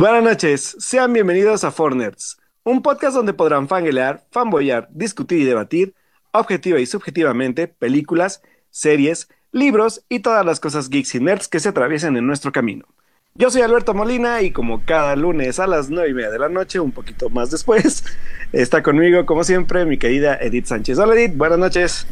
[0.00, 5.94] Buenas noches, sean bienvenidos a Fornerds, un podcast donde podrán fangelear, fanboyar, discutir y debatir,
[6.32, 8.40] objetiva y subjetivamente, películas,
[8.70, 12.86] series, libros y todas las cosas geeks y nerds que se atraviesen en nuestro camino.
[13.34, 16.48] Yo soy Alberto Molina y como cada lunes a las nueve y media de la
[16.48, 18.02] noche, un poquito más después,
[18.52, 20.98] está conmigo como siempre mi querida Edith Sánchez.
[20.98, 22.06] Hola Edith, buenas noches.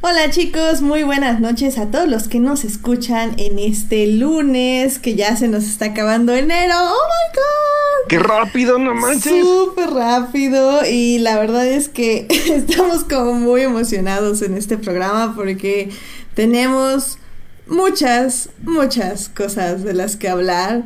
[0.00, 5.16] Hola chicos, muy buenas noches a todos los que nos escuchan en este lunes que
[5.16, 6.74] ya se nos está acabando enero.
[6.76, 8.08] ¡Oh my god!
[8.08, 9.44] ¡Qué rápido, no manches!
[9.44, 15.90] Súper rápido y la verdad es que estamos como muy emocionados en este programa porque
[16.34, 17.18] tenemos
[17.66, 20.84] muchas, muchas cosas de las que hablar.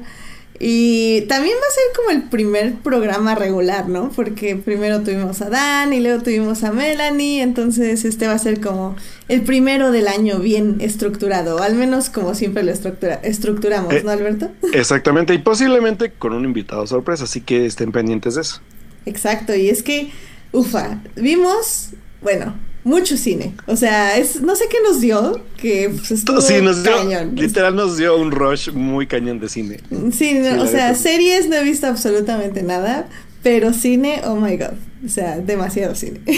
[0.65, 4.13] Y también va a ser como el primer programa regular, ¿no?
[4.15, 8.61] Porque primero tuvimos a Dan y luego tuvimos a Melanie, entonces este va a ser
[8.61, 8.95] como
[9.27, 14.53] el primero del año bien estructurado, al menos como siempre lo estructura estructuramos, ¿no, Alberto?
[14.73, 18.61] Exactamente, y posiblemente con un invitado sorpresa, así que estén pendientes de eso.
[19.05, 20.13] Exacto, y es que,
[20.53, 21.89] ufa, vimos,
[22.23, 22.55] bueno,
[22.85, 23.55] mucho cine.
[23.67, 27.35] O sea, es, no sé qué nos dio, que pues, estuvo Sí, nos dio, cañón.
[27.37, 29.81] literal nos dio un rush muy cañón de cine.
[30.13, 33.09] Sí, no, o sea, series no he visto absolutamente nada,
[33.43, 34.75] pero cine, oh my god.
[35.05, 36.21] O sea, demasiado cine.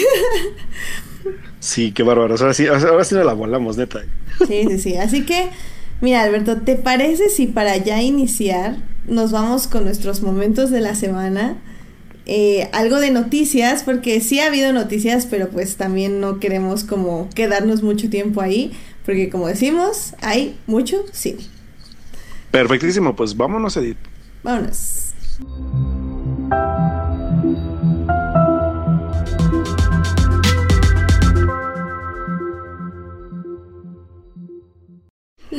[1.59, 2.35] Sí, qué bárbaro.
[2.35, 4.01] Ahora sí, ahora sí nos la volamos, neta.
[4.47, 4.97] Sí, sí, sí.
[4.97, 5.49] Así que,
[5.99, 10.93] mira, Alberto, ¿te parece si para ya iniciar nos vamos con nuestros momentos de la
[10.93, 11.57] semana?
[12.27, 17.29] Eh, algo de noticias, porque sí ha habido noticias, pero pues también no queremos como
[17.35, 18.71] quedarnos mucho tiempo ahí,
[19.05, 21.43] porque como decimos, hay mucho cine.
[22.49, 23.97] Perfectísimo, pues vámonos, Edith.
[24.43, 25.13] Vámonos.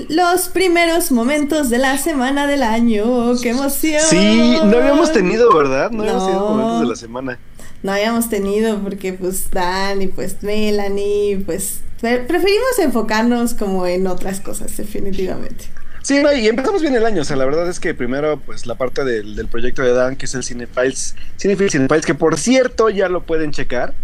[0.08, 3.34] Los primeros momentos de la semana del año.
[3.40, 4.00] ¡Qué emoción!
[4.08, 5.90] Sí, no habíamos tenido, ¿verdad?
[5.90, 6.50] No, habíamos tenido No.
[6.56, 7.38] momentos de la semana.
[7.82, 14.06] No habíamos tenido porque pues Dan y pues Melanie, pues pre- preferimos enfocarnos como en
[14.06, 15.66] otras cosas, definitivamente.
[16.02, 17.22] Sí, no, y empezamos bien el año.
[17.22, 20.16] O sea, la verdad es que primero, pues la parte del, del proyecto de Dan,
[20.16, 23.94] que es el Cinefiles, Cinefiles, Cinefiles, que por cierto ya lo pueden checar.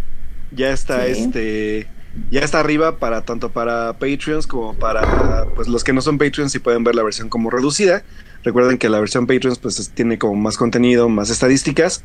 [0.55, 1.23] Ya está Sí.
[1.23, 1.87] este.
[2.31, 6.55] Ya está arriba para tanto para Patreons como para pues los que no son Patreons
[6.55, 8.03] y pueden ver la versión como reducida.
[8.45, 12.03] Recuerden que la versión Patreons pues es- tiene como más contenido, más estadísticas.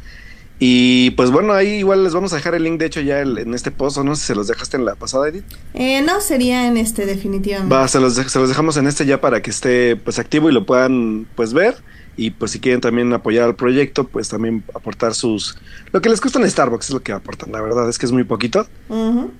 [0.59, 3.37] Y pues bueno, ahí igual les vamos a dejar el link, de hecho, ya el-
[3.37, 5.43] en este post, o no sé si se los dejaste en la pasada, Edith.
[5.75, 7.75] Eh, no, sería en este definitivamente.
[7.75, 10.53] Va, se los, se los dejamos en este ya para que esté pues activo y
[10.53, 11.75] lo puedan pues ver.
[12.19, 15.55] Y pues si quieren también apoyar al proyecto, pues también aportar sus...
[15.91, 18.11] Lo que les cuesta en Starbucks es lo que aportan, la verdad es que es
[18.11, 18.67] muy poquito.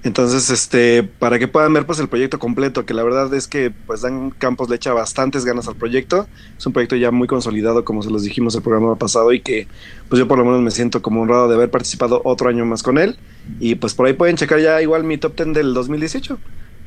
[0.04, 3.72] Entonces, este, para que puedan ver pues el proyecto completo, que la verdad es que
[3.72, 6.28] pues Dan Campos le echa bastantes ganas al proyecto.
[6.56, 9.68] Es un proyecto ya muy consolidado, como se los dijimos el programa pasado, y que
[10.08, 12.84] pues yo por lo menos me siento como honrado de haber participado otro año más
[12.84, 13.18] con él.
[13.60, 16.38] Y pues por ahí pueden checar ya igual mi top 10 del 2018,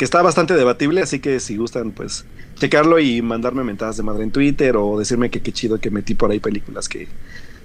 [0.01, 2.25] que está bastante debatible, así que si gustan pues
[2.55, 6.15] checarlo y mandarme mentadas de madre en Twitter o decirme que qué chido que metí
[6.15, 7.07] por ahí películas que,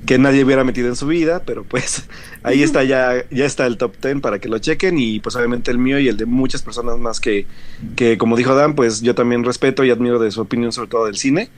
[0.06, 2.04] que nadie hubiera metido en su vida, pero pues
[2.44, 5.72] ahí está ya, ya está el top 10 para que lo chequen y pues obviamente
[5.72, 7.48] el mío y el de muchas personas más que,
[7.96, 11.06] que como dijo Dan, pues yo también respeto y admiro de su opinión sobre todo
[11.06, 11.50] del cine.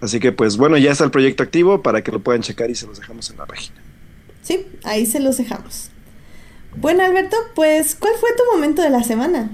[0.00, 2.74] Así que pues bueno, ya está el proyecto activo para que lo puedan checar y
[2.74, 3.76] se los dejamos en la página.
[4.40, 5.90] Sí, ahí se los dejamos.
[6.74, 9.50] Bueno, Alberto, pues, ¿cuál fue tu momento de la semana?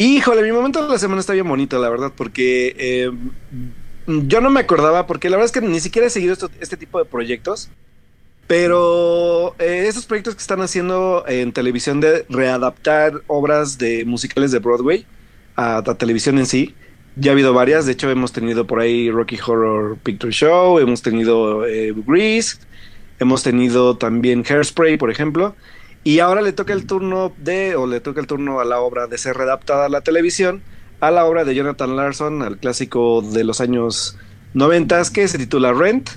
[0.00, 3.10] Híjole, mi momento de la semana está bien bonito, la verdad, porque eh,
[4.06, 7.00] yo no me acordaba, porque la verdad es que ni siquiera he seguido este tipo
[7.00, 7.68] de proyectos,
[8.46, 14.60] pero eh, esos proyectos que están haciendo en televisión de readaptar obras de musicales de
[14.60, 15.04] Broadway
[15.56, 16.76] a, a televisión en sí,
[17.16, 21.02] ya ha habido varias, de hecho hemos tenido por ahí Rocky Horror Picture Show, hemos
[21.02, 22.58] tenido eh, Grease,
[23.18, 25.56] hemos tenido también Hairspray, por ejemplo,
[26.08, 29.06] y ahora le toca el turno de, o le toca el turno a la obra
[29.08, 30.62] de ser readaptada a la televisión,
[31.00, 34.16] a la obra de Jonathan Larson, al clásico de los años
[34.54, 36.10] 90 que se titula Rent,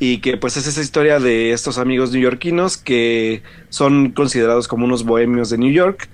[0.00, 5.04] y que pues es esa historia de estos amigos neoyorquinos que son considerados como unos
[5.04, 6.08] bohemios de New York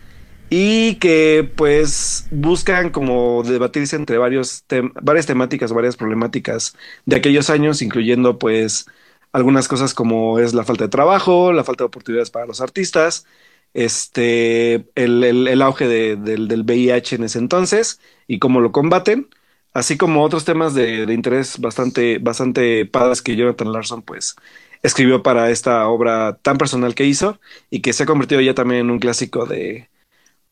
[0.51, 6.75] y que pues buscan como debatirse entre varios tem- varias temáticas, varias problemáticas
[7.07, 8.87] de aquellos años, incluyendo pues
[9.35, 13.27] algunas cosas como es la falta de trabajo, la falta de oportunidades para los artistas,
[13.75, 18.73] este, el, el- el auge de- del, del VIH en ese entonces y cómo lo
[18.73, 19.29] combaten,
[19.75, 24.37] así como otros temas de, interés bastante, bastante padres que Jonathan Larson pues
[24.83, 27.41] escribió para esta obra tan personal que hizo
[27.71, 29.89] y que se ha convertido ya también en un clásico de,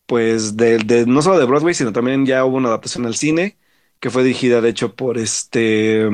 [0.07, 3.59] pues, de- no solo de Broadway, sino también ya hubo una adaptación al cine
[4.01, 6.09] que fue dirigida de hecho por este,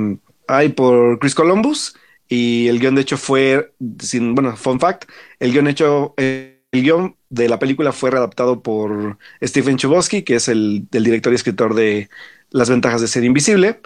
[0.46, 1.96] ay, por Chris Columbus
[2.28, 5.08] Y el guion, de hecho, fue, sin, bueno, fun fact,
[5.40, 10.48] el guion hecho, el guion de la película fue readaptado por Stephen Chbosky, que es
[10.48, 12.10] el, el, director y escritor de
[12.50, 13.80] Las ventajas de ser invisible.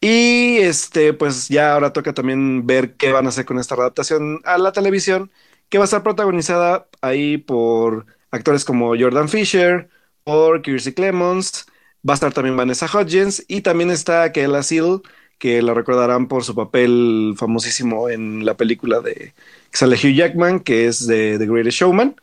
[0.00, 4.40] Y este, pues ya ahora toca también ver qué van a hacer con esta adaptación
[4.44, 5.30] a la televisión,
[5.68, 9.90] que va a estar protagonizada ahí por actores como Jordan Fisher,
[10.24, 11.66] por Kirstie Clemons,
[12.08, 15.02] va a estar también Vanessa Hudgens y también está Kayla Seal,
[15.40, 19.32] que la recordarán por su papel famosísimo en la película de
[19.70, 22.14] que sale Hugh Jackman, que es de The Greatest Showman,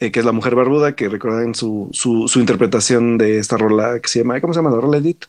[0.00, 4.00] eh, que es la mujer barbuda, que recordarán su, su, su, interpretación de esta rola
[4.00, 5.26] que se llama, ¿cómo se llama la rola, Edith?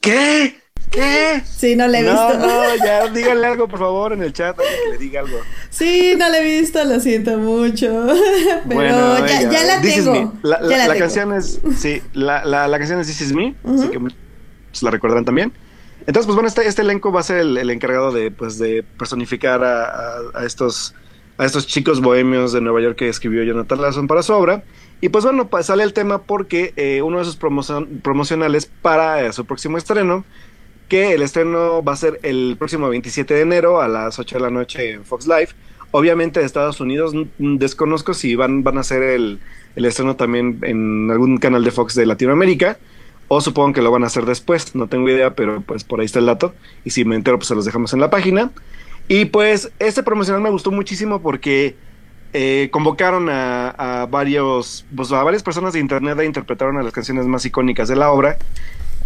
[0.00, 0.56] ¿Qué?
[0.90, 1.42] ¿Qué?
[1.44, 2.38] Sí, no le he visto.
[2.38, 5.40] No, ya díganle algo, por favor, en el chat, que le diga algo.
[5.68, 8.06] Sí, no le he visto, lo siento mucho.
[8.66, 10.32] Pero bueno, ya, ya, la tengo.
[10.42, 13.70] La, ya la, la canción es, sí, la, la, canción es This Is Me, uh
[13.70, 13.78] -huh.
[13.78, 15.52] así que pues, la recordarán también.
[16.00, 19.62] Entonces, pues bueno, este, este elenco va a ser el, encargado de, pues, de personificar
[19.62, 20.94] a, estos,
[21.38, 24.64] a estos chicos bohemios de Nueva York que escribió Jonathan Larson para su obra.
[25.02, 29.24] Y pues bueno, pues sale el tema porque eh, uno de sus promocion promocionales para
[29.24, 30.24] eh, su próximo estreno
[30.90, 34.42] que el estreno va a ser el próximo 27 de enero a las 8 de
[34.42, 35.50] la noche en Fox Live.
[35.92, 39.38] Obviamente de Estados Unidos, desconozco si van, van a hacer el,
[39.76, 42.78] el, estreno también en algún canal de Fox de Latinoamérica,
[43.32, 46.06] o supongo que lo van a hacer después, no tengo idea, pero pues por ahí
[46.06, 46.52] está el dato,
[46.84, 48.50] y si me entero pues se los dejamos en la página.
[49.06, 51.76] Y pues este promocional me gustó muchísimo porque
[52.32, 57.26] eh, convocaron a, varios, pues a varias personas de internet a interpretaron a las canciones
[57.26, 58.36] más icónicas de la obra,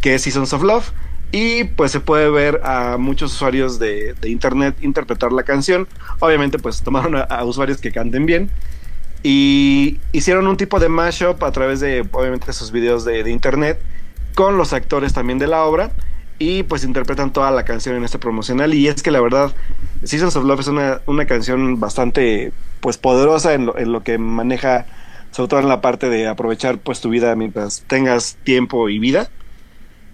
[0.00, 0.93] que es Seasons of Love.
[1.31, 5.87] Y pues se puede ver a muchos usuarios de, internet interpretar la canción.
[6.20, 8.49] Obviamente pues tomaron a, usuarios que canten bien.
[9.23, 13.79] Y hicieron un tipo de mashup a través de obviamente esos videos de, de internet
[14.34, 15.92] con los actores también de la obra.
[16.38, 18.75] Y pues interpretan toda la canción en este promocional.
[18.75, 19.54] Y es que la verdad,
[20.02, 24.19] Seasons of Love es una, una canción bastante pues poderosa en lo, en lo que
[24.19, 24.86] maneja,
[25.31, 29.31] sobre todo en la parte de aprovechar pues tu vida mientras tengas tiempo y vida.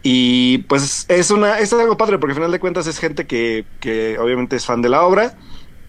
[0.02, 3.64] Y pues es una es algo padre porque al final de cuentas es gente que,
[3.80, 5.34] que obviamente es fan de la obra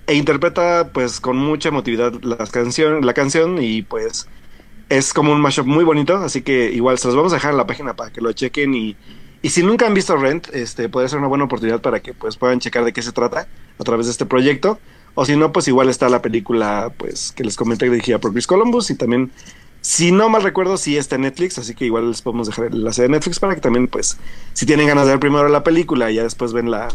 [0.07, 4.27] e interpreta pues con mucha emotividad la canción y pues
[4.91, 7.57] es como un mashup muy bonito, así que igual se los vamos a dejar en
[7.57, 8.97] la página para que lo chequen y,
[9.41, 12.35] y si nunca han visto Rent, este puede ser una buena oportunidad para que pues
[12.35, 13.47] puedan checar de qué se trata
[13.79, 14.79] a través de este proyecto.
[15.13, 18.47] O si no, pues igual está la película pues que les comenté dirigida por Chris
[18.47, 19.31] Columbus y también
[19.79, 22.73] si no mal recuerdo, sí está en Netflix, así que igual les podemos dejar el
[22.73, 24.17] enlace de Netflix para que también, pues,
[24.53, 26.89] si tienen ganas de ver primero la película y ya después ven la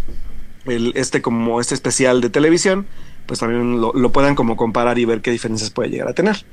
[0.66, 2.86] este como este especial de televisión,
[3.26, 6.44] pues también lo, lo, puedan como comparar y ver qué diferencias puede llegar a tener.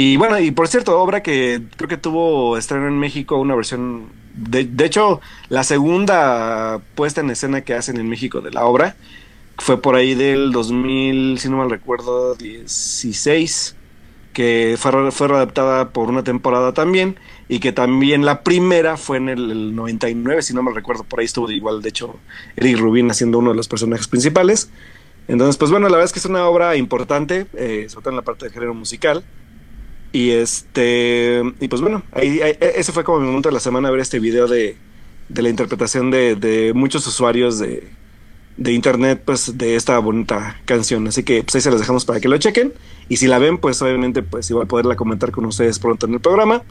[0.00, 4.06] Y bueno, y por cierto, obra que creo que tuvo estreno en México, una versión,
[4.32, 8.94] de, de hecho, la segunda puesta en escena que hacen en México de la obra,
[9.56, 13.74] fue por ahí del 2000, si no mal recuerdo, 16
[14.32, 17.16] que fue, fue readaptada por una temporada también
[17.48, 21.18] y que también la primera fue en el, el, 99, si no me recuerdo, por
[21.18, 22.14] ahí estuvo igual, de hecho,
[22.54, 24.70] Eric Rubin haciendo uno de los personajes principales.
[25.26, 28.16] Entonces, pues bueno, la verdad es que es una obra importante, eh, sobre todo en
[28.16, 29.24] la parte de género musical.
[30.12, 33.90] Y este, y pues bueno, ahí, ahí, ese fue como mi momento de la semana,
[33.90, 34.76] ver este video de,
[35.28, 37.88] de la interpretación de, de muchos usuarios de,
[38.58, 41.06] de internet pues de esta bonita canción.
[41.08, 42.74] Así que pues ahí se las dejamos para que lo chequen.
[43.08, 46.20] Y si la ven pues obviamente pues igual poderla comentar con ustedes pronto en el
[46.20, 46.62] programa.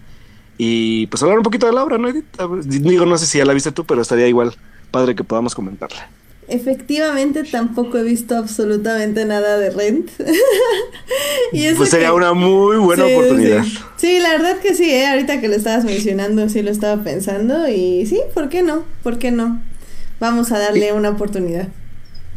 [0.57, 2.25] Y pues hablar un poquito de la obra no Edith?
[2.65, 4.55] digo no sé si ya la viste tú pero estaría igual
[4.89, 6.09] padre que podamos comentarla
[6.47, 10.09] Efectivamente, tampoco he visto absolutamente nada de Rent.
[11.51, 12.13] y eso pues sería que...
[12.13, 13.63] una muy buena sí, oportunidad.
[13.63, 13.79] Sí.
[13.97, 14.19] sí.
[14.19, 15.07] la verdad que sí, ¿eh?
[15.07, 17.67] ahorita que lo estabas mencionando, sí lo estaba pensando.
[17.67, 18.85] Y sí, ¿por qué no?
[19.03, 19.61] ¿Por qué no?
[20.19, 21.67] Vamos a darle una oportunidad.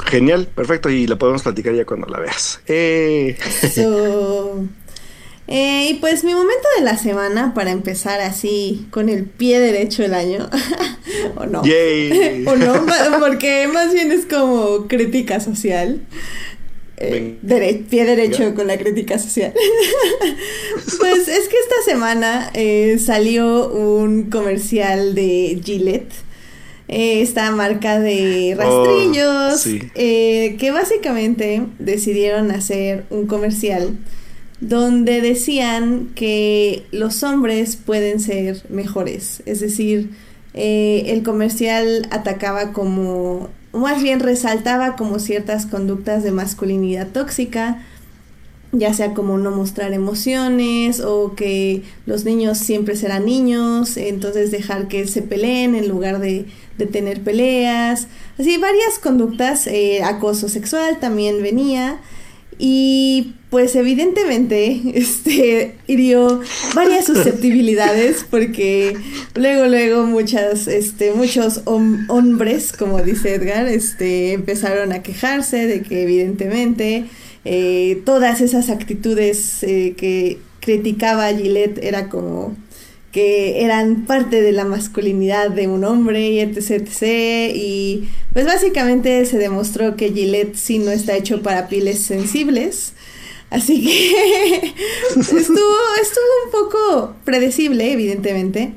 [0.06, 2.60] Genial, perfecto, y la podemos platicar ya cuando la veas.
[2.66, 3.36] Eh.
[3.74, 4.64] So,
[5.50, 10.02] eh, y pues mi momento de la semana para empezar así con el pie derecho
[10.02, 10.48] del año.
[11.36, 11.60] o no.
[11.60, 12.86] O no,
[13.18, 16.00] porque más bien es como crítica social.
[16.96, 19.52] Eh, dere pie derecho con la crítica social.
[20.98, 26.12] pues es que esta semana eh, salió un comercial de Gillette
[26.92, 29.78] eh, esta marca de rastrillos, oh, sí.
[29.94, 33.96] eh, que básicamente decidieron hacer un comercial
[34.60, 39.42] donde decían que los hombres pueden ser mejores.
[39.46, 40.10] Es decir,
[40.54, 47.82] eh, el comercial atacaba como, más bien resaltaba como ciertas conductas de masculinidad tóxica
[48.72, 54.86] ya sea como no mostrar emociones o que los niños siempre serán niños, entonces dejar
[54.88, 56.46] que se peleen en lugar de,
[56.78, 58.06] de tener peleas,
[58.38, 61.98] así varias conductas, eh, acoso sexual también venía
[62.62, 66.40] y pues evidentemente este hirió
[66.74, 68.96] varias susceptibilidades porque
[69.34, 76.02] luego luego muchas este muchos hombres como dice Edgar este empezaron a quejarse de que
[76.02, 77.06] evidentemente
[77.46, 82.54] eh, todas esas actitudes eh, que criticaba Gillette era como
[83.12, 87.54] que eran parte de la masculinidad de un hombre y etc, etc.
[87.54, 92.92] Y pues básicamente se demostró que Gillette sí no está hecho para pieles sensibles.
[93.50, 94.56] Así que
[95.20, 98.74] estuvo, estuvo un poco predecible, evidentemente.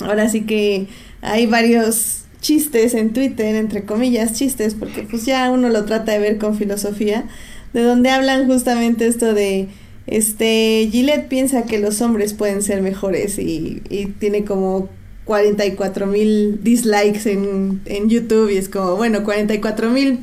[0.00, 0.86] Ahora sí que
[1.22, 6.20] hay varios chistes en Twitter, entre comillas, chistes, porque pues ya uno lo trata de
[6.20, 7.24] ver con filosofía,
[7.72, 9.68] de donde hablan justamente esto de
[10.06, 13.82] este, Gillette piensa que los hombres pueden ser mejores y,
[14.20, 14.88] tiene como
[15.24, 20.20] 44 mil dislikes en, en, YouTube y es como, bueno, 44 mil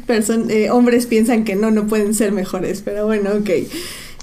[0.49, 3.49] eh, hombres piensan que no, no pueden ser mejores, pero bueno, ok.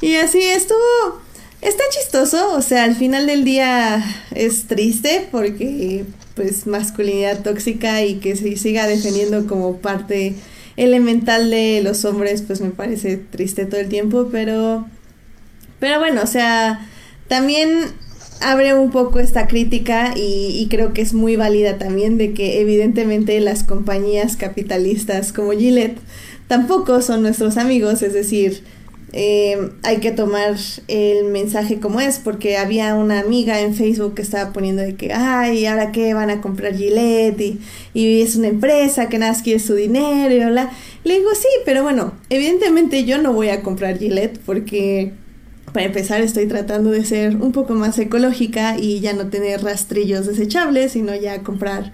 [0.01, 1.21] Y así estuvo,
[1.61, 4.03] está chistoso, o sea, al final del día
[4.35, 10.35] es triste porque pues masculinidad tóxica y que se siga defendiendo como parte
[10.79, 14.87] elemental de los hombres, pues me parece triste todo el tiempo, pero
[15.81, 16.87] pero bueno, o sea,
[17.29, 17.93] también
[18.41, 23.39] abre un poco esta crítica y, creo que es muy válida también de que evidentemente
[23.41, 25.99] las compañías capitalistas como Gillette
[26.49, 28.63] tampoco son nuestros amigos, es decir,
[29.13, 30.57] eh, hay que tomar
[30.89, 35.13] el mensaje como es, porque había una amiga en Facebook que estaba poniendo de que,
[35.13, 37.41] ay, ¿ahora qué van a comprar Gillette?
[37.41, 37.61] Y,
[37.93, 40.71] y es una empresa que nada más quiere su dinero y bla.
[41.03, 45.13] Le digo, sí, pero bueno, evidentemente yo no voy a comprar Gillette porque
[45.73, 50.27] para empezar, estoy tratando de ser un poco más ecológica y ya no tener rastrillos
[50.27, 51.93] desechables, sino ya comprar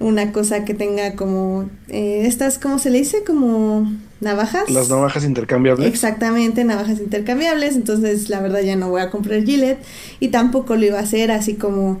[0.00, 3.24] una cosa que tenga como eh, estas, ¿cómo se le dice?
[3.24, 3.90] Como
[4.20, 4.70] navajas.
[4.70, 5.86] Las navajas intercambiables.
[5.86, 7.76] Exactamente, navajas intercambiables.
[7.76, 9.78] Entonces, la verdad, ya no voy a comprar Gillette
[10.20, 12.00] y tampoco lo iba a hacer así como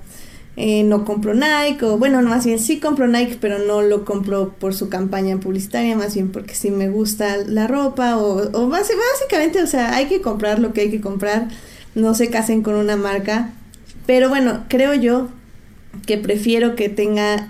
[0.56, 4.54] eh, no compro Nike, o bueno, más bien sí compro Nike, pero no lo compro
[4.58, 9.62] por su campaña publicitaria, más bien porque sí me gusta la ropa, o, o básicamente,
[9.62, 11.48] o sea, hay que comprar lo que hay que comprar,
[11.94, 13.50] no se casen con una marca,
[14.06, 15.28] pero bueno, creo yo
[16.06, 17.48] que prefiero que tenga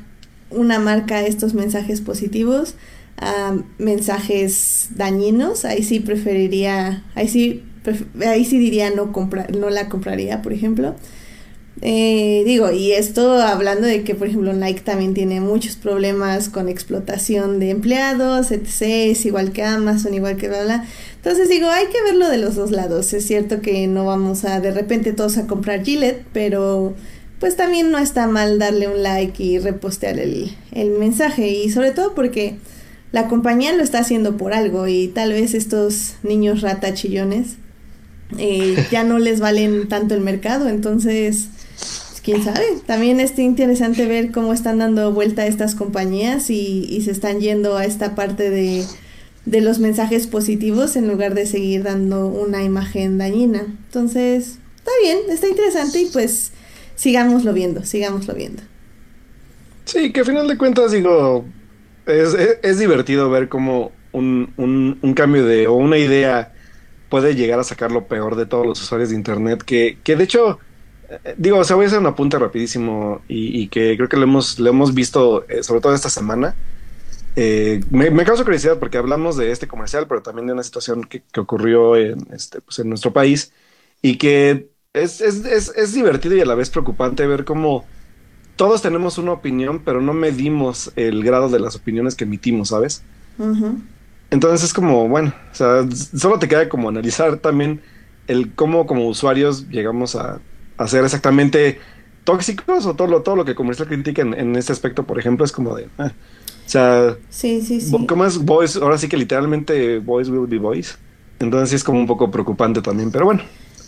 [0.51, 2.75] una marca estos mensajes positivos
[3.17, 7.63] a mensajes dañinos, ahí sí preferiría, ahí sí,
[8.27, 10.95] ahí sí diría no comprar, no la compraría, por ejemplo.
[11.83, 16.69] Eh, digo, y esto hablando de que, por ejemplo, Nike también tiene muchos problemas con
[16.69, 18.83] explotación de empleados, etc.
[18.83, 20.85] Es igual que Amazon, igual que bla, bla.
[21.17, 23.13] Entonces digo, hay que verlo de los dos lados.
[23.13, 26.95] Es cierto que no vamos a de repente todos a comprar Gillette, pero
[27.41, 31.49] pues también no está mal darle un like y repostear el, el mensaje.
[31.49, 32.57] Y sobre todo porque
[33.13, 37.57] la compañía lo está haciendo por algo y tal vez estos niños rata chillones
[38.39, 40.69] eh, ya no les valen tanto el mercado.
[40.69, 41.49] Entonces
[42.25, 42.65] quién sabe.
[42.87, 47.85] También es interesante ver cómo están dando vuelta estas compañías y, se están yendo a
[47.85, 48.85] esta parte de,
[49.61, 53.61] los mensajes positivos en lugar de seguir dando una imagen dañina.
[53.61, 56.53] Entonces, está bien, está interesante y pues
[56.97, 58.63] sigámoslo viendo, sigámoslo viendo.
[59.85, 61.45] Sí, que a final de cuentas digo,
[62.07, 66.55] es, divertido ver cómo un, un, un, cambio de o una idea
[67.11, 70.25] puede llegar a sacar lo peor de todos los usuarios de Internet, que, que de
[70.25, 70.59] hecho
[71.37, 74.59] digo, o sea, voy a hacer un apunte rapidísimo y, que creo que lo hemos,
[74.59, 76.55] lo hemos visto eh, sobre todo esta semana.
[77.37, 81.05] Eh, me, me, causa curiosidad porque hablamos de este comercial, pero también de una situación
[81.05, 83.53] que, ocurrió en, este, pues en nuestro país
[84.03, 87.85] y que es, es, es, divertido y a la vez preocupante ver cómo
[88.55, 93.03] todos tenemos una opinión, pero no medimos el grado de las opiniones que emitimos, ¿sabes?
[94.31, 97.81] Entonces es como, bueno, o sea, solo te queda como analizar también
[98.29, 100.41] el cómo como usuarios llegamos a
[100.77, 101.79] hacer exactamente
[102.25, 105.53] tóxicos o todo lo, todo lo que comercial critica en, este aspecto, por ejemplo, es
[105.53, 105.89] como de...
[105.99, 106.13] Ah,
[106.67, 108.07] o sea, sí, sí, sí.
[108.07, 108.77] ¿cómo es boys?
[108.77, 110.97] Ahora sí que literalmente boys will be boys.
[111.39, 113.43] Entonces sí es como un poco preocupante también, pero bueno.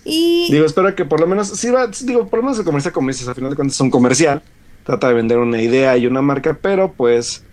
[0.04, 0.48] Y...
[0.50, 3.08] Digo, espero que por lo menos, sí va, digo, por lo menos el comercial como
[3.08, 4.42] dices, al final de cuentas es un comercial,
[4.84, 7.44] trata de vender una idea y una marca, pero pues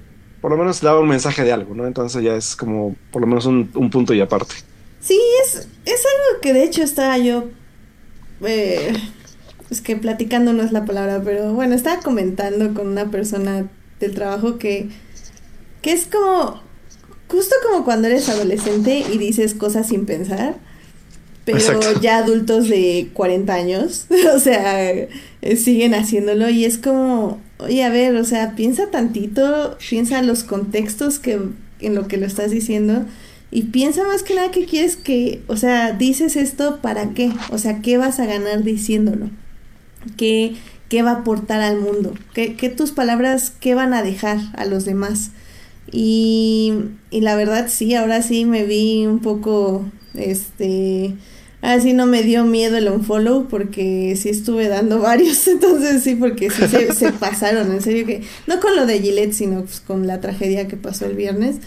[0.41, 1.87] por lo menos da un mensaje de algo, ¿no?
[1.87, 4.55] Entonces ya es como por lo menos un, un punto y aparte.
[4.99, 7.45] Sí, es, es algo que de hecho estaba yo
[8.45, 8.93] eh,
[9.69, 13.67] es que platicando no es la palabra, pero bueno, estaba comentando con una persona
[13.99, 14.89] del trabajo que,
[15.81, 16.61] que es como,
[17.27, 20.55] justo como cuando eres adolescente y dices cosas sin pensar.
[21.45, 25.09] pero ya adultos de 40 años, o sea, eh,
[25.57, 30.43] siguen haciéndolo y es como, oye, a ver, o sea, piensa tantito, piensa en los
[30.43, 31.39] contextos que
[31.79, 33.05] en lo que lo estás diciendo
[33.53, 37.59] y piensa más que nada que quieres que, o sea, dices esto para qué, o
[37.59, 39.29] sea, ¿qué vas a ganar diciéndolo?
[40.17, 40.55] ¿Qué,
[40.89, 42.13] qué va a aportar al mundo?
[42.33, 45.31] ¿Qué, ¿Qué, tus palabras, qué van a dejar a los demás?
[45.91, 46.73] Y,
[47.11, 51.15] y la verdad sí, ahora sí me vi un poco, este,
[51.63, 56.49] Así no me dio miedo el unfollow porque sí estuve dando varios, entonces sí, porque
[56.49, 60.19] sí se, pasaron, en serio que, no con lo de Gillette, sino pues con la
[60.19, 61.59] tragedia que pasó el viernes,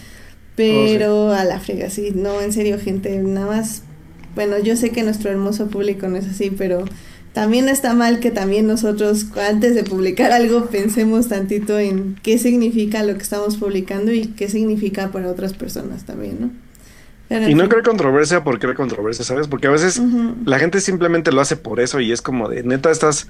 [0.55, 3.81] pero oh, a la frega, sí, no, en serio gente, nada más,
[4.35, 6.85] bueno, yo sé que nuestro hermoso público no es así, pero
[7.37, 13.03] también está mal que también nosotros antes de publicar algo pensemos tantito en qué significa
[13.03, 16.51] lo que estamos publicando y qué significa para otras personas también,
[17.29, 17.47] ¿no?
[17.47, 19.47] Y no creo controversia por creer controversia, ¿sabes?
[19.47, 20.01] Porque a veces
[20.45, 23.27] la gente simplemente lo hace por eso y es como de neta estás,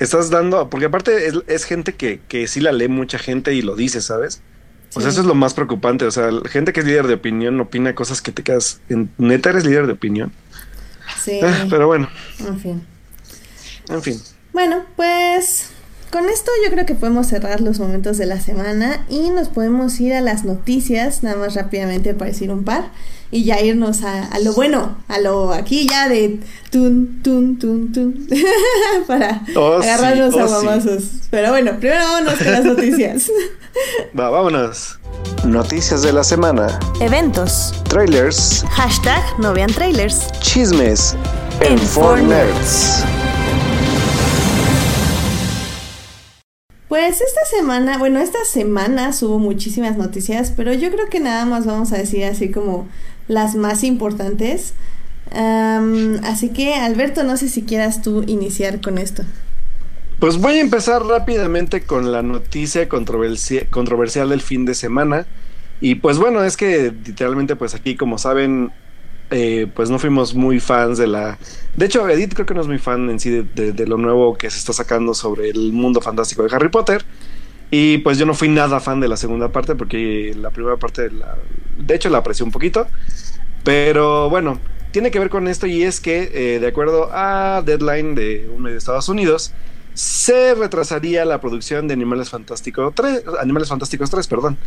[0.00, 3.76] estás dando, porque aparte es, gente que, que sí la lee mucha gente y lo
[3.76, 4.42] dice, ¿sabes?
[4.96, 6.06] O sea, eso es lo más preocupante.
[6.06, 8.80] O sea, gente que es líder de opinión opina cosas que te quedas.
[8.88, 10.32] En, neta eres líder de opinión.
[11.22, 11.38] Sí.
[11.40, 12.08] Ah, pero bueno.
[12.40, 12.93] En fin.
[13.88, 14.20] En fin.
[14.52, 15.70] Bueno, pues
[16.14, 19.98] con esto yo creo que podemos cerrar los momentos de la semana y nos podemos
[19.98, 22.90] ir a las noticias, nada más rápidamente para decir un par
[23.32, 26.38] y ya irnos a, lo bueno, a lo aquí ya de
[26.70, 28.28] tun, tun, tun, tun,
[29.08, 31.02] para oh, agarrarnos a oh, mamazos.
[31.30, 33.28] Pero bueno, primero vámonos con las noticias.
[34.18, 35.00] Va, vámonos.
[35.44, 36.78] Noticias de la semana.
[37.00, 37.74] Eventos.
[37.88, 38.64] Trailers.
[38.70, 40.30] Hashtag no vean trailers.
[40.38, 41.16] Chismes.
[41.60, 41.78] En, en
[46.94, 51.66] Pues esta semana, bueno, esta semana hubo muchísimas noticias, pero yo creo que nada más
[51.66, 52.86] vamos a decir así como
[53.26, 54.74] las más importantes.
[55.32, 59.24] así que, Alberto, no sé si quieras tú iniciar con esto.
[60.20, 65.26] Pues voy a empezar rápidamente con la noticia controversial del fin de semana.
[65.80, 68.70] Y pues bueno, es que literalmente pues aquí, como saben,
[69.36, 71.38] eh, pues no fuimos muy fans de la...
[71.74, 74.48] De hecho, Edith creo que no es muy fan en sí de, lo nuevo que
[74.48, 77.04] se está sacando sobre el mundo fantástico de Harry Potter.
[77.68, 81.08] Y pues yo no fui nada fan de la segunda parte porque la primera parte,
[81.08, 82.86] de, hecho la aprecié un poquito.
[83.64, 84.60] Pero bueno,
[84.92, 88.62] tiene que ver con esto y es que eh, de acuerdo a Deadline de un
[88.62, 89.52] medio de Estados Unidos,
[89.94, 94.58] se retrasaría la producción de Animales Fantásticos 3, Animales Fantásticos 3, perdón.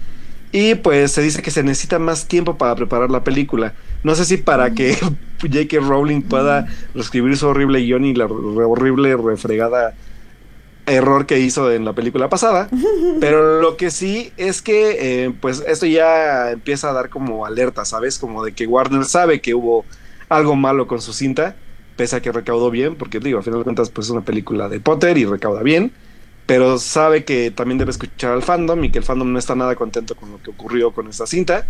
[0.52, 3.74] Y pues se dice que se necesita más tiempo para preparar la película.
[4.04, 4.96] No sé si para que
[5.42, 5.80] J.K.
[5.82, 9.94] Rowling pueda reescribir su horrible guion y la horrible refregada
[10.86, 12.70] error que hizo en la película pasada.
[13.20, 17.84] Pero lo que sí es que eh, pues esto ya empieza a dar como alerta,
[17.84, 18.18] ¿sabes?
[18.18, 19.86] Como de que Warner sabe que hubo
[20.30, 21.56] algo malo con su cinta,
[21.98, 24.70] pese a que recaudó bien, porque digo, a final de cuentas pues es una película
[24.70, 25.92] de Potter y recauda bien
[26.48, 29.76] pero sabe que también debe escuchar al fandom y que el fandom no está nada
[29.76, 31.68] contento con lo que ocurrió con esta cinta.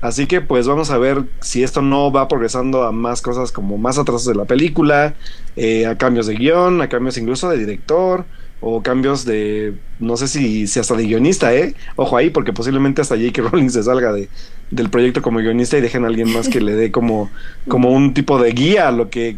[0.00, 3.78] Así que pues vamos a ver si esto no va progresando a más cosas como
[3.78, 5.14] más atrasos de la película,
[5.56, 8.24] eh, a cambios de guion, a cambios incluso de director
[8.60, 11.74] o cambios de, no sé si, si hasta de guionista, ¿eh?
[11.96, 13.42] Ojo ahí, porque posiblemente hasta J.K.
[13.42, 14.30] Rowling se salga de,
[14.70, 17.30] del proyecto como guionista y dejen a alguien más que le dé como,
[17.68, 19.36] como un tipo de guía a lo que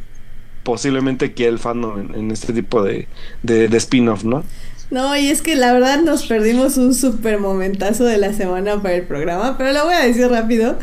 [0.63, 3.09] posiblemente quiere el fandom en, este tipo de,
[3.43, 4.45] de, de spin-off, ¿no?
[4.91, 8.95] No, y es que la verdad nos perdimos un súper momentazo de la semana para
[8.95, 10.79] el programa, pero lo voy a decir rápido.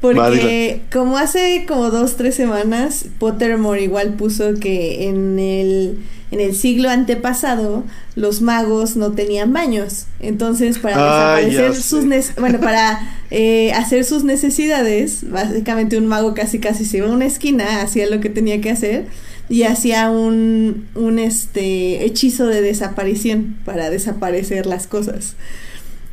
[0.00, 5.98] Porque como hace como dos, tres semanas, Pottermore igual puso que en el,
[6.30, 7.82] en el siglo antepasado
[8.14, 10.06] los magos no tenían baños.
[10.20, 12.04] Entonces, para desaparecer sus
[12.38, 17.26] bueno, para eh, hacer sus necesidades, básicamente un mago casi casi se iba a una
[17.26, 19.06] esquina, hacía lo que tenía que hacer
[19.48, 25.36] y hacía un, un este, hechizo de desaparición para desaparecer las cosas.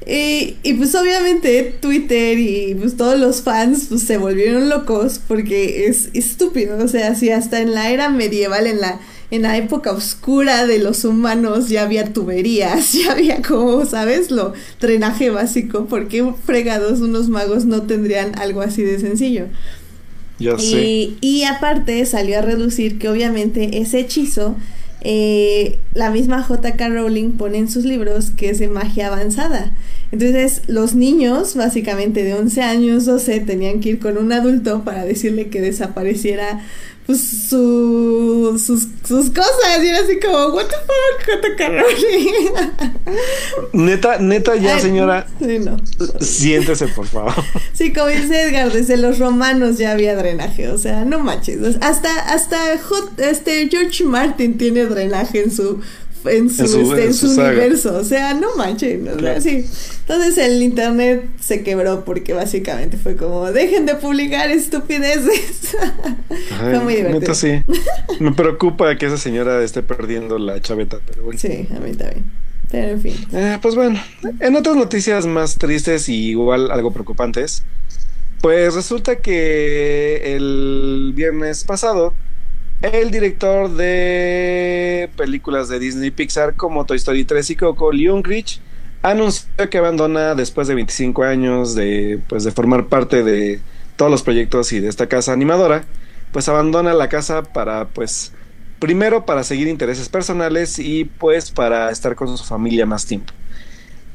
[0.05, 5.87] Y, y, pues obviamente Twitter y pues todos los fans pues se volvieron locos porque
[5.87, 8.99] es, estúpido, o sea, si hasta en la era medieval, en la,
[9.31, 14.29] en la época oscura de los humanos ya había tuberías, ya había como, ¿sabes?
[14.29, 19.45] Lo drenaje básico, ¿por qué fregados unos magos no tendrían algo así de sencillo?
[20.39, 24.55] Y, y aparte salió a reducir que obviamente ese hechizo,
[25.05, 29.73] eh, la misma JK Rowling pone en sus libros que es de magia avanzada.
[30.11, 35.05] Entonces los niños, básicamente de 11 años, 12, tenían que ir con un adulto para
[35.05, 36.61] decirle que desapareciera
[37.05, 41.43] pues, su, sus sus cosas y era así como, what the fuck,
[43.73, 45.27] Neta, neta ya, señora.
[45.39, 45.77] Sí, no.
[46.19, 47.33] Siéntese, por favor.
[47.73, 51.77] Sí, como dice Edgar, desde los romanos ya había drenaje, o sea, no manches.
[51.81, 52.57] Hasta, hasta
[53.17, 55.81] este George Martin tiene drenaje en su
[56.25, 56.63] en su,
[56.95, 57.95] este, universo.
[57.95, 58.99] O sea, no manches.
[58.99, 65.75] Entonces el internet se quebró porque básicamente fue como, dejen de publicar estupideces.
[66.59, 67.33] fue muy divertido.
[67.33, 67.61] sí.
[68.19, 71.39] Me preocupa que esa señora esté perdiendo la chaveta, pero bueno.
[71.39, 72.25] Sí, a mí también.
[72.71, 73.15] Pero en fin.
[73.33, 74.01] Eh, pues bueno,
[74.39, 77.63] en otras noticias más tristes y igual algo preocupantes,
[78.41, 82.13] pues resulta que el viernes pasado
[82.83, 88.59] el director de películas de Disney Pixar como Toy Story 3 y Coco, Leon Rich,
[89.01, 93.61] anunció que abandona después de 25 años de, pues, de formar parte de
[93.95, 95.85] todos los proyectos y de esta casa animadora,
[96.33, 98.33] pues abandona la casa para, pues,
[98.79, 103.31] primero para seguir intereses personales y pues para estar con su familia más tiempo.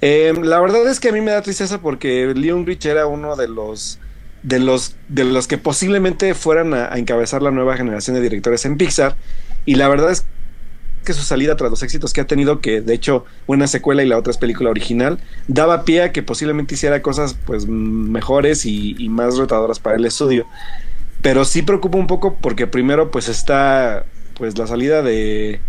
[0.02, 3.34] Em, la verdad es que a mí me da tristeza porque Leon Rich era uno
[3.34, 3.98] de los
[4.42, 8.76] de los, de los que posiblemente fueran a, encabezar la nueva generación de directores en
[8.76, 9.16] Pixar.
[9.64, 10.24] Y la verdad es
[11.04, 14.08] que su salida tras los éxitos que ha tenido, que de hecho una secuela y
[14.08, 19.08] la otra es película original, daba pie a que posiblemente hiciera cosas pues mejores y,
[19.08, 20.46] más retadoras para el estudio.
[21.22, 25.60] Pero sí preocupa un poco porque primero pues está pues la salida de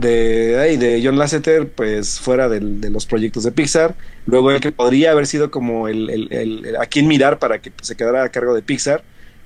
[0.00, 3.94] de, de John Lasseter, pues fuera de los proyectos de Pixar.
[4.26, 8.24] Luego el que podría haber sido como el, a quien mirar para que se quedara
[8.24, 9.02] a cargo de Pixar,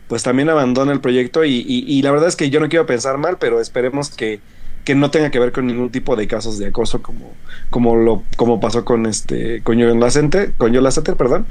[0.08, 1.44] pues también abandona el proyecto.
[1.44, 4.40] Y, la verdad es que yo no quiero pensar mal, pero esperemos que,
[4.84, 7.32] que, no tenga que ver con ningún tipo de casos de acoso como,
[7.70, 11.46] como lo como pasó con este con John Lasseter, con John Lasseter, perdón.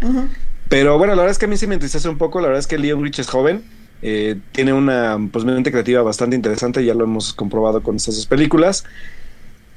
[0.70, 2.40] Pero bueno, la verdad es que a mí sí me entristece un poco.
[2.40, 3.64] La verdad es que Leon Rich es joven
[4.02, 8.26] eh, tiene una pues, mente creativa bastante interesante, ya lo hemos comprobado con estas dos
[8.26, 8.84] películas.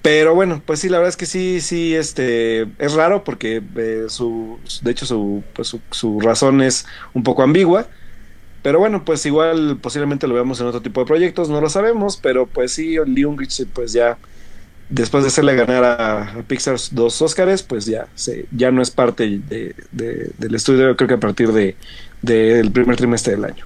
[0.02, 4.04] Pero bueno, pues sí, la verdad es que sí, sí, este, es raro porque eh,
[4.08, 7.86] su, de hecho su, pues, su, razón es un poco ambigua.
[8.62, 12.18] Pero bueno, pues igual posiblemente lo veamos en otro tipo de proyectos, no lo sabemos,
[12.18, 14.16] pero pues sí, Leon Rich pues ya
[14.88, 19.40] después de hacerle ganar a, Pixar dos Oscars, pues ya, se, ya no es parte
[19.48, 21.76] de, del estudio, creo que a partir de
[22.22, 23.64] del primer trimestre del año.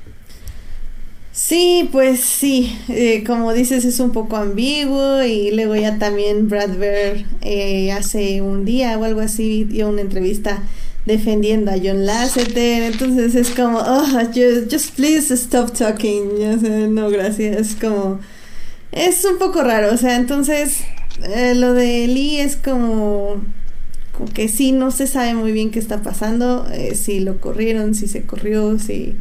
[1.39, 6.77] Sí, pues sí, eh, como dices es un poco ambiguo y luego ya también Brad
[6.77, 10.65] Bear eh, hace un día o algo así dio una entrevista
[11.07, 18.19] defendiendo a John Lasseter, entonces es como, oh, just, please stop talking, no gracias, como,
[18.91, 20.81] es un poco raro, o sea, entonces
[21.23, 23.37] eh, lo de Lee es como,
[24.13, 28.09] como que sí, no se sabe muy bien qué está pasando, si lo corrieron, si
[28.09, 29.15] se corrió, si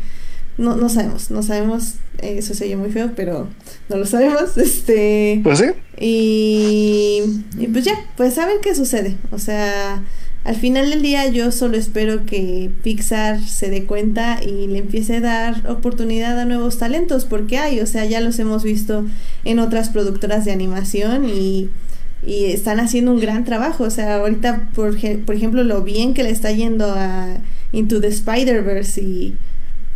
[0.57, 3.47] no, no sabemos, no sabemos, eso se oye muy feo, pero
[3.89, 5.41] no lo sabemos, este...
[5.43, 5.65] Pues sí.
[5.99, 7.21] Y,
[7.57, 10.03] y pues ya, pues a ver qué sucede, o sea,
[10.43, 15.17] al final del día yo solo espero que Pixar se dé cuenta y le empiece
[15.17, 19.05] a dar oportunidad a nuevos talentos, porque hay, o sea, ya los hemos visto
[19.43, 21.69] en otras productoras de animación y,
[22.25, 26.23] y están haciendo un gran trabajo, o sea, ahorita, por, por ejemplo, lo bien que
[26.23, 27.27] le está yendo a
[27.73, 29.37] Into the Spider-Verse y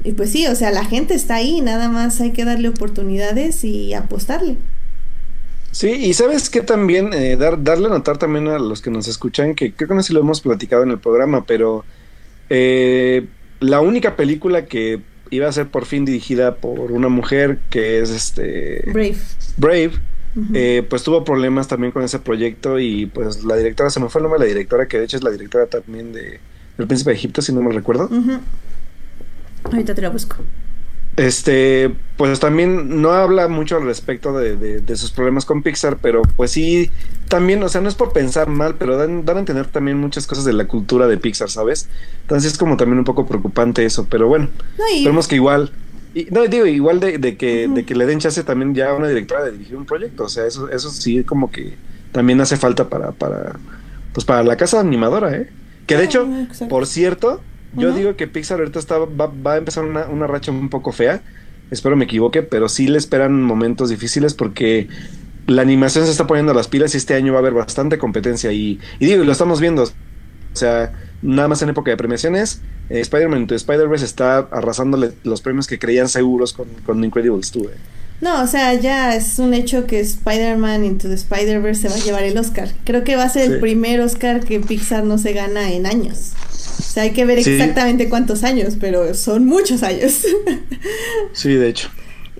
[0.04, 3.64] y pues sí, o sea, la gente está ahí, nada más hay que darle oportunidades
[3.64, 4.58] y apostarle.
[5.72, 9.08] Sí, y sabes que también, eh, dar, darle a notar también a los que nos
[9.08, 11.86] escuchan, que creo que no sé si lo hemos platicado en el programa, pero
[12.50, 13.26] eh,
[13.62, 18.10] la única película que iba a ser por fin dirigida por una mujer que es
[18.10, 19.16] este Brave.
[19.56, 19.92] Brave,
[20.54, 24.20] eh, pues tuvo problemas también con ese proyecto y pues la directora, se me fue
[24.20, 26.42] el nombre de la directora, que de hecho es la directora también de
[26.78, 28.10] El Príncipe de Egipto, si no me recuerdo.
[29.64, 30.38] Ahorita te lo busco.
[31.18, 36.52] Este, pues también no habla mucho al respecto de, sus problemas con Pixar, pero pues
[36.52, 36.90] sí,
[37.28, 40.26] también, o sea, no es por pensar mal, pero dan, dan a entender también muchas
[40.26, 41.90] cosas de la cultura de Pixar, ¿sabes?
[42.22, 44.50] Entonces es como también un poco preocupante eso, pero bueno,
[45.04, 45.72] no, que igual,
[46.16, 49.10] y, no digo, igual de, que, de que le den chance también ya a una
[49.10, 51.76] directora de dirigir un proyecto, o sea, eso, eso sí como que
[52.14, 53.60] también hace falta para, para,
[54.14, 55.50] pues para la casa animadora, ¿eh?
[55.88, 56.28] Que de ah, hecho,
[56.70, 57.42] por cierto,
[57.74, 61.22] yo digo que Pixar ahorita está, va, a empezar una, una, racha un poco fea.
[61.70, 64.90] Espero me equivoque, pero sí le esperan momentos difíciles porque
[65.48, 67.98] la animación se está poniendo a las pilas y este año va a haber bastante
[67.98, 68.52] competencia.
[68.52, 69.84] Y, y digo, lo estamos viendo.
[69.84, 75.42] O sea, nada más en época de premiaciones, eh, Spider-Man to Spider-Verse está arrasándole los
[75.42, 77.68] premios que creían seguros con, con Incredibles 2.
[78.22, 82.00] No, o sea, ya es un hecho que Spider-Man Into the Spider-Verse se va a
[82.06, 82.70] llevar el Oscar.
[82.84, 86.34] Creo que va a ser el primer Oscar que Pixar no se gana en años.
[86.78, 90.22] O sea, hay que ver exactamente cuántos años, pero son muchos años.
[91.34, 91.90] sí, de hecho.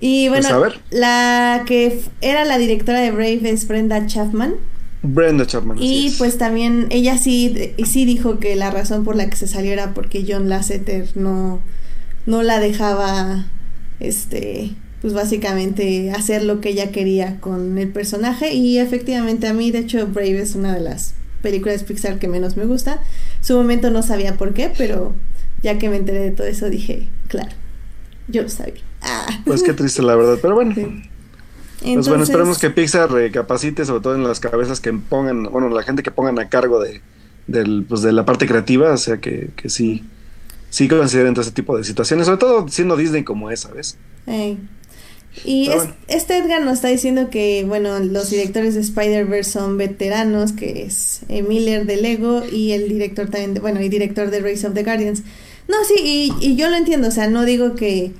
[0.00, 0.80] Y Pues, bueno, a ver.
[0.90, 4.54] la que era la directora de Brave es Brenda Chapman.
[5.02, 5.78] Brenda Chapman.
[5.80, 6.18] Y es.
[6.18, 9.94] pues también ella sí, sí dijo que la razón por la que se salió era
[9.94, 11.60] porque John Lasseter no,
[12.26, 13.46] no la dejaba,
[14.00, 18.54] este, pues básicamente hacer lo que ella quería con el personaje.
[18.54, 22.56] Y efectivamente a mí, de hecho, Brave es una de las películas Pixar que menos
[22.56, 23.02] me gusta.
[23.40, 25.12] Su momento no sabía por qué, pero
[25.62, 27.50] ya que me enteré de todo eso dije, claro,
[28.28, 28.80] yo lo sabía.
[29.02, 29.26] Ah.
[29.44, 30.72] Pues qué triste la verdad, pero bueno.
[31.82, 31.94] Sí.
[31.94, 35.68] Pues bueno, Entonces- esperemos que Pixar recapacite, sobre todo en las cabezas que pongan, bueno,
[35.68, 37.00] la gente que pongan a cargo de,
[37.48, 40.04] del, pues de la parte creativa, o sea, que, que sí,
[40.70, 43.98] sí consideren todo ese tipo de situaciones, sobre todo siendo Disney como es, ¿sabes?
[45.44, 45.94] Y es- bueno.
[46.08, 51.20] este Edgar nos está diciendo que, bueno, los directores de Spider-Verse son veteranos, que es
[51.28, 54.74] eh, Miller de Lego y el director también, de- bueno, y director de Race of
[54.74, 55.22] the Guardians.
[55.68, 55.94] No, sí,
[56.40, 58.12] y, y yo lo entiendo, o sea, no digo que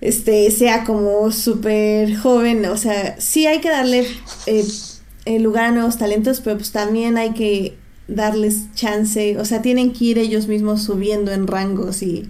[0.00, 4.06] este sea como súper joven, o sea, sí hay que darle
[4.46, 7.74] eh, lugar a nuevos talentos, pero pues también hay que
[8.06, 12.28] darles chance, o sea, tienen que ir ellos mismos subiendo en rangos y,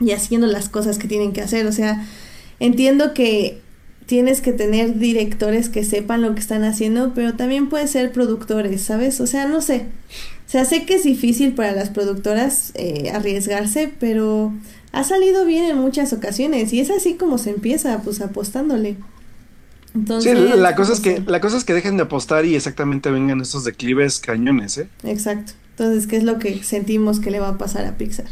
[0.00, 2.04] y haciendo las cosas que tienen que hacer, o sea,
[2.62, 3.60] entiendo que
[4.06, 8.82] tienes que tener directores que sepan lo que están haciendo, pero también puede ser productores,
[8.82, 9.20] ¿sabes?
[9.20, 9.86] O sea, no sé.
[10.46, 14.52] O sea, sé que es difícil para las productoras eh, arriesgarse, pero
[14.92, 18.96] ha salido bien en muchas ocasiones y es así como se empieza, pues apostándole.
[19.94, 23.10] Entonces, sí, la cosa es que, la cosa es que dejen de apostar y exactamente
[23.10, 24.88] vengan estos declives cañones, ¿eh?
[25.02, 25.52] Exacto.
[25.70, 28.26] Entonces, ¿qué es lo que sentimos que le va a pasar a Pixar?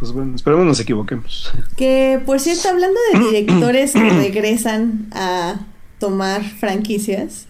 [0.00, 1.52] Pues bueno, esperemos nos equivoquemos.
[1.76, 5.66] Que, por cierto, hablando de directores que regresan a
[5.98, 7.46] tomar franquicias,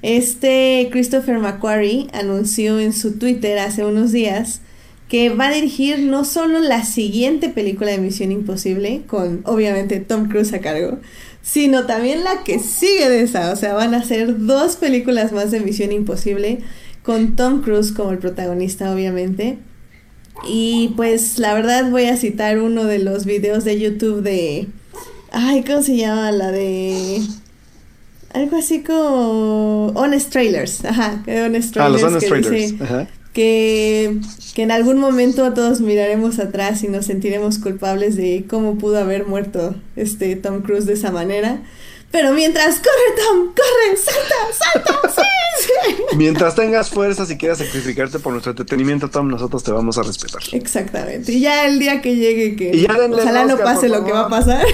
[0.00, 4.62] este Christopher McQuarrie anunció en su Twitter hace unos días
[5.10, 10.28] que va a dirigir no solo la siguiente película de Misión Imposible, con obviamente Tom
[10.28, 11.00] Cruise a cargo,
[11.42, 13.52] sino también la que sigue de esa.
[13.52, 16.60] O sea, van a ser dos películas más de Misión Imposible,
[17.02, 19.58] con Tom Cruise como el protagonista, obviamente.
[20.46, 24.68] Y pues la verdad voy a citar uno de los videos de YouTube de...
[25.32, 26.32] Ay, ¿cómo se llama?
[26.32, 27.20] La de...
[28.32, 29.88] Algo así como...
[29.94, 30.84] Honest Trailers.
[30.84, 32.02] Ajá, que Honest Ah, Trailers.
[32.02, 32.72] los Honest que Trailers.
[32.72, 33.08] dice Ajá.
[33.32, 34.16] que,
[34.54, 39.26] que en algún momento todos miraremos atrás y nos sentiremos culpables de cómo pudo haber
[39.26, 41.62] muerto este Tom Cruise de esa manera.
[42.10, 46.16] Pero mientras corre Tom, corre, salta, salta, sí, sí.
[46.16, 50.42] Mientras tengas fuerzas y quieras sacrificarte por nuestro entretenimiento, Tom, nosotros te vamos a respetar.
[50.52, 51.30] Exactamente.
[51.30, 54.10] Y ya el día que llegue, que Y ya denle ojalá no pase lo que
[54.10, 54.38] va a favor.
[54.44, 54.66] pasar.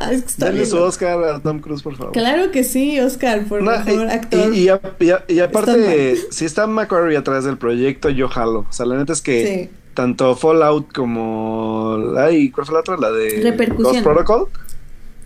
[0.00, 0.78] Ay, es que está Dale bien su.
[0.78, 2.12] Oscar a Tom Cruise, por favor.
[2.12, 4.52] Claro que sí, Oscar, por No, mejor y- actor.
[4.54, 8.66] Y, y y aparte, si está McQuarrie atrás del proyecto, yo jalo.
[8.68, 9.76] O sea, la neta es que Sí.
[9.94, 11.98] tanto Fallout como.
[12.18, 12.96] Ay, ¿cuál fue la otra?
[12.96, 13.92] La de Repercusión.
[13.92, 14.48] Ghost Protocol.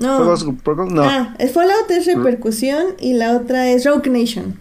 [0.00, 0.86] ¿Fue No.
[0.86, 1.02] No.
[1.02, 4.60] Ah, el Fallout es repercusión y la otra es Rogue Nation.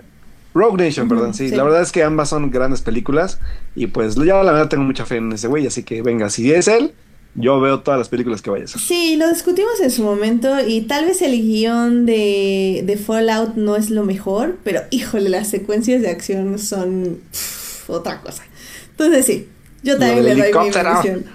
[0.53, 1.33] Rogue Nation, perdón.
[1.33, 1.55] Sí, sí.
[1.55, 3.39] la verdad es que ambas son grandes películas.
[3.75, 5.65] Y pues ya la verdad tengo mucha fe en ese güey.
[5.67, 6.93] Así que venga, si es él,
[7.35, 8.81] yo veo todas las películas que vaya a hacer.
[8.81, 13.75] Sí, lo discutimos en su momento y tal vez el guion de, de Fallout no
[13.75, 18.43] es lo mejor, pero híjole, las secuencias de acción son pff, otra cosa.
[18.91, 19.47] Entonces sí,
[19.83, 20.69] yo Lo también le doy mi.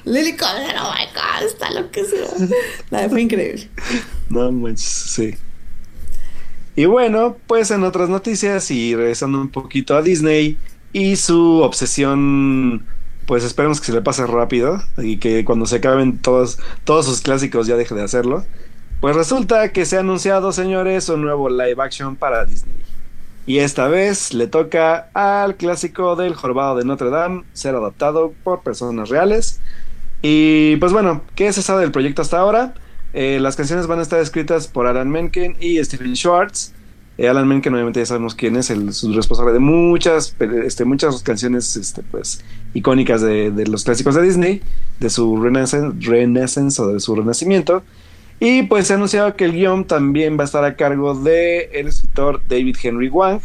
[0.06, 2.26] El helicóptero, oh my god, está loquísimo.
[2.90, 3.68] Nada, fue increíble.
[4.28, 5.34] No manches, sí.
[6.76, 10.58] Y bueno, pues en otras noticias y regresando un poquito a Disney
[10.92, 12.84] y su obsesión,
[13.26, 17.20] pues esperemos que se le pase rápido y que cuando se acaben todos, todos sus
[17.20, 18.44] clásicos ya deje de hacerlo.
[19.00, 22.74] Pues resulta que se ha anunciado, señores, un nuevo live action para Disney.
[23.46, 28.62] Y esta vez le toca al clásico del Jorobado de Notre Dame ser adaptado por
[28.62, 29.60] personas reales.
[30.22, 32.74] Y pues bueno, ¿qué se sabe del proyecto hasta ahora?
[33.12, 36.72] Eh, las canciones van a estar escritas por Alan Menken y Stephen Schwartz.
[37.16, 41.76] Eh, Alan Menken obviamente ya sabemos quién es, el responsable de muchas, este, muchas canciones
[41.76, 44.62] este, pues, icónicas de, los clásicos de Disney,
[44.98, 47.84] de su renaissance, de su renacimiento.
[48.46, 51.66] Y pues se ha anunciado que el guion también va a estar a cargo del
[51.72, 53.40] el escritor David Henry Wang.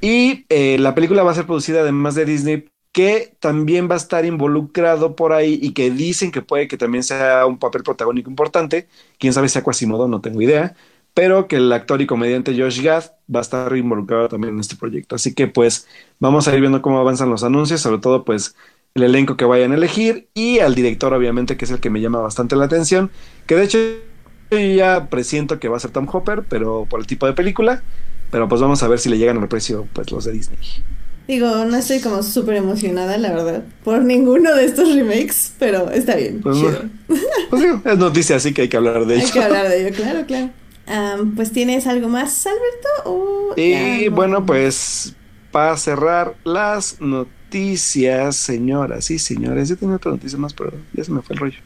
[0.00, 3.98] Y eh, la película va a ser producida además de Disney, que también va a
[3.98, 8.28] estar involucrado por ahí y que dicen que puede que también sea un papel protagónico
[8.28, 8.88] importante.
[9.20, 10.74] Quién sabe si sea Quasimodo, no tengo idea.
[11.14, 14.74] Pero que el actor y comediante Josh Gad va a estar involucrado también en este
[14.74, 15.14] proyecto.
[15.14, 15.86] Así que pues
[16.18, 18.56] vamos a ir viendo cómo avanzan los anuncios, sobre todo pues
[18.96, 22.00] el elenco que vayan a elegir y al director obviamente que es el que me
[22.00, 23.12] llama bastante la atención.
[23.46, 23.78] Que de hecho
[24.50, 27.82] ya presiento que va a ser Tom Hopper, pero por el tipo de película.
[28.30, 30.58] Pero pues vamos a ver si le llegan al precio pues los de Disney.
[31.28, 36.14] Digo, no estoy como súper emocionada, la verdad, por ninguno de estos remakes, pero está
[36.14, 36.40] bien.
[36.40, 36.58] Pues,
[37.50, 39.24] pues digo, es noticia, así que hay que hablar de ello.
[39.24, 40.50] Hay que hablar de ello, claro, claro.
[41.34, 43.54] pues tienes algo más, Alberto.
[43.56, 45.16] y bueno, pues
[45.50, 51.10] para cerrar las noticias, señoras y señores, yo tenía otra noticia más, pero ya se
[51.10, 51.58] me fue el rollo.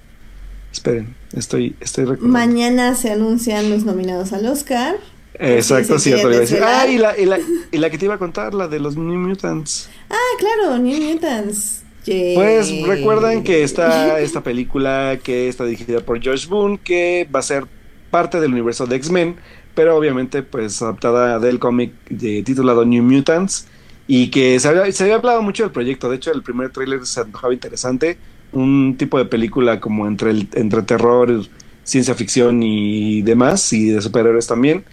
[0.72, 2.32] Esperen, estoy, estoy recordando.
[2.32, 4.96] Mañana se anuncian los nominados al Oscar.
[5.34, 6.60] Exacto, sí, te iba a decir.
[6.62, 7.38] Ah, y la, y, la,
[7.72, 9.88] y la que te iba a contar, la de los New Mutants.
[10.10, 11.82] Ah, claro, New Mutants.
[12.04, 17.42] Pues recuerdan que está esta película que está dirigida por George Boone, que va a
[17.42, 17.66] ser
[18.10, 19.36] parte del universo de X-Men,
[19.74, 23.66] pero obviamente pues adaptada del cómic de, titulado New Mutants
[24.06, 26.10] y que se había, se había hablado mucho del proyecto.
[26.10, 28.18] De hecho, el primer tráiler se antojaba interesante,
[28.52, 31.46] un tipo de película como entre el, entre terror,
[31.84, 34.84] ciencia ficción y demás, y de superhéroes también.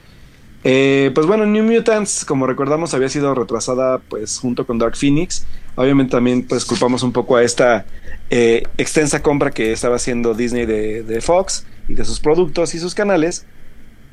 [0.63, 5.45] Eh, pues bueno, New Mutants, como recordamos, había sido retrasada pues junto con Dark Phoenix.
[5.75, 7.85] Obviamente también pues culpamos un poco a esta
[8.29, 12.95] eh, extensa compra que estaba haciendo Disney de, Fox y de sus productos y sus
[12.95, 13.45] canales.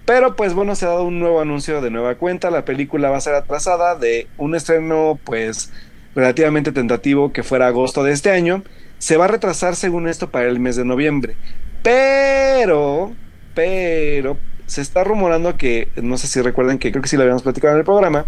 [0.04, 2.50] Pero pues bueno, se ha dado un nuevo anuncio de nueva cuenta.
[2.50, 5.72] La película va a ser atrasada de un estreno pues
[6.14, 8.62] relativamente tentativo que fuera agosto de este año.
[8.98, 11.37] Se va a retrasar según esto para el mes de noviembre.
[11.83, 13.12] Pero,
[13.54, 17.42] pero, se está rumorando que, no sé si recuerden que creo que sí lo habíamos
[17.42, 18.26] platicado en el programa,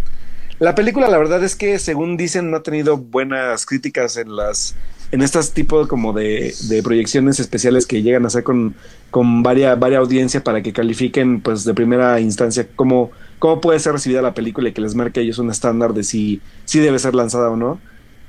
[0.59, 4.75] la película la verdad es que según dicen no ha tenido buenas críticas en las
[5.13, 8.75] en estos tipos como de, de, proyecciones especiales que llegan a hacer con,
[9.11, 13.93] con varia, varia audiencia para que califiquen pues de primera instancia cómo, cómo puede ser
[13.93, 16.99] recibida la película y que les marque a ellos un estándar de si, si debe
[16.99, 17.79] ser lanzada o no.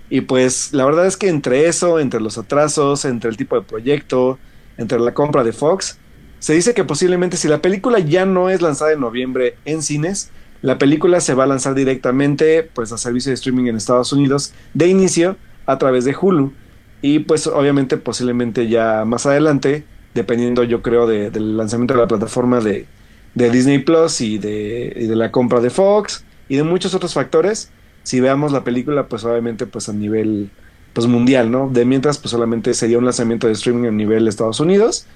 [0.09, 3.65] Y pues la verdad es que entre eso, entre los atrasos, entre el tipo de
[3.65, 4.39] proyecto,
[4.77, 5.99] entre la compra de Fox,
[6.39, 10.29] se dice que posiblemente si la película ya no es lanzada en noviembre en cines,
[10.61, 14.53] la película se va a lanzar directamente pues a servicio de streaming en Estados Unidos
[14.73, 16.53] de inicio a través de Hulu.
[17.01, 22.59] Y pues obviamente posiblemente ya más adelante dependiendo yo creo del lanzamiento de la plataforma
[22.59, 22.87] de,
[23.35, 27.71] Disney Plus y de, y de, la compra de Fox y de muchos otros factores
[28.07, 30.49] si veamos la película pues obviamente pues a nivel
[30.93, 34.59] pues mundial no de mientras pues solamente sería un lanzamiento de streaming a nivel Estados
[34.59, 35.07] Unidos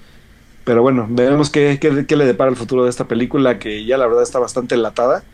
[0.64, 4.06] pero bueno, veremos qué, qué, le depara el futuro de esta película que ya la
[4.06, 5.24] verdad está bastante enlatada.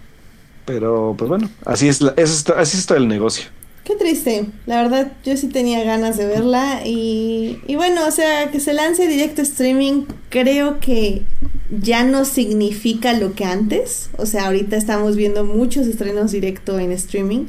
[0.64, 3.46] Pero pues bueno, así es, es, así es todo el negocio.
[3.84, 8.50] Qué triste, la verdad yo sí tenía ganas de verla y, y bueno, o sea,
[8.50, 11.22] que se lance directo streaming creo que
[11.70, 16.92] ya no significa lo que antes, o sea, ahorita estamos viendo muchos estrenos directo en
[16.92, 17.46] streaming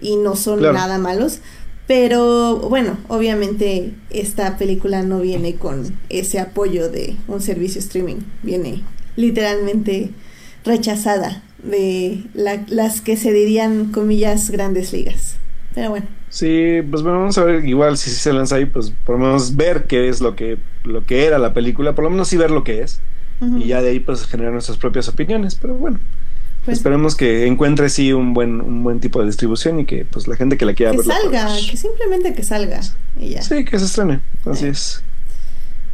[0.00, 1.40] y no son nada malos,
[1.86, 8.82] pero bueno, obviamente esta película no viene con ese apoyo de un servicio streaming, viene
[9.16, 10.10] literalmente
[10.64, 15.36] rechazada de las que se dirían comillas grandes ligas.
[15.74, 16.06] Pero bueno.
[16.28, 19.84] Sí, pues vamos a ver, igual si se lanza ahí, pues por lo menos ver
[19.84, 22.64] qué es lo que, lo que era la película, por lo menos sí ver lo
[22.64, 23.00] que es.
[23.58, 25.98] Y ya de ahí pues generar nuestras propias opiniones, pero bueno.
[26.64, 30.28] Pues Esperemos que encuentre sí un buen, un buen tipo de distribución y que pues
[30.28, 32.80] la gente que la quiera que salga, que simplemente que salga
[33.18, 33.42] y ya.
[33.42, 35.02] Sí, que se estrene, así es.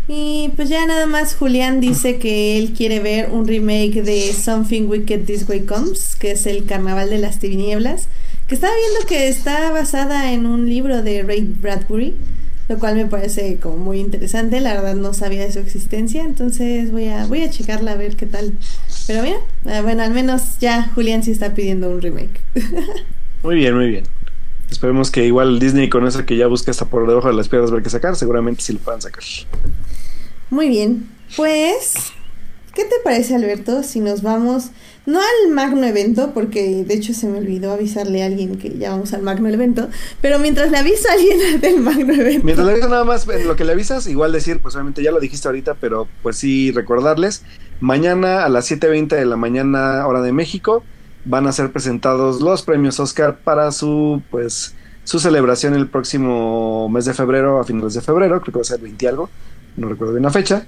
[0.09, 4.89] Y pues ya nada más Julián dice que él quiere ver un remake de Something
[4.89, 8.09] Wicked This Way Comes, que es el Carnaval de las Tinieblas,
[8.47, 12.15] que estaba viendo que está basada en un libro de Ray Bradbury
[12.69, 14.61] lo cual me parece como muy interesante.
[14.61, 18.17] La verdad no sabía de su existencia, entonces voy a voy a checarla a ver
[18.17, 18.53] qué tal.
[19.07, 22.41] Pero mira, eh, bueno, al menos ya Julián sí está pidiendo un remake.
[23.43, 24.05] muy bien, muy bien.
[24.71, 27.71] Esperemos que igual Disney con eso que ya busca hasta por debajo de las piedras
[27.71, 29.23] ver qué sacar, seguramente sí lo puedan sacar.
[30.51, 31.95] Muy bien, pues,
[32.75, 34.71] ¿qué te parece Alberto si nos vamos
[35.07, 38.91] no al magno evento, porque de hecho se me olvidó avisarle a alguien que ya
[38.91, 39.89] vamos al magno evento,
[40.21, 42.45] pero mientras le aviso a alguien del magno evento.
[42.45, 45.21] Mientras le aviso nada más, lo que le avisas, igual decir, pues obviamente ya lo
[45.21, 47.43] dijiste ahorita, pero pues sí recordarles,
[47.81, 50.83] mañana a las 7.20 de la mañana hora de México
[51.25, 57.05] van a ser presentados los premios Oscar para su, pues, su celebración el próximo mes
[57.05, 59.31] de febrero, a finales de febrero, creo que va a ser 20 algo,
[59.77, 60.67] no recuerdo bien la fecha,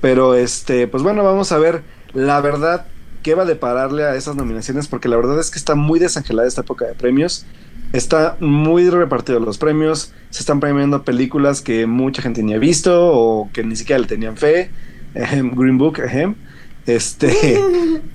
[0.00, 1.82] pero este, pues bueno, vamos a ver
[2.14, 2.86] la verdad
[3.24, 6.46] qué va a depararle a esas nominaciones, porque la verdad es que está muy desangelada
[6.46, 7.46] esta época de premios.
[7.92, 10.12] Está muy repartido los premios.
[10.30, 14.06] Se están premiando películas que mucha gente ni ha visto o que ni siquiera le
[14.06, 14.70] tenían fe.
[15.14, 15.98] Green Book,
[16.86, 17.58] Este.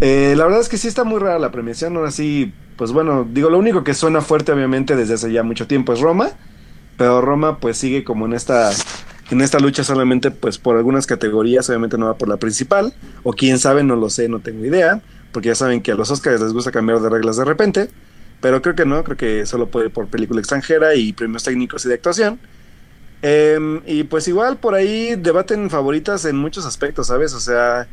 [0.00, 1.96] Eh, la verdad es que sí está muy rara la premiación.
[1.96, 5.66] Ahora sí, pues bueno, digo, lo único que suena fuerte, obviamente, desde hace ya mucho
[5.66, 6.30] tiempo es Roma.
[6.96, 8.70] Pero Roma, pues sigue como en esta
[9.30, 13.32] en esta lucha solamente pues por algunas categorías, obviamente no va por la principal, o
[13.32, 15.02] quién sabe, no lo sé, no tengo idea,
[15.32, 17.90] porque ya saben que a los Oscars les gusta cambiar de reglas de repente,
[18.40, 21.88] pero creo que no, creo que solo puede por película extranjera y premios técnicos y
[21.88, 22.38] de actuación.
[23.20, 27.34] Em, y pues igual por ahí debaten favoritas en muchos aspectos, ¿sabes?
[27.34, 27.88] O sea,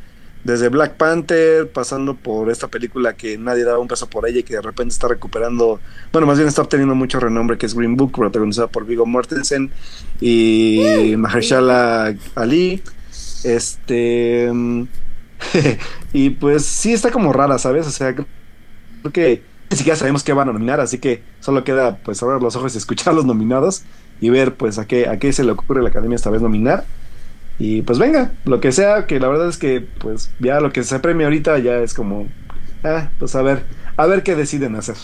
[0.46, 4.44] desde Black Panther, pasando por esta película que nadie daba un peso por ella y
[4.44, 5.80] que de repente está recuperando,
[6.14, 9.72] bueno, más bien está obteniendo mucho renombre, que es Green Book, protagonizada por Viggo Mortensen
[10.22, 12.84] y Mahershala Ali.
[13.44, 14.52] Este.
[16.14, 17.88] y pues sí está como rara, ¿sabes?
[17.88, 18.28] O sea, creo
[19.12, 19.42] que
[19.72, 22.76] ni siquiera sabemos qué van a nominar, así que solo queda pues abrir los ojos
[22.76, 23.82] y escuchar a los nominados
[24.22, 26.44] y ver pues a qué, a qué se le ocurre a la academia esta vez
[26.44, 26.86] nominar.
[27.58, 30.84] Y pues venga, lo que sea, que la verdad es que pues ya lo que
[30.84, 32.28] se premia ahorita ya es como,
[32.84, 33.64] ah, pues a ver,
[33.96, 34.98] a ver qué deciden hacer.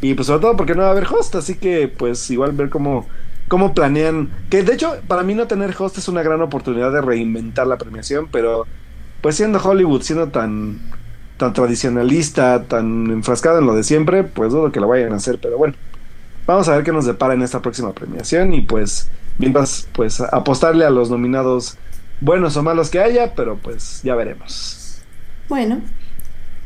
[0.00, 2.70] Y pues sobre todo porque no va a haber host, así que pues igual ver
[2.70, 3.06] cómo,
[3.48, 7.02] cómo planean, que de hecho para mí no tener host es una gran oportunidad de
[7.02, 8.66] reinventar la premiación, pero
[9.20, 10.78] pues siendo Hollywood, siendo tan,
[11.36, 15.38] tan tradicionalista, tan enfrascado en lo de siempre, pues dudo que lo vayan a hacer,
[15.42, 15.74] pero bueno,
[16.46, 20.84] vamos a ver qué nos depara en esta próxima premiación y pues mientras pues apostarle
[20.84, 21.76] a los nominados
[22.20, 25.00] buenos o malos que haya, pero pues ya veremos.
[25.48, 25.80] Bueno,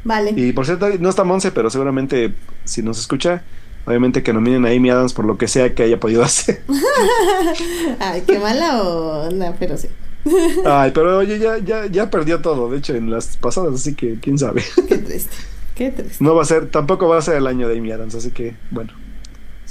[0.04, 0.32] vale.
[0.36, 2.34] Y por cierto, no está Monse, pero seguramente
[2.64, 3.42] si nos escucha,
[3.86, 6.62] obviamente que nominen a Amy Adams por lo que sea que haya podido hacer.
[8.00, 9.88] Ay, qué mala onda, pero sí.
[10.64, 14.18] Ay, pero oye, ya, ya, ya perdió todo, de hecho, en las pasadas, así que
[14.20, 14.62] quién sabe.
[14.88, 15.36] Qué triste,
[15.74, 16.22] qué triste.
[16.22, 18.54] No va a ser, tampoco va a ser el año de Amy Adams, así que,
[18.70, 18.92] bueno.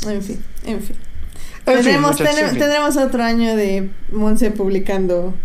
[0.08, 0.96] En fin, en fin.
[1.66, 2.60] En fin, tendremos, muchachos, en fin.
[2.60, 5.36] tendremos otro año de Monse publicando.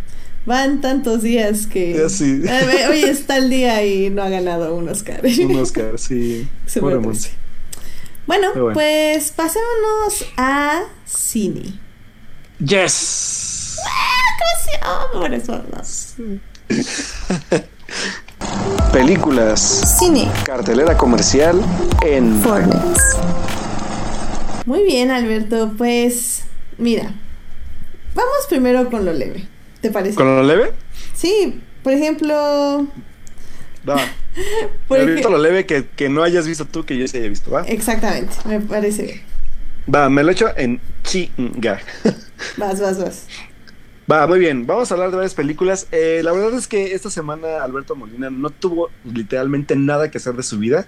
[0.46, 2.08] Van tantos días que.
[2.08, 2.42] Sí.
[2.90, 5.20] Hoy está el día y no ha ganado un Oscar.
[5.24, 6.48] Un Oscar, sí.
[6.80, 7.00] Pobre.
[7.00, 7.30] Monse.
[8.26, 11.80] Bueno, pues pasémonos a cine.
[12.58, 13.76] Yes.
[14.38, 14.44] ¡Qué
[14.78, 15.12] emoción!
[15.12, 15.82] Por eso no.
[18.92, 19.96] Películas.
[19.98, 20.30] Cine.
[20.44, 21.60] Cartelera comercial
[22.02, 23.00] en Fortnite.
[24.64, 25.72] Muy bien, Alberto.
[25.76, 26.44] Pues,
[26.78, 27.14] mira.
[28.14, 29.46] Vamos primero con lo leve.
[29.80, 30.14] ¿Te parece?
[30.14, 30.72] ¿Con lo leve?
[31.12, 32.86] Sí, por ejemplo.
[33.88, 34.18] Va.
[34.88, 37.18] por Me visto ej- lo leve que, que no hayas visto tú, que yo sí
[37.18, 37.62] haya visto, ¿va?
[37.62, 39.20] Exactamente, me parece bien.
[39.92, 41.80] Va, me lo echo en chinga.
[42.56, 43.26] Vas, vas, vas.
[44.10, 44.66] Va, muy bien.
[44.66, 45.88] Vamos a hablar de varias películas.
[45.90, 50.34] Eh, la verdad es que esta semana Alberto Molina no tuvo literalmente nada que hacer
[50.34, 50.86] de su vida.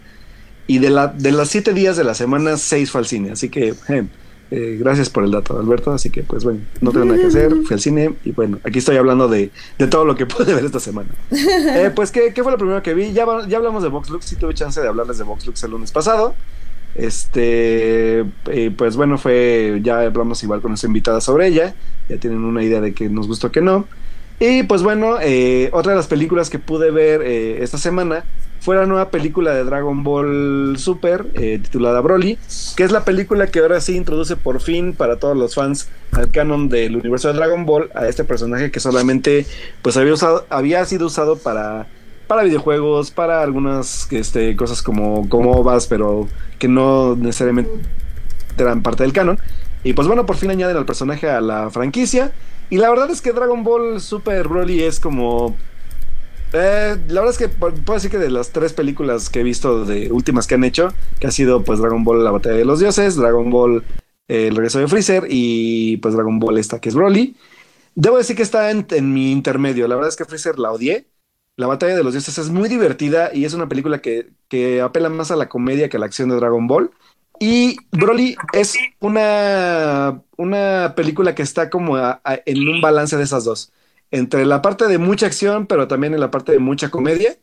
[0.67, 3.33] Y de, la, de los siete días de la semana, seis fue al cine.
[3.33, 4.09] Así que, eh,
[4.51, 5.93] eh, gracias por el dato, Alberto.
[5.93, 7.55] Así que, pues bueno, no tengo nada que hacer.
[7.65, 10.65] Fui al cine y bueno, aquí estoy hablando de, de todo lo que pude ver
[10.65, 11.11] esta semana.
[11.79, 13.13] Eh, pues, ¿qué, qué fue lo primero que vi?
[13.13, 14.25] Ya, ya hablamos de Vox Lux.
[14.25, 16.35] Sí tuve chance de hablarles de Vox Lux el lunes pasado.
[16.95, 21.75] Este, eh, pues bueno, fue, ya hablamos igual con nuestra invitada sobre ella,
[22.09, 23.87] ya tienen una idea de que nos gustó que no.
[24.41, 28.25] Y pues bueno, eh, otra de las películas que pude ver esta semana
[28.61, 32.39] fue la nueva película de Dragon Ball Super, eh, titulada Broly,
[32.77, 36.31] que es la película que ahora sí introduce por fin para todos los fans al
[36.31, 39.47] canon del universo de Dragon Ball a este personaje que solamente
[39.83, 41.87] pues había, usado, había sido usado para
[42.29, 46.29] para videojuegos, para algunas este, cosas como, como OVAs, pero
[46.59, 47.71] que no necesariamente
[48.59, 49.41] eran parte del canon.
[49.83, 52.33] Y pues bueno, por fin añaden al personaje a la franquicia.
[52.71, 55.57] Y la verdad es que Dragon Ball Super Broly es como...
[56.53, 59.43] eh, la verdad es que pu- puedo decir que de las tres películas que he
[59.43, 62.65] visto de últimas que han hecho, que ha sido pues Dragon Ball La Batalla de
[62.65, 63.85] los Dioses, Dragon Ball
[64.29, 67.37] El Regreso de Freezer y pues Dragon Ball esta que es Broly.
[67.95, 69.89] Debo decir que está en, mi intermedio.
[69.89, 71.07] La verdad es que Freezer la odié.
[71.57, 75.09] La batalla de los dioses es muy divertida y es una película que, que apela
[75.09, 76.91] más a la comedia que a la acción de Dragon Ball.
[77.41, 83.73] Y Broly es una, una película que está como en un balance de esas dos.
[84.11, 87.37] Entre la parte de mucha acción, pero también en la parte de mucha comedia.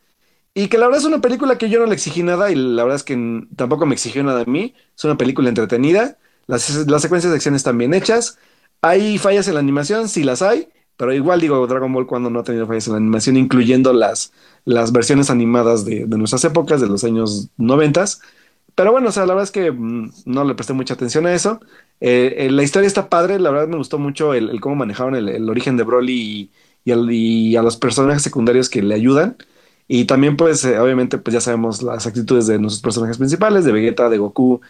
[0.54, 2.84] Y que la verdad es una película que yo no le exigí nada y la
[2.84, 4.74] verdad es que tampoco me exigió nada a mí.
[4.98, 6.18] Es una película entretenida.
[6.48, 8.38] Las, las secuencias de acción están bien hechas.
[8.82, 10.10] ¿Hay fallas en la animación?
[10.10, 10.70] Sí las hay.
[10.98, 14.32] Pero igual digo, Dragon Ball cuando no ha tenido fallas en la animación, incluyendo las,
[14.66, 18.22] las versiones animadas de, de nuestras épocas, de los años noventas.
[18.76, 21.34] Pero bueno, o sea, la verdad es que mm, no le presté mucha atención a
[21.34, 21.60] eso.
[22.02, 25.50] Eh, eh, la historia está padre, la verdad me gustó mucho el, cómo manejaron el,
[25.50, 26.52] origen de Broly
[26.84, 29.38] y a los personajes secundarios que le ayudan.
[29.88, 33.72] Y también, pues, eh, obviamente, pues ya sabemos las actitudes de nuestros personajes principales, de
[33.72, 34.62] Vegeta, de Goku,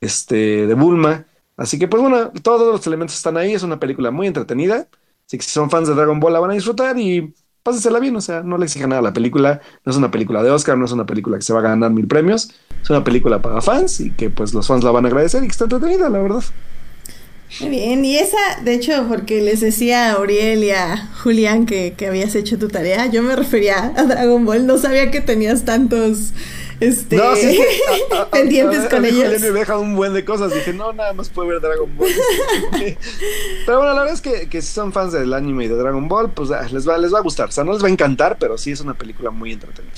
[0.00, 1.26] este, de Bulma.
[1.56, 3.52] Así que, pues bueno, todos los elementos están ahí.
[3.54, 4.88] Es una película muy entretenida.
[5.26, 8.14] Así que si son fans de Dragon Ball la van a disfrutar y pásensela bien.
[8.14, 9.60] O sea, no le exijan nada a la película.
[9.84, 11.90] No es una película de Oscar, no es una película que se va a ganar
[11.90, 12.50] mil premios.
[12.80, 15.46] Es una película para fans y que pues los fans la van a agradecer y
[15.46, 16.44] que está entretenida, la verdad.
[17.60, 21.94] Muy bien, y esa, de hecho, porque les decía a Uriel y a Julián que,
[21.96, 25.64] que habías hecho tu tarea, yo me refería a Dragon Ball, no sabía que tenías
[25.64, 26.32] tantos
[26.80, 27.18] este,
[28.32, 29.40] pendientes con ellos.
[29.40, 30.52] me deja un buen de cosas.
[30.52, 32.10] Dije, no, nada más puede ver Dragon Ball.
[33.64, 36.08] pero bueno, la verdad es que, que, si son fans del anime y de Dragon
[36.08, 37.48] Ball, pues ah, les va, les va a gustar.
[37.48, 39.92] O sea, no les va a encantar, pero sí es una película muy entretenida.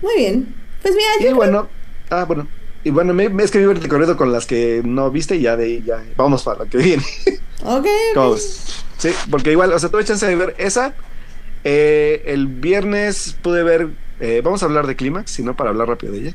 [0.00, 0.54] Muy bien.
[0.82, 1.68] Pues mira, Y bueno,
[2.10, 2.46] ah, bueno.
[2.84, 5.56] Y bueno, me, es que me he recorrido con las que no viste y ya
[5.56, 6.02] de ahí, ya.
[6.16, 7.04] Vamos para lo que viene.
[7.64, 7.88] Ok.
[8.98, 10.94] Sí, porque igual, o sea, tuve chance de ver esa.
[11.64, 13.88] Eh, el viernes pude ver.
[14.20, 16.34] Eh, vamos a hablar de Clímax, si no, para hablar rápido de ella.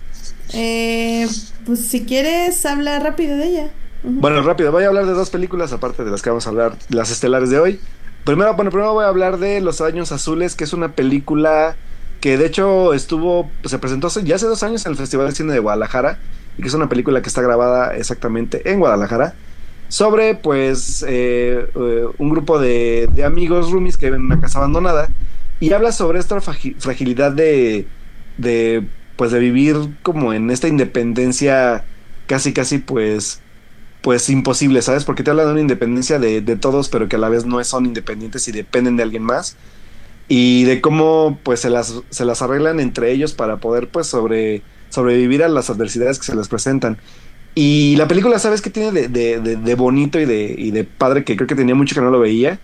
[0.53, 1.27] Eh,
[1.65, 3.71] pues si quieres, habla rápido de ella.
[4.05, 6.75] Bueno, rápido, voy a hablar de dos películas, aparte de las que vamos a hablar,
[6.89, 7.79] las estelares de hoy.
[8.25, 11.77] Primero, bueno, primero voy a hablar de Los Años Azules, que es una película
[12.19, 15.53] que de hecho estuvo, se presentó ya hace dos años en el Festival de Cine
[15.53, 16.19] de Guadalajara,
[16.57, 19.35] y que es una película que está grabada exactamente en Guadalajara,
[19.87, 25.07] sobre pues eh, eh, un grupo de, amigos roomies que viven en una casa abandonada,
[25.61, 27.87] y habla sobre esta fragilidad de,
[28.37, 28.85] de,
[29.15, 31.85] pues de vivir como en esta independencia
[32.27, 33.42] casi casi pues
[34.03, 35.05] pues imposible, ¿sabes?
[35.05, 37.63] Porque te habla de una independencia de, de todos, pero que a la vez no
[37.63, 39.55] son independientes y dependen de alguien más
[40.27, 44.61] y de cómo pues se las, se las arreglan entre ellos para poder pues sobre,
[44.89, 46.97] sobrevivir a las adversidades que se les presentan.
[47.55, 51.23] Y la película, ¿sabes qué tiene de, de, de, bonito y de, y de padre
[51.23, 52.59] que creo que tenía mucho que no lo veía?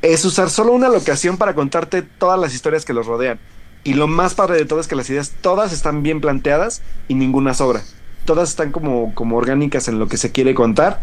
[0.00, 3.38] Es usar solo una locación para contarte todas las historias que los rodean.
[3.82, 7.14] Y lo más padre de todo es que las ideas todas están bien planteadas y
[7.14, 7.82] ninguna sobra.
[8.24, 11.02] Todas están como, como orgánicas en lo que se quiere contar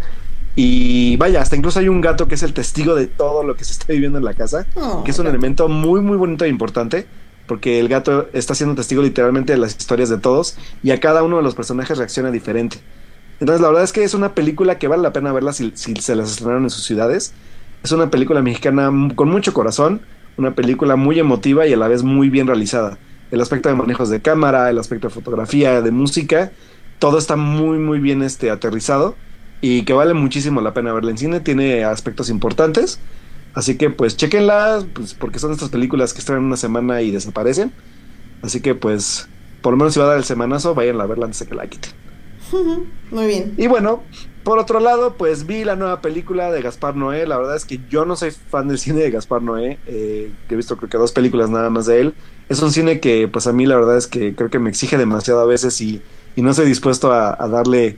[0.56, 3.64] y vaya, hasta incluso hay un gato que es el testigo de todo lo que
[3.64, 6.50] se está viviendo en la casa, oh, que es un elemento muy, muy bonito e
[6.50, 7.06] importante,
[7.48, 11.24] porque el gato está siendo testigo literalmente de las historias de todos y a cada
[11.24, 12.80] uno de los personajes reacciona diferente.
[13.40, 16.16] Entonces, la verdad es que es una película que vale la pena verla si, se
[16.16, 17.34] las estrenaron en sus ciudades.
[17.84, 20.02] Es una película mexicana con mucho corazón,
[20.38, 23.00] una película muy emotiva y a la vez muy bien realizada.
[23.32, 26.52] El aspecto de manejos de cámara, el aspecto de fotografía, de música,
[27.02, 29.16] todo está muy, muy bien este, aterrizado
[29.60, 33.00] y que vale muchísimo la pena verla en cine, tiene aspectos importantes.
[33.56, 37.10] Así que pues chequenla, pues, porque son estas películas que están en una semana y
[37.10, 37.74] desaparecen.
[38.44, 39.28] Así que pues,
[39.64, 41.56] por lo menos si va a dar el semanazo, vayan a verla antes de que
[41.56, 41.92] la quiten.
[43.10, 43.56] Muy bien.
[43.58, 44.04] Y bueno,
[44.44, 47.26] por otro lado, pues vi la nueva película de Gaspar Noé.
[47.26, 49.80] La verdad es que yo no soy fan del cine de Gaspar Noé.
[49.88, 52.14] Eh, he visto creo que dos películas nada más de él.
[52.48, 55.00] Es un cine que pues a mí la verdad es que creo que me exige
[55.00, 56.04] demasiado a veces y,
[56.36, 57.98] y no estoy dispuesto a darle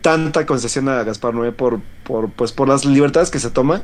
[0.00, 3.82] tanta concesión a Gaspar Noé por, por, pues, por las libertades que se toma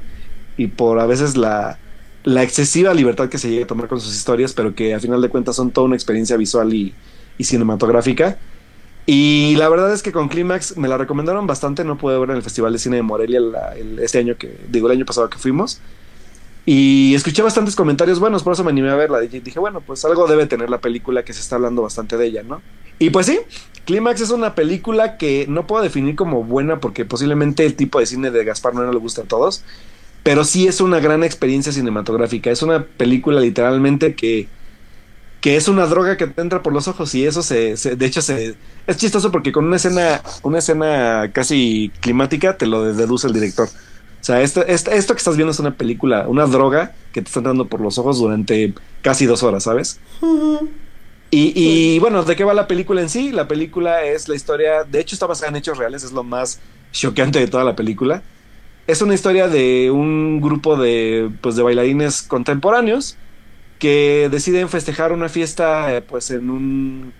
[0.57, 1.78] y por a veces la,
[2.24, 5.20] la excesiva libertad que se llega a tomar con sus historias, pero que a final
[5.20, 6.94] de cuentas son toda una experiencia visual y,
[7.38, 8.38] cinematográfica.
[9.05, 12.36] Y la verdad es que con Clímax me la recomendaron bastante, no pude ver en
[12.36, 13.40] el Festival de Cine de Morelia
[14.01, 15.80] este año que, digo, el año pasado que fuimos.
[16.69, 19.23] Y escuché bastantes comentarios buenos, por eso me animé a verla.
[19.23, 22.27] Y dije, bueno, pues algo debe tener la película que se está hablando bastante de
[22.27, 22.61] ella, ¿no?
[22.99, 23.39] Y pues sí,
[23.85, 28.07] Clímax es una película que no puedo definir como buena porque posiblemente el tipo de
[28.07, 29.62] cine de Gaspar no le gusta a todos,
[30.25, 32.51] pero sí es una gran experiencia cinematográfica.
[32.51, 34.49] Es una película literalmente que,
[35.41, 38.23] que es una droga que te entra por los ojos y eso se, de hecho
[38.23, 38.57] se,
[38.89, 43.69] es chistoso porque con una escena, una escena casi climática te lo deduce el director.
[44.27, 47.29] O sea, esto, esto, esto que estás viendo es una película, una droga que te
[47.29, 50.01] está entrando por los ojos durante casi dos horas, ¿sabes?
[51.31, 53.31] Y, bueno, ¿de qué va la película en sí?
[53.31, 56.59] La película es la historia, de hecho está basada en hechos reales, es lo más
[56.91, 58.24] choqueante de toda la película.
[58.89, 63.16] Es una historia de un grupo de, pues, de bailarines contemporáneos
[63.79, 67.12] que deciden festejar una fiesta eh, pues en un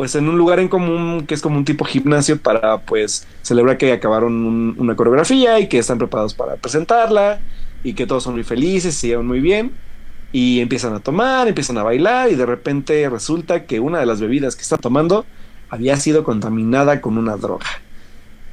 [0.00, 3.76] pues en un lugar en común que es como un tipo gimnasio para pues celebrar
[3.76, 7.38] que acabaron una coreografía y que están preparados para presentarla
[7.84, 9.72] y que todos son muy felices se muy bien
[10.32, 14.22] y empiezan a tomar, empiezan a bailar y de repente resulta que una de las
[14.22, 15.26] bebidas que están tomando
[15.68, 17.66] había sido contaminada con una droga.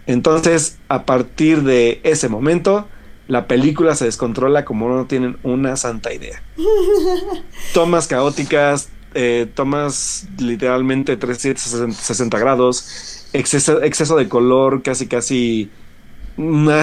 [0.06, 2.89] Entonces, a partir de ese momento,
[3.30, 6.43] la película se descontrola como no tienen una santa idea.
[7.74, 15.70] Tomas caóticas, eh, tomas literalmente 360 grados, exceso, exceso de color, casi casi,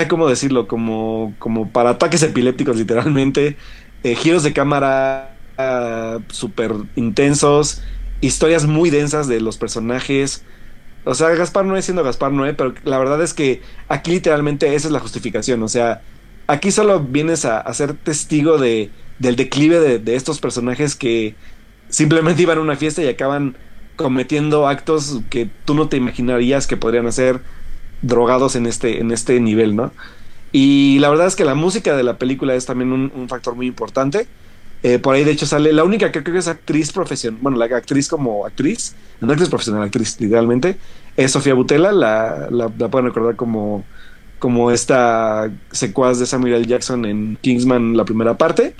[0.08, 0.66] ¿cómo decirlo?
[0.66, 3.56] Como, como para ataques epilépticos literalmente.
[4.02, 7.82] Eh, giros de cámara uh, súper intensos,
[8.20, 10.44] historias muy densas de los personajes.
[11.04, 14.88] O sea, Gaspar Noé siendo Gaspar Noé, pero la verdad es que aquí literalmente esa
[14.88, 15.62] es la justificación.
[15.62, 16.02] O sea,
[16.46, 21.34] aquí solo vienes a, ser testigo de, del declive de, de, estos personajes que
[21.94, 23.56] simplemente iban a una fiesta y acaban
[23.94, 27.40] cometiendo actos que tú no te imaginarías que podrían hacer
[28.02, 29.92] drogados en este, en este nivel, ¿no?
[30.50, 33.68] Y la verdad es que la música de la película es también un, factor muy
[33.68, 34.26] importante.
[34.82, 37.38] Eh, por ahí, de hecho, sale la única que creo que es actriz profesional.
[37.40, 40.76] Bueno, la actriz como actriz, no actriz profesional, actriz literalmente,
[41.16, 41.92] es Sofía Butela.
[41.92, 43.84] La, la, la pueden recordar como,
[44.40, 46.66] como esta secuaz de Samuel L.
[46.66, 48.74] Jackson en Kingsman, la primera parte.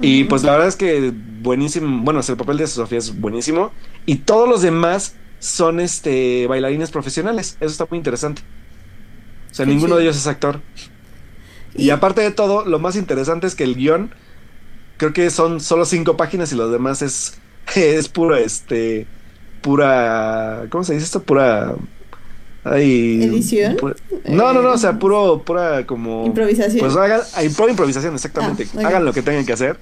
[0.00, 2.02] Y pues la verdad es que buenísimo.
[2.04, 3.72] Bueno, el papel de Sofía es buenísimo.
[4.06, 7.56] Y todos los demás son este bailarines profesionales.
[7.60, 8.42] Eso está muy interesante.
[9.50, 9.96] O sea, Qué ninguno chido.
[9.96, 10.62] de ellos es actor.
[11.74, 14.14] Y aparte de todo, lo más interesante es que el guion,
[14.96, 17.40] creo que son solo cinco páginas y los demás es,
[17.76, 19.08] es pura, este,
[19.60, 21.24] pura, ¿cómo se dice esto?
[21.24, 21.76] Pura,
[22.64, 23.76] ay, ¿Edición?
[24.28, 26.26] no, no, no, o sea, puro, pura como...
[26.26, 26.80] Improvisación.
[26.80, 28.66] Pues hagan, hay pura improvisación, exactamente.
[28.76, 28.88] Ah.
[28.88, 29.78] Hagan lo que tengan que hacer,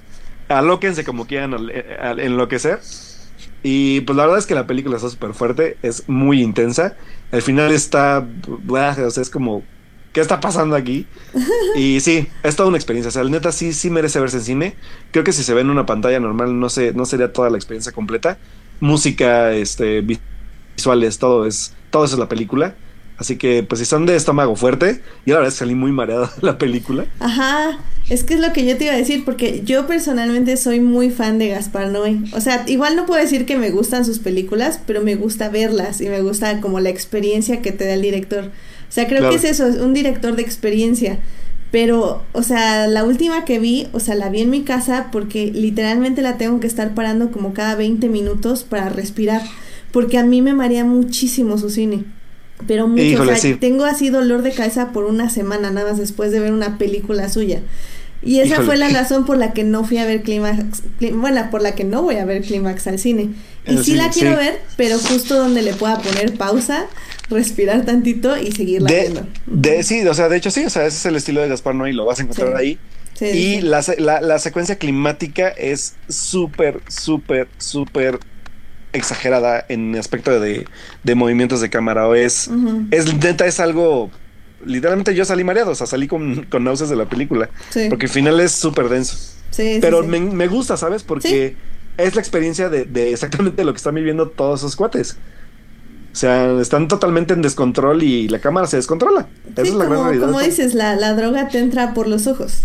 [0.49, 2.79] alóquense como quieran al- al- enloquecer.
[3.65, 6.95] Y pues la verdad es que la película está súper fuerte, es muy intensa.
[7.31, 8.25] El final está,
[8.67, 8.75] o
[9.11, 9.63] sea, es como,
[10.11, 11.07] ¿qué está pasando aquí?
[11.75, 13.07] Y sí, es toda una experiencia.
[13.07, 14.75] O sea, neta sí, sí merece verse en cine.
[15.11, 17.57] Creo que si se ve en una pantalla normal no sé, no sería toda la
[17.57, 18.37] experiencia completa.
[18.81, 20.03] Música, este,
[20.83, 22.75] visuales, todo es, todo eso es la película.
[23.17, 26.41] Así que, pues si son de estómago fuerte, yo la verdad salí muy mareado de
[26.47, 27.05] la película.
[27.19, 27.79] Ajá,
[28.09, 31.09] es que es lo que yo te iba a decir, porque yo personalmente soy muy
[31.09, 32.17] fan de Gaspar Noé.
[32.33, 36.01] O sea, igual no puedo decir que me gustan sus películas, pero me gusta verlas
[36.01, 38.45] y me gusta como la experiencia que te da el director.
[38.45, 39.31] O sea, creo Claro.
[39.31, 41.19] que es eso, es un director de experiencia.
[41.71, 45.51] Pero, o sea, la última que vi, o sea, la vi en mi casa porque
[45.53, 49.41] literalmente la tengo que estar parando como cada 20 minutos para respirar.
[49.93, 52.03] Porque a mí me marea muchísimo su cine.
[52.67, 53.55] Pero mucho, Híjole, o sea, sí.
[53.55, 57.29] tengo así dolor de cabeza por una semana nada más después de ver una película
[57.29, 57.61] suya.
[58.21, 58.65] Y esa Híjole.
[58.67, 61.75] fue la razón por la que no fui a ver Clímax, Clí- bueno, por la
[61.75, 63.29] que no voy a ver Clímax al cine.
[63.67, 64.37] Y sí la quiero sí.
[64.37, 66.87] ver, pero justo donde le pueda poner pausa,
[67.29, 69.27] respirar tantito y seguirla De, viendo.
[69.45, 71.75] de, sí, o sea, de hecho sí, o sea, ese es el estilo de Gaspar
[71.75, 72.77] Noé y lo vas a encontrar ahí.
[73.21, 78.19] Y la, la, la secuencia climática es súper, súper, súper
[78.93, 80.65] exagerada en aspecto de,
[81.03, 82.07] de movimientos de cámara.
[82.07, 82.49] O es,
[82.91, 84.09] es neta, es algo.
[84.65, 87.49] Literalmente yo salí mareado, o sea, salí con, con náuseas de la película.
[87.69, 87.87] Sí.
[87.89, 89.17] Porque el final es súper denso.
[89.49, 90.07] Sí, Pero sí.
[90.07, 91.03] Me, me gusta, ¿sabes?
[91.03, 91.55] Porque
[91.97, 95.17] es la experiencia de, de exactamente lo que están viviendo todos esos cuates.
[96.11, 99.27] O sea, están totalmente en descontrol y la cámara se descontrola.
[99.55, 100.27] Esa Sí, es la gran realidad.
[100.27, 102.63] como dices, la, la droga te entra por los ojos.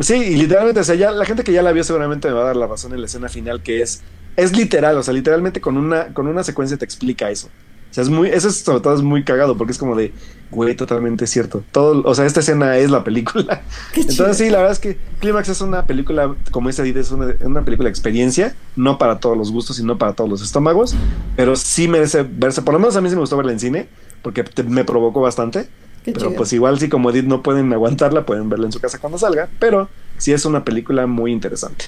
[0.00, 2.42] Sí, y literalmente, o sea, ya la gente que ya la vio seguramente me va
[2.42, 4.00] a dar la razón en la escena final, que es,
[4.36, 7.48] es literal, o sea, literalmente con una, con una secuencia te explica eso.
[7.90, 10.12] O sea, es muy, eso es sobre todo es muy cagado, porque es como de,
[10.50, 11.64] güey, totalmente cierto.
[11.72, 13.62] Todo, o sea, esta escena es la película.
[13.94, 14.10] Qué chido.
[14.10, 17.34] Entonces, sí, la verdad es que Clímax es una película, como dice Edith, es una,
[17.40, 20.94] una película de experiencia, no para todos los gustos y no para todos los estómagos,
[21.36, 23.88] pero sí merece verse, por lo menos a mí sí me gustó verla en cine,
[24.20, 25.68] porque te- me provocó bastante.
[26.04, 26.36] Qué Pero chido.
[26.36, 29.48] pues igual si como Edith no pueden aguantarla, pueden verla en su casa cuando salga.
[29.58, 31.86] Pero sí es una película muy interesante.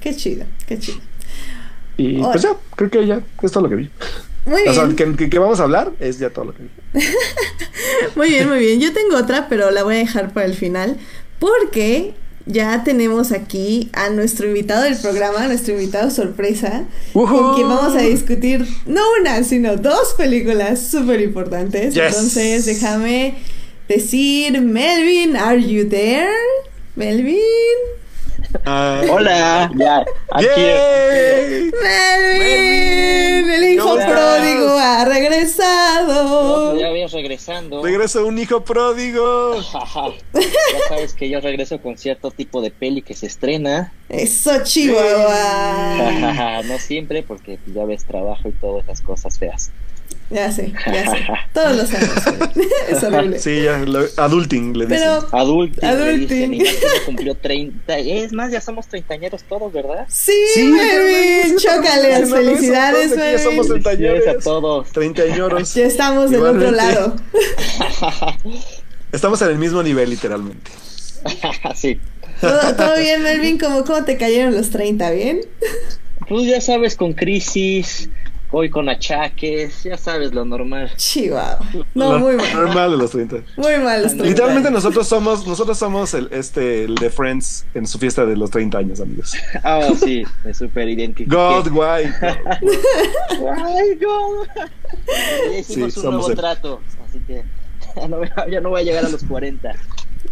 [0.00, 0.98] Qué chido, qué chido.
[1.96, 3.90] Y pues ya, creo que ya es todo lo que vi.
[4.46, 7.00] Muy O sea, bien, que, que- vamos a hablar es ya todo lo que vi.
[8.16, 8.80] muy bien, muy bien.
[8.80, 10.98] Yo tengo otra, pero la voy a dejar para el final.
[11.38, 12.14] Porque
[12.46, 16.84] ya tenemos aquí a nuestro invitado del programa, nuestro invitado sorpresa,
[17.14, 17.34] ¡Ujú!
[17.36, 21.94] con quien vamos a discutir no una, sino dos películas súper importantes.
[21.94, 22.04] Yes.
[22.08, 23.36] Entonces, déjame
[23.88, 26.28] decir, Melvin, ¿are you there?
[26.96, 27.38] Melvin.
[28.64, 31.70] Ah, Hola, ya, aquí ¡Yay!
[31.82, 36.76] Melvin, el hijo pródigo ha regresado.
[36.78, 37.82] ya vienes regresando.
[37.82, 39.56] Regreso un hijo pródigo.
[39.60, 43.92] Ya sabes que yo regreso con cierto tipo de peli que se estrena.
[44.08, 45.96] Eso, Chihuahua.
[45.98, 49.72] Jajaja, no siempre, porque ya ves trabajo y todas esas cosas feas.
[50.30, 51.18] Ya sé, ya sé.
[51.52, 52.16] Todos lo sabemos.
[52.88, 53.38] es horrible.
[53.38, 54.98] Sí, ya, lo- adulting le dicen.
[55.00, 56.16] Pero Adulting, Adulting.
[56.16, 57.98] me dicen, y Martín ya cumplió 30.
[57.98, 60.06] Es más, ya somos treintañeros todos, ¿verdad?
[60.08, 62.20] sí, Sí, Melvin, no, chócales.
[62.20, 63.82] no, no, Felicidades, ya somos Melvin.
[63.84, 64.44] Felicidades a treintañeros.
[64.44, 64.92] todos.
[64.92, 65.74] Treintañeros.
[65.74, 67.16] Ya estamos del otro lado.
[69.12, 70.70] Estamos en el mismo nivel, literalmente.
[71.76, 72.00] sí.
[72.40, 73.58] ¿Todo, todo bien, Melvin?
[73.58, 75.10] ¿Cómo, ¿Cómo te cayeron los 30?
[75.12, 75.40] ¿Bien?
[76.28, 78.08] Pues ya sabes, con crisis,
[78.50, 80.92] hoy con achaques, ya sabes lo normal.
[80.96, 81.58] Chihuahua.
[81.94, 82.52] No, Lo muy mal.
[82.54, 83.36] Normal de los 30.
[83.56, 84.24] Muy mal los 30.
[84.24, 88.50] Literalmente nosotros somos, nosotros somos el, este, el de Friends en su fiesta de los
[88.50, 89.32] 30 años, amigos.
[89.62, 91.34] Ah, sí, me super identifiqué.
[91.36, 92.04] God, why?
[93.56, 94.46] Ay, God.
[95.50, 97.42] Ya hicimos Sí, un somos nuevo el- trato, así que
[97.96, 99.72] ya no, voy a- ya no voy a llegar a los 40.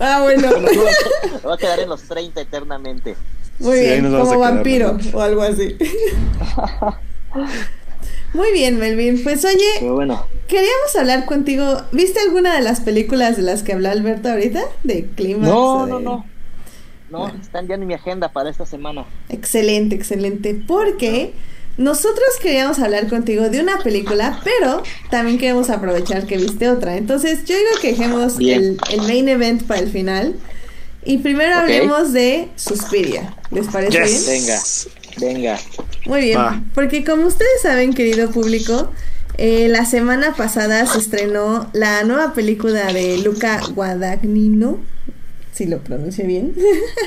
[0.01, 0.49] Ah, bueno.
[0.61, 3.17] Me voy a quedar en los 30 eternamente.
[3.59, 5.19] Muy Sí, bien, como vampiro ¿no?
[5.19, 5.77] o algo así.
[8.35, 9.23] Muy bien, Melvin.
[9.23, 11.83] Pues oye, Pero bueno, queríamos hablar contigo.
[11.93, 14.63] ¿Viste alguna de las películas de las que habló Alberto ahorita?
[14.83, 15.49] De Climax.
[15.49, 16.33] no, de- no, no.
[17.11, 17.29] ¿no?
[17.29, 19.05] Están ya en mi agenda para esta semana.
[19.29, 20.55] Excelente, excelente.
[20.67, 21.35] Porque
[21.77, 26.97] nosotros queríamos hablar contigo de una película, pero también queremos aprovechar que viste otra.
[26.97, 30.35] Entonces, yo digo que dejemos el, main event para el final.
[31.05, 33.35] Y primero hablemos de Suspiria.
[33.51, 34.23] ¿Les parece bien?
[34.27, 34.61] Venga,
[35.21, 35.59] venga.
[36.07, 36.41] Muy bien,
[36.75, 38.91] porque como ustedes saben, querido público,
[39.39, 44.79] eh, la semana pasada se estrenó la nueva película de Luca Guadagnino,
[45.53, 46.55] si lo pronuncio bien,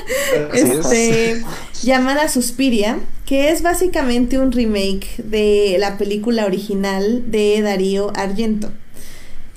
[0.54, 1.42] este,
[1.82, 8.70] llamada Suspiria, que es básicamente un remake de la película original de Darío Argento,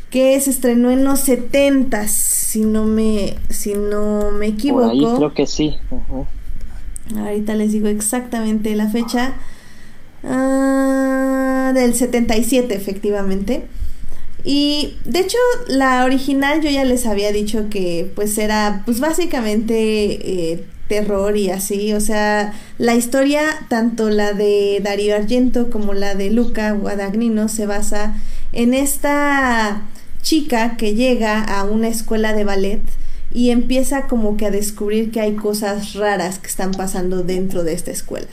[0.10, 5.18] que se estrenó en los 70 si no me, si no me equivoco.
[5.18, 5.78] creo que sí.
[7.18, 9.34] Ahorita les digo exactamente la fecha.
[10.24, 13.64] Ah, del 77, efectivamente.
[14.44, 15.38] Y de hecho,
[15.68, 19.74] la original yo ya les había dicho que pues era pues básicamente
[20.54, 21.94] eh, terror y así.
[21.94, 27.66] O sea, la historia, tanto la de Darío Argento como la de Luca Guadagnino, se
[27.66, 28.16] basa
[28.54, 29.84] en esta
[30.22, 32.82] chica que llega a una escuela de ballet
[33.32, 37.74] y empieza como que a descubrir que hay cosas raras que están pasando dentro de
[37.74, 38.28] esta escuela.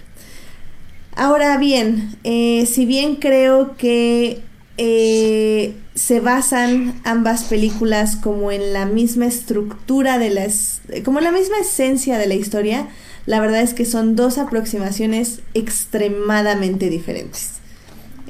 [1.15, 4.43] Ahora bien, eh, si bien creo que
[4.77, 11.33] eh, se basan ambas películas como en la misma estructura de las, como en la
[11.33, 12.89] misma esencia de la historia,
[13.25, 17.53] la verdad es que son dos aproximaciones extremadamente diferentes.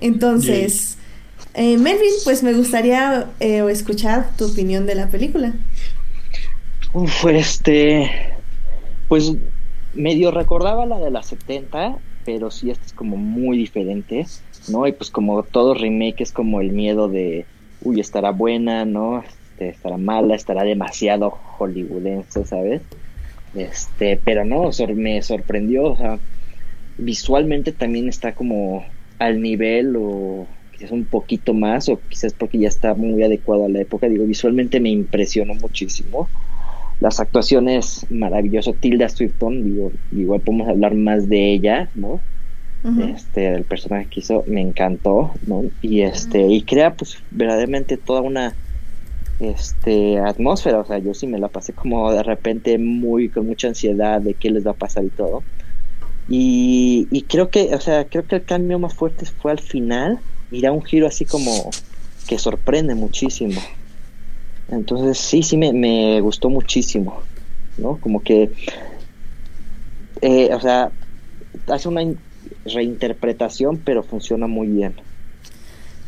[0.00, 0.96] Entonces,
[1.54, 5.54] eh, Melvin, pues me gustaría escuchar tu opinión de la película.
[6.96, 8.10] Uf, este,
[9.06, 9.30] pues
[9.92, 14.26] medio recordaba la de las 70 pero sí esta es como muy diferente,
[14.68, 14.86] ¿no?
[14.86, 17.46] Y pues como todo remake es como el miedo de,
[17.82, 19.22] uy, estará buena, ¿no?
[19.22, 22.82] Este, estará mala, estará demasiado hollywoodense, ¿sabes?
[23.54, 26.18] Este, pero no, me sorprendió, o sea,
[26.96, 28.84] visualmente también está como
[29.18, 33.68] al nivel o quizás un poquito más o quizás porque ya está muy adecuado a
[33.68, 36.28] la época, digo, visualmente me impresionó muchísimo
[37.00, 42.20] las actuaciones maravilloso Tilda Swifton digo igual podemos hablar más de ella no
[43.08, 48.20] este el personaje que hizo me encantó no y este y crea pues verdaderamente toda
[48.20, 48.54] una
[49.40, 53.68] este atmósfera o sea yo sí me la pasé como de repente muy con mucha
[53.68, 55.42] ansiedad de qué les va a pasar y todo.
[56.28, 60.18] Y, y creo que o sea creo que el cambio más fuerte fue al final
[60.50, 61.70] y da un giro así como
[62.26, 63.60] que sorprende muchísimo
[64.68, 67.22] entonces sí, sí me, gustó muchísimo,
[67.78, 67.98] ¿no?
[67.98, 68.50] Como que,
[70.22, 70.90] eh, o sea,
[71.68, 72.02] hace una
[72.64, 74.94] reinterpretación, pero funciona muy bien.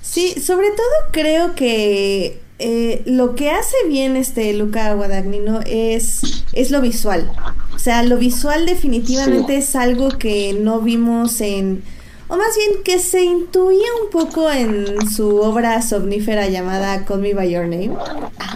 [0.03, 6.71] Sí, sobre todo creo que eh, lo que hace bien este Luca Guadagnino es, es
[6.71, 7.31] lo visual.
[7.75, 11.83] O sea, lo visual definitivamente es algo que no vimos en
[12.29, 17.33] o más bien que se intuía un poco en su obra somnífera llamada Call Me
[17.33, 17.97] By Your Name.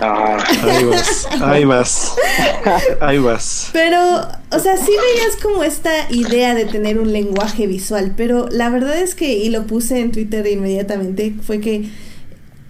[0.01, 2.15] ahí vas, ahí vas,
[3.01, 3.71] ahí vas.
[3.73, 3.99] Pero,
[4.51, 8.99] o sea, sí veías como esta idea de tener un lenguaje visual, pero la verdad
[8.99, 11.89] es que, y lo puse en Twitter inmediatamente, fue que,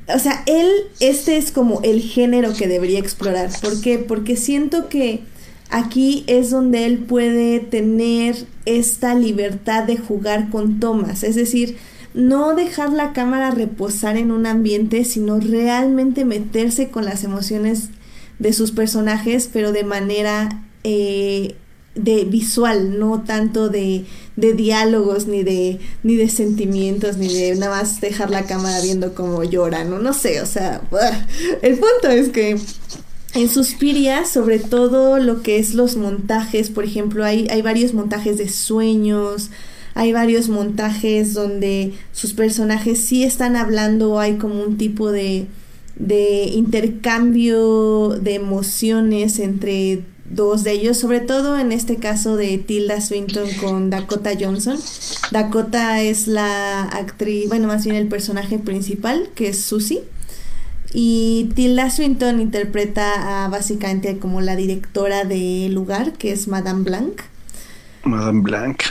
[0.06, 3.50] o sea, él, este es como el género que debería explorar.
[3.60, 3.98] ¿Por qué?
[3.98, 5.20] Porque siento que
[5.72, 11.76] aquí es donde él puede tener esta libertad de jugar con tomas, es decir,
[12.14, 17.88] no dejar la cámara reposar en un ambiente, sino realmente meterse con las emociones
[18.38, 21.54] de sus personajes, pero de manera eh,
[21.94, 24.04] de visual, no tanto de,
[24.36, 29.14] de, diálogos, ni de, ni de sentimientos, ni de nada más dejar la cámara viendo
[29.14, 30.82] cómo lloran, no, no sé, o sea,
[31.62, 32.58] el punto es que
[33.34, 38.48] en Suspiria, sobre todo lo que es los montajes, por ejemplo, hay, varios montajes de
[38.48, 39.50] sueños,
[39.94, 45.46] hay varios montajes donde sus personajes sí están hablando, hay como un tipo de,
[45.96, 53.00] de intercambio de emociones entre dos de ellos, sobre todo en este caso de Tilda
[53.00, 54.78] Swinton con Dakota Johnson.
[55.30, 60.02] Dakota es la actriz, bueno, más bien el personaje principal, que es Susie.
[60.92, 67.22] Y Tilda Swinton interpreta a básicamente como la directora del lugar, que es Madame Blanc.
[68.04, 68.82] Madame Blanc.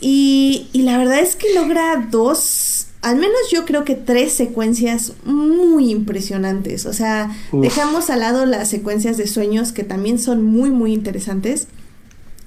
[0.00, 5.12] Y, y la verdad es que logra dos, al menos yo creo que tres secuencias
[5.24, 6.86] muy impresionantes.
[6.86, 11.68] O sea, dejamos al lado las secuencias de sueños que también son muy, muy interesantes.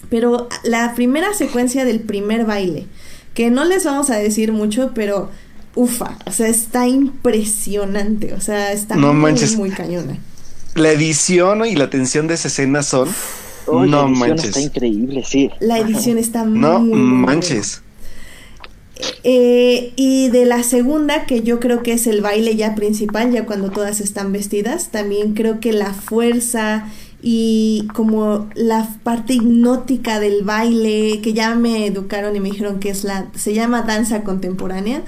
[0.10, 2.88] Pero la primera secuencia del primer baile,
[3.36, 5.30] que no les vamos a decir mucho, pero
[5.80, 10.18] ufa, o sea, está impresionante, o sea, está muy, muy cañona.
[10.76, 13.10] La edición y la tensión de esa escena son,
[13.72, 14.46] Oh, No la edición manches.
[14.46, 15.50] está increíble, sí.
[15.60, 17.82] La edición está No muy, muy manches.
[19.24, 23.46] Eh, y de la segunda, que yo creo que es el baile ya principal, ya
[23.46, 26.90] cuando todas están vestidas, también creo que la fuerza
[27.22, 32.90] y como la parte hipnótica del baile, que ya me educaron y me dijeron que
[32.90, 35.04] es la, se llama danza contemporánea.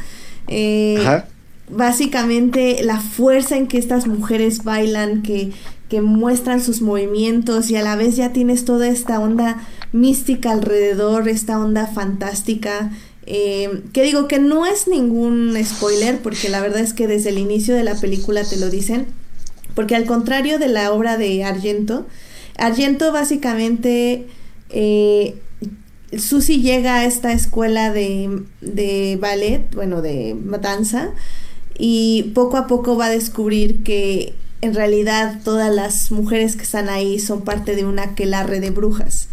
[0.48, 1.28] Eh, Ajá.
[1.70, 5.52] básicamente la fuerza en que estas mujeres bailan, que,
[5.90, 9.62] que muestran sus movimientos y a la vez ya tienes toda esta onda
[9.92, 12.92] mística alrededor, esta onda fantástica.
[13.26, 17.38] eh, que digo que no es ningún spoiler porque la verdad es que desde el
[17.38, 19.06] inicio de la película te lo dicen.
[19.76, 22.06] Porque al contrario de la obra de Argento,
[22.58, 24.28] Argento básicamente
[24.70, 25.36] eh,
[26.18, 31.10] Susi llega a esta escuela de, de ballet, bueno, de danza,
[31.78, 36.90] y poco a poco va a descubrir que en realidad todas las mujeres que están
[36.90, 39.28] ahí son parte de una aquelarre de brujas.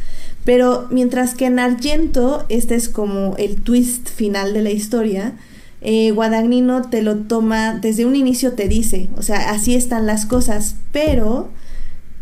[0.44, 5.34] Pero mientras que en Argento, este es como el twist final de la historia,
[5.80, 10.26] eh, Guadagnino te lo toma, desde un inicio te dice, o sea, así están las
[10.26, 11.50] cosas, pero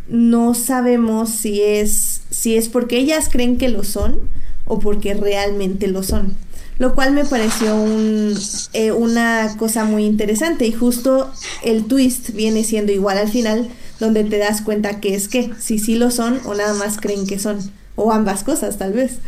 [0.09, 4.21] no sabemos si es, si es porque ellas creen que lo son
[4.67, 6.35] o porque realmente lo son.
[6.79, 8.35] Lo cual me pareció un,
[8.75, 11.31] eh, una cosa muy interesante y justo
[11.63, 15.79] el twist viene siendo igual al final, donde te das cuenta que es que, si
[15.79, 17.59] sí lo son o nada más creen que son,
[17.95, 19.19] o ambas cosas tal vez.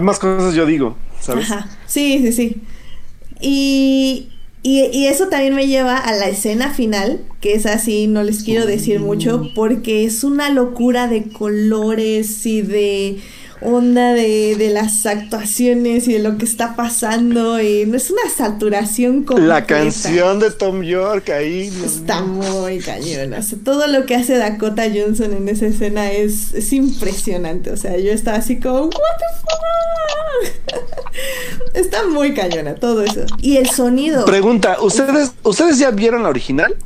[0.00, 1.50] Más cosas yo digo, ¿sabes?
[1.50, 1.68] Ajá.
[1.86, 2.62] Sí, sí, sí.
[3.40, 4.28] Y,
[4.62, 8.44] y, y eso también me lleva a la escena final, que es así, no les
[8.44, 13.18] quiero decir mucho, porque es una locura de colores y de
[13.64, 18.22] onda de, de las actuaciones y de lo que está pasando y no es una
[18.34, 19.48] saturación completa.
[19.48, 21.72] La canción de Tom York ahí.
[21.84, 23.38] Está muy cañona.
[23.38, 27.70] O sea, todo lo que hace Dakota Johnson en esa escena es, es impresionante.
[27.70, 29.62] O sea, yo estaba así como, ¿What the fuck?
[31.74, 33.24] Está muy cañona todo eso.
[33.40, 34.24] Y el sonido.
[34.24, 36.76] Pregunta, ¿ustedes, ¿ustedes ya vieron la original?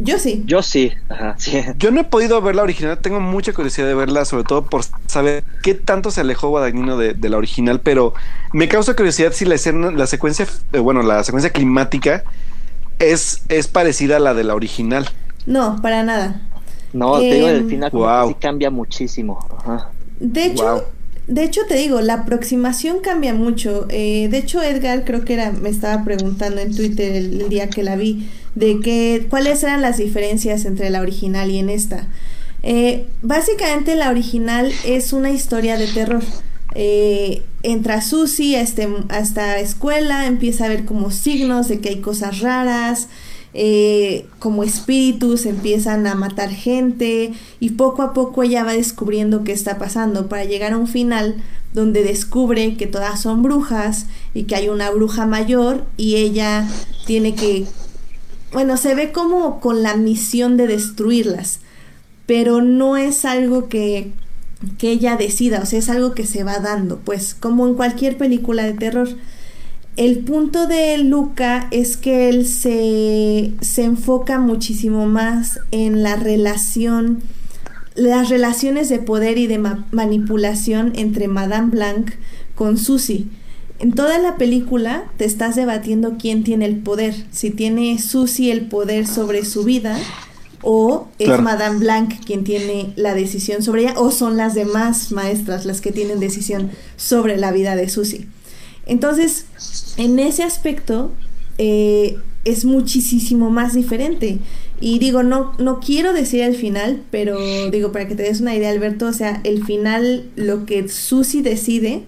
[0.00, 0.42] Yo sí.
[0.46, 1.60] Yo sí, ajá, sí.
[1.78, 4.82] Yo no he podido ver la original, tengo mucha curiosidad de verla, sobre todo por
[5.06, 8.14] saber qué tanto se alejó Guadagnino de, de la original, pero
[8.52, 12.22] me causa curiosidad si la escena, la secuencia, eh, bueno, la secuencia climática
[12.98, 15.08] es, es parecida a la de la original.
[15.46, 16.42] No, para nada.
[16.92, 18.28] No, te digo, Em, el final como que Wow.
[18.28, 19.38] sí cambia muchísimo.
[19.58, 19.90] Ajá.
[20.20, 20.82] De hecho, Wow.
[21.26, 23.86] de hecho te digo, la aproximación cambia mucho.
[23.90, 27.68] Eh, de hecho, Edgar creo que era, me estaba preguntando en Twitter el, el día
[27.68, 28.28] que la vi,
[28.58, 32.08] de que cuáles eran las diferencias entre la original y en esta.
[32.64, 36.24] Eh, básicamente la original es una historia de terror.
[36.74, 41.90] Eh, entra Susie a, este, a esta escuela, empieza a ver como signos de que
[41.90, 43.08] hay cosas raras,
[43.54, 49.52] eh, como espíritus empiezan a matar gente y poco a poco ella va descubriendo qué
[49.52, 51.36] está pasando para llegar a un final
[51.72, 56.68] donde descubre que todas son brujas y que hay una bruja mayor y ella
[57.06, 57.64] tiene que,
[58.52, 61.60] bueno, se ve como con la misión de destruirlas,
[62.26, 64.12] pero no es algo que,
[64.78, 68.16] que ella decida, o sea, es algo que se va dando, pues como en cualquier
[68.16, 69.08] película de terror.
[69.96, 77.20] El punto de Luca es que él se, se enfoca muchísimo más en la relación,
[77.96, 82.12] las relaciones de poder y de ma- manipulación entre Madame Blanc
[82.54, 83.26] con Susie.
[83.80, 88.66] En toda la película te estás debatiendo quién tiene el poder, si tiene Susie el
[88.66, 89.98] poder sobre su vida
[90.62, 91.42] o es Claro.
[91.42, 95.92] Madame Blanc quien tiene la decisión sobre ella o son las demás maestras las que
[95.92, 98.26] tienen decisión sobre la vida de Susie.
[98.86, 99.46] Entonces,
[99.96, 101.12] en ese aspecto
[101.58, 104.38] eh, es muchísimo más diferente.
[104.80, 107.38] Y digo, no, no quiero decir el final, pero
[107.70, 111.42] digo, para que te des una idea, Alberto, o sea, el final, lo que Susie
[111.42, 112.04] decide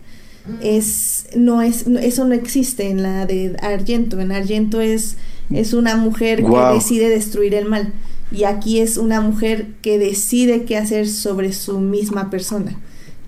[0.62, 4.20] es, no es, no- eso no existe en la de Argento.
[4.20, 5.16] En Argento es,
[5.50, 7.92] es una mujer que decide destruir el mal.
[8.32, 12.78] Y aquí es una mujer que decide qué hacer sobre su misma persona.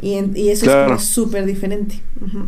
[0.00, 0.98] Y, en- y eso es Claro.
[0.98, 2.00] súper diferente.
[2.20, 2.46] Ujú.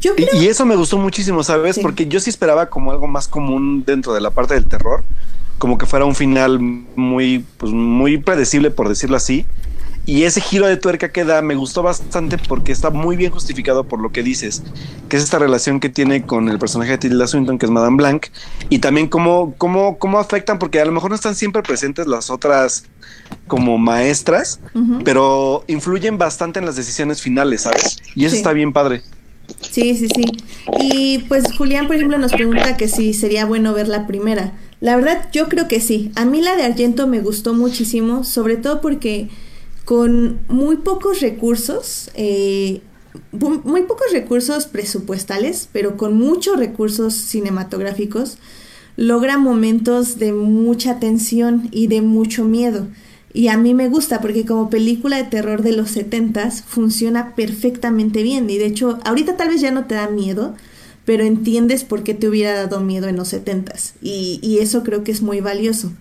[0.00, 1.76] Yo creo Y, y eso me gustó muchísimo, ¿sabes?
[1.76, 1.80] Sí.
[1.82, 5.04] Porque yo sí esperaba como algo más común dentro de la parte del terror,
[5.58, 9.46] como que fuera un final muy, pues muy predecible, por decirlo así.
[10.04, 13.84] Y ese giro de tuerca que da me gustó bastante porque está muy bien justificado
[13.84, 14.62] por lo que dices,
[15.08, 17.96] que es esta relación que tiene con el personaje de Tilda Swinton, que es Madame
[17.98, 18.26] Blanc,
[18.68, 22.30] y también cómo, cómo, cómo afectan, porque a lo mejor no están siempre presentes las
[22.30, 22.84] otras
[23.46, 24.58] como maestras,
[25.04, 27.98] pero influyen bastante en las decisiones finales, ¿sabes?
[28.16, 28.38] Y eso Sí.
[28.38, 29.02] está bien padre.
[29.60, 30.24] Sí, sí, sí.
[30.80, 34.52] Y pues Julián, por ejemplo, nos pregunta que si sería bueno ver la primera.
[34.80, 36.10] La verdad, yo creo que sí.
[36.16, 39.28] A mí la de Argento me gustó muchísimo, sobre todo porque
[39.84, 42.82] con muy pocos recursos, eh,
[43.32, 48.38] muy pocos recursos presupuestales, pero con muchos recursos cinematográficos,
[48.96, 52.86] logra momentos de mucha tensión y de mucho miedo.
[53.34, 58.22] Y a mí me gusta porque como película de terror de los setentas funciona perfectamente
[58.22, 58.48] bien.
[58.50, 60.54] Y de hecho, ahorita tal vez ya no te da miedo,
[61.06, 63.94] pero entiendes por qué te hubiera dado miedo en los setentas.
[64.02, 65.92] Y, y eso creo que es muy valioso.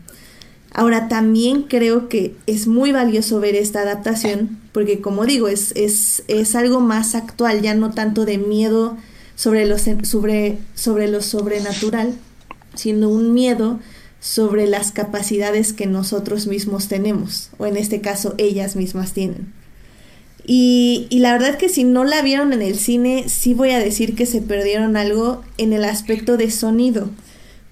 [0.73, 6.23] Ahora también creo que es muy valioso ver esta adaptación porque como digo, es, es,
[6.27, 8.97] es algo más actual, ya no tanto de miedo
[9.35, 12.13] sobre lo, sobre, sobre sobrenatural,
[12.75, 13.79] sino un miedo
[14.19, 19.51] sobre las capacidades que nosotros mismos tenemos, o en este caso ellas mismas tienen.
[20.45, 23.79] Y, y, la verdad que si no la vieron en el cine, sí voy a
[23.79, 27.09] decir que se perdieron algo en el aspecto de sonido,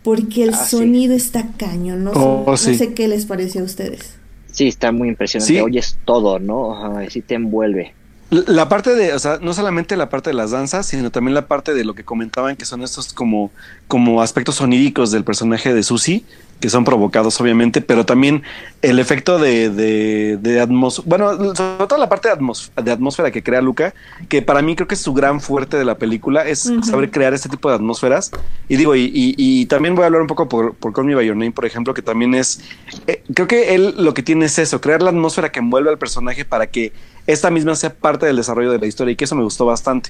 [0.10, 4.16] porque el ah, sonido está caño, no, oh, no sé qué les pareció a ustedes.
[4.52, 6.98] Sí, está muy impresionante, oyes todo, ¿no?
[6.98, 7.94] Así te envuelve.
[8.30, 11.48] La parte de, o sea, no solamente la parte de las danzas, sino también la
[11.48, 13.50] parte de lo que comentaban que son estos como,
[13.88, 16.24] como aspectos soníricos del personaje de Susie,
[16.60, 18.44] que son provocados obviamente, pero también
[18.82, 23.42] el efecto de, de, de atmósfera, bueno, sobre todo la parte de, de, atmósfera que
[23.42, 23.94] crea Luca,
[24.28, 27.34] que para mí creo que es su gran fuerte de la película, es saber crear
[27.34, 28.32] este tipo de atmósferas.
[28.68, 31.26] Y digo, y, y, también voy a hablar un poco por, por Call Me By
[31.26, 32.62] Your Name, por ejemplo, que también es,
[33.08, 35.98] eh, creo que él lo que tiene es eso, crear la atmósfera que envuelve al
[35.98, 36.92] personaje para que
[37.32, 40.10] esta misma sea parte del desarrollo de la historia y que eso me gustó bastante.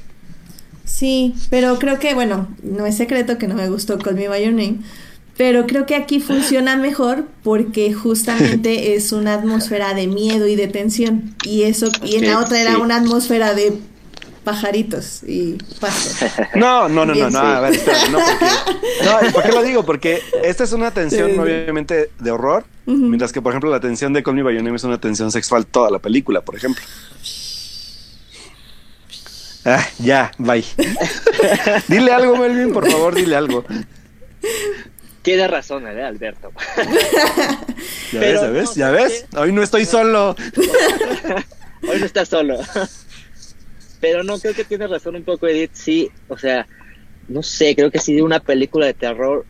[0.85, 4.43] Sí, pero creo que, bueno, no es secreto que no me gustó Call Me By
[4.43, 4.79] Your Name,
[5.37, 10.67] pero creo que aquí funciona mejor porque justamente es una atmósfera de miedo y de
[10.67, 11.35] tensión.
[11.45, 13.73] Y eso, y en la otra era una atmósfera de
[14.49, 16.25] pajaritos y pasto.
[16.55, 18.45] No, no, no, no, no, a ver, espera, no, porque,
[19.27, 19.85] no, ¿por qué lo digo?
[19.85, 24.23] Porque esta es una tensión obviamente de horror, mientras que por ejemplo la tensión de
[24.23, 26.83] Call Me By Your Name es una tensión sexual toda la película, por ejemplo.
[29.65, 30.65] Ah, ya, bye.
[31.87, 33.63] dile algo, Melvin, por favor, dile algo.
[35.21, 36.51] Tiene razón, ¿eh, Alberto?
[38.11, 39.25] ya ves, ya ves, ya ves.
[39.37, 40.35] Hoy no estoy solo.
[41.87, 42.57] Hoy no estás solo.
[43.99, 45.71] Pero no, creo que tiene razón un poco, Edith.
[45.73, 46.67] Sí, o sea,
[47.27, 49.45] no sé, creo que sí, una película de terror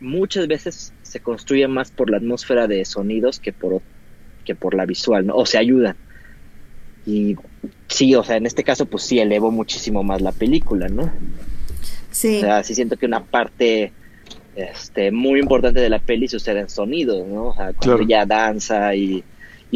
[0.00, 3.82] muchas veces se construye más por la atmósfera de sonidos que por,
[4.44, 5.36] que por la visual, ¿no?
[5.36, 5.96] O se ayudan.
[7.06, 7.36] Y
[7.88, 11.12] sí, o sea, en este caso, pues sí, elevo muchísimo más la película, ¿no?
[12.10, 12.38] Sí.
[12.38, 13.92] O sea, sí siento que una parte
[14.56, 17.48] este, muy importante de la peli sucede en sonidos, ¿no?
[17.48, 19.24] O sea, cuando ella danza y,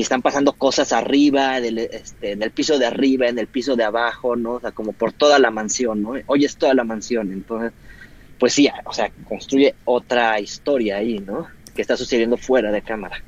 [0.03, 3.85] están pasando cosas arriba, del, este, en el piso de arriba, en el piso de
[3.85, 4.53] abajo, ¿no?
[4.53, 6.15] O sea, como por toda la mansión, ¿no?
[6.27, 7.73] Oyes toda la mansión, entonces,
[8.39, 11.47] pues sí, o sea, construye otra historia ahí, ¿no?
[11.75, 13.23] Que está sucediendo fuera de cámara.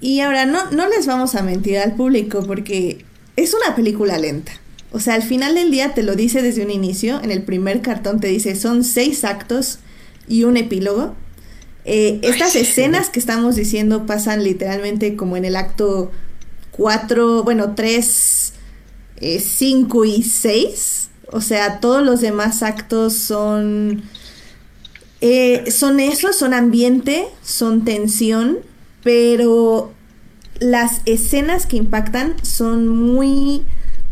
[0.00, 3.04] Y ahora, no, no les vamos a mentir al público porque
[3.36, 4.52] es una película lenta.
[4.92, 7.80] O sea, al final del día te lo dice desde un inicio, en el primer
[7.80, 9.78] cartón te dice, son seis actos
[10.26, 11.14] y un epílogo.
[11.84, 16.10] Eh, estas escenas que estamos diciendo pasan literalmente como en el acto
[16.72, 18.52] 4, bueno, 3,
[19.38, 21.08] 5 eh, y 6.
[21.32, 24.02] O sea, todos los demás actos son...
[25.22, 28.58] Eh, son eso, son ambiente, son tensión,
[29.02, 29.92] pero
[30.60, 33.64] las escenas que impactan son muy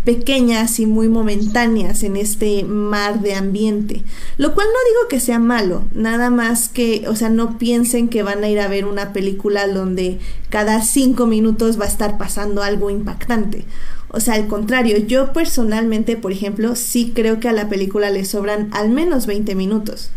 [0.08, 4.04] pequeñas y muy momentáneas en este mar de ambiente.
[4.38, 8.22] Lo cual no digo que sea malo, nada más que, o sea, no piensen que
[8.22, 12.62] van a ir a ver una película donde cada cinco minutos va a estar pasando
[12.62, 13.66] algo impactante.
[14.08, 18.24] O sea, al contrario, yo personalmente, por ejemplo, sí creo que a la película le
[18.24, 20.08] sobran al menos 20 minutos.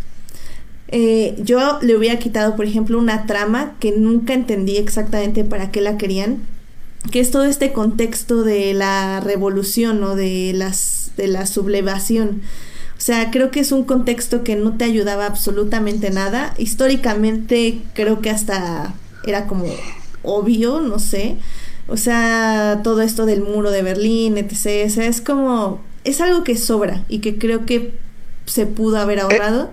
[0.87, 5.81] Eh, yo le hubiera quitado, por ejemplo, una trama que nunca entendí exactamente para qué
[5.81, 6.43] la querían,
[7.09, 12.41] que es todo este contexto de la revolución o de las de la sublevación.
[12.97, 16.53] O sea, creo que es un contexto que no te ayudaba absolutamente nada.
[16.57, 18.93] Históricamente creo que hasta
[19.25, 19.65] era como
[20.21, 21.37] obvio, no sé.
[21.87, 24.85] O sea, todo esto del muro de Berlín, etc.
[24.85, 27.93] O sea, es como es algo que sobra y que creo que
[28.45, 29.71] se pudo haber eh, ahorrado.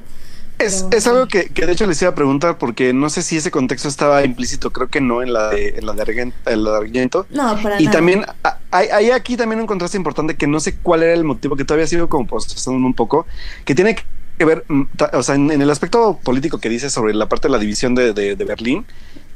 [0.59, 3.37] Es, es algo que, que, de hecho les iba a preguntar porque no sé si
[3.37, 7.57] ese contexto estaba implícito, creo que no en la de, en la de, Argento, No,
[7.63, 8.25] para Y también
[8.73, 11.65] hay, hay, aquí también un contraste importante que no sé cuál era el motivo, que
[11.65, 13.27] todavía sigo como procesando un poco,
[13.65, 14.83] que tiene que ver, mm,
[15.13, 18.13] o sea, en, el aspecto político que dice sobre la parte de la división de,
[18.13, 18.85] de, de Berlín,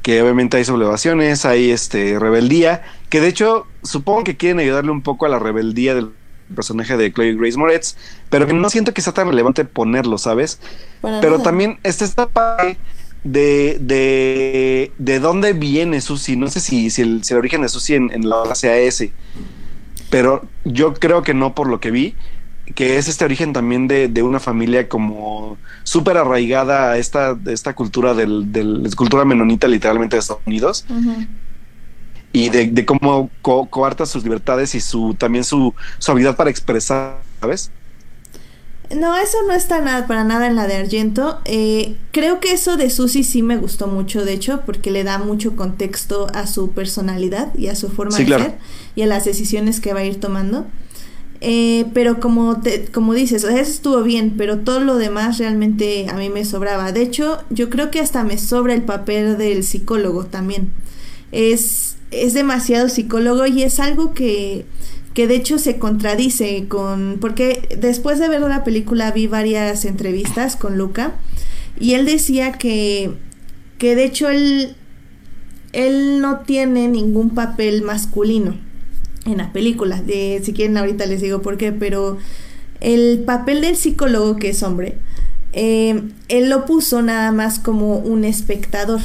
[0.01, 5.01] que obviamente hay sublevaciones, hay este rebeldía, que de hecho supongo que quieren ayudarle un
[5.01, 6.11] poco a la rebeldía del
[6.55, 7.95] personaje de Chloe Grace Moretz,
[8.29, 10.59] pero que no siento que sea tan relevante ponerlo, ¿sabes?
[11.01, 12.77] pero también está esta parte
[13.23, 16.35] de, de, de dónde viene Susi.
[16.35, 19.13] No sé si, si, el, si el origen de Susi en, en la sea ese,
[20.09, 22.15] pero yo creo que no por lo que vi,
[22.75, 27.73] que es este origen también de, de una familia como súper arraigada a esta, esta
[27.73, 30.85] cultura del, del cultura menonita literalmente de Estados Unidos.
[32.33, 36.51] Y de, de cómo co coarta sus libertades y su también su, su habilidad para
[36.51, 37.73] expresar, ¿sabes?
[38.95, 41.39] No, eso no está nada, para nada en la de Argento.
[41.45, 45.17] Eh, creo que eso de Susi sí me gustó mucho, de hecho, porque le da
[45.17, 48.33] mucho contexto a su personalidad y a su forma Sí, de claro.
[48.33, 48.59] ser
[48.95, 50.67] y a las decisiones que va a ir tomando.
[51.41, 56.15] Eh, pero como, te, como dices, eso estuvo bien, pero todo lo demás realmente a
[56.15, 56.91] mí me sobraba.
[56.91, 60.73] De hecho, yo creo que hasta me sobra el papel del psicólogo también.
[61.31, 64.65] Es, es demasiado psicólogo y es algo que,
[65.13, 67.17] que de hecho se contradice con...
[67.19, 71.13] Porque después de ver la película vi varias entrevistas con Luca
[71.79, 73.11] y él decía que,
[73.77, 74.75] que de hecho él,
[75.71, 78.55] él no tiene ningún papel masculino
[79.25, 80.01] en la película.
[80.01, 82.17] De, si quieren ahorita les digo por qué, pero
[82.79, 84.97] el papel del psicólogo, que es hombre,
[85.53, 89.01] eh, él lo puso nada más como un espectador.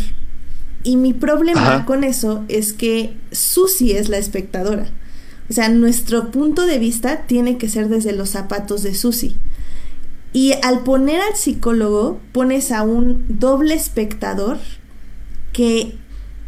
[0.84, 1.84] Y mi problema Ajá.
[1.86, 4.86] con eso es que Susi es la espectadora.
[5.50, 9.36] O sea, nuestro punto de vista tiene que ser desde los zapatos de Susi.
[10.32, 14.58] Y al poner al psicólogo, pones a un doble espectador
[15.52, 15.94] que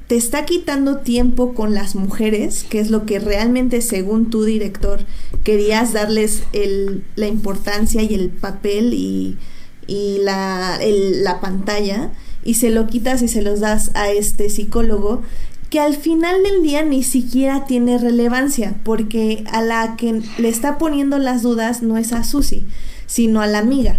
[0.06, 5.00] te está quitando tiempo con las mujeres, que es lo que realmente, según tu director,
[5.44, 9.38] querías darles el- la importancia y el papel y,
[9.86, 12.10] y la, el- la pantalla,
[12.44, 15.22] y se lo quitas y se los das a este psicólogo,
[15.70, 20.78] que al final del día ni siquiera tiene relevancia, porque a la que le está
[20.78, 22.66] poniendo las dudas no es a Susi,
[23.06, 23.98] sino a la amiga,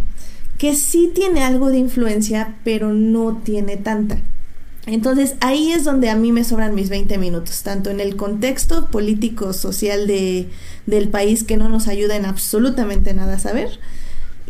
[0.58, 4.22] que sí tiene algo de influencia, pero no tiene tanta.
[4.86, 8.88] Entonces ahí es donde a mí me sobran mis 20 minutos, tanto en el contexto
[8.88, 10.50] político, social de,
[10.88, 13.80] del país que no nos ayuda en absolutamente nada a saber,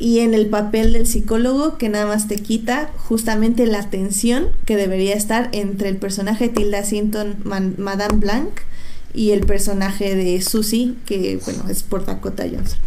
[0.01, 4.75] y en el papel del psicólogo que nada más te quita justamente la tensión que
[4.75, 8.49] debería estar entre el personaje de Tilda Swinton, Man- Madame Blanc,
[9.13, 12.79] y el personaje de Susie, que bueno, es por Dakota Johnson.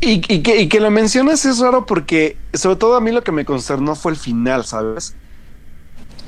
[0.00, 3.22] Y, y que, y que lo mencionas es raro porque, sobre todo a mí lo
[3.22, 5.14] que me concernó fue el final, ¿sabes?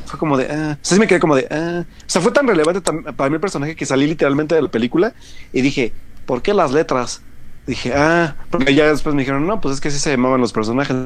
[0.06, 2.32] Fue como de, ah, o sea, sí me quedé como de, ah, o sea, fue
[2.32, 5.12] tan relevante para mí el personaje que salí literalmente de la película
[5.52, 5.92] y dije,
[6.24, 7.20] ¿por qué las letras?
[7.66, 10.52] Dije, ah, porque ya después me dijeron, no, pues es que así se llamaban los
[10.52, 10.96] personajes.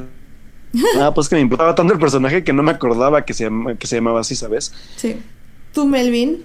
[1.01, 3.77] ah, pues que me importaba tanto el personaje que no me acordaba que se, llama-
[3.77, 4.73] que se llamaba así, ¿sabes?
[4.97, 5.17] Sí.
[5.73, 6.45] Tú, Melvin,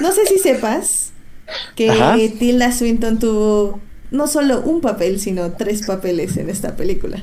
[0.00, 1.12] no sé si sepas
[1.76, 2.16] que Ajá.
[2.38, 3.80] Tilda Swinton tuvo
[4.10, 7.22] no solo un papel, sino tres papeles en esta película.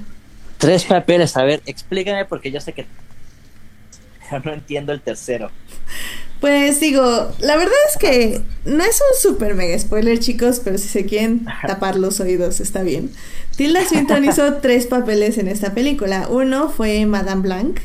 [0.58, 2.86] Tres papeles, a ver, explícame porque yo sé que
[4.44, 5.50] no entiendo el tercero.
[6.40, 7.02] Pues digo,
[7.40, 11.46] la verdad es que no es un super mega spoiler, chicos, pero si se quieren
[11.68, 13.12] tapar los oídos, está bien.
[13.58, 16.30] Tilda Swinton hizo tres papeles en esta película.
[16.30, 17.80] Uno fue Madame Blanc.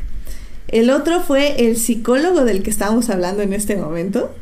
[0.68, 4.32] El otro fue el psicólogo del que estábamos hablando en este momento.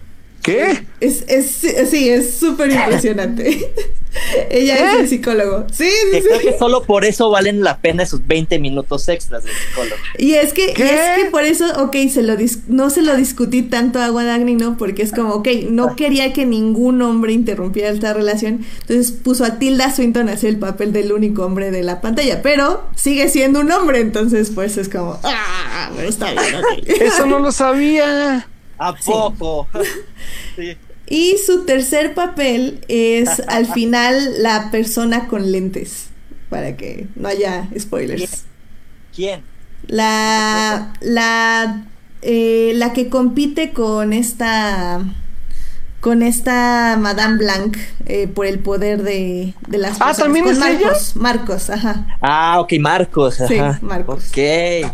[0.43, 0.87] ¿Qué?
[1.01, 1.47] Es, es,
[1.91, 3.73] sí, es súper impresionante.
[4.51, 5.67] Ella es el psicólogo.
[5.73, 6.47] Sí, sí, Que creo sí.
[6.49, 9.97] que solo por eso valen la pena esos 20 minutos extras del psicólogo.
[10.19, 13.63] Y es que, es que por eso, ok, se lo dis- no se lo discutí
[13.63, 14.77] tanto a Guadagni, ¿no?
[14.77, 18.67] Porque es como, ok, no quería que ningún hombre interrumpiera esta relación.
[18.83, 22.43] Entonces puso a Tilda Swinton a hacer el papel del único hombre de la pantalla.
[22.43, 26.87] Pero sigue siendo un hombre, entonces pues es como, ah, está bien, ok.
[27.01, 28.47] Eso no lo sabía.
[28.89, 29.69] ¿A poco?
[30.57, 30.77] Sí.
[31.09, 36.09] Y su tercer papel es al final la persona con lentes.
[36.49, 38.45] Para que no haya spoilers.
[39.15, 39.43] ¿Quién?
[39.89, 40.93] La.
[41.01, 41.85] La.
[42.23, 45.01] eh, la que compite con esta.
[46.01, 47.77] Con esta Madame Blanc
[48.07, 50.17] eh, por el poder de, de las Ah, personas.
[50.19, 50.81] ¿también con es ella?
[50.87, 52.17] Marcos, Marcos, ajá.
[52.21, 53.39] Ah, ok, Marcos.
[53.47, 53.57] Sí.
[53.81, 54.29] Marcos.
[54.31, 54.93] Ok.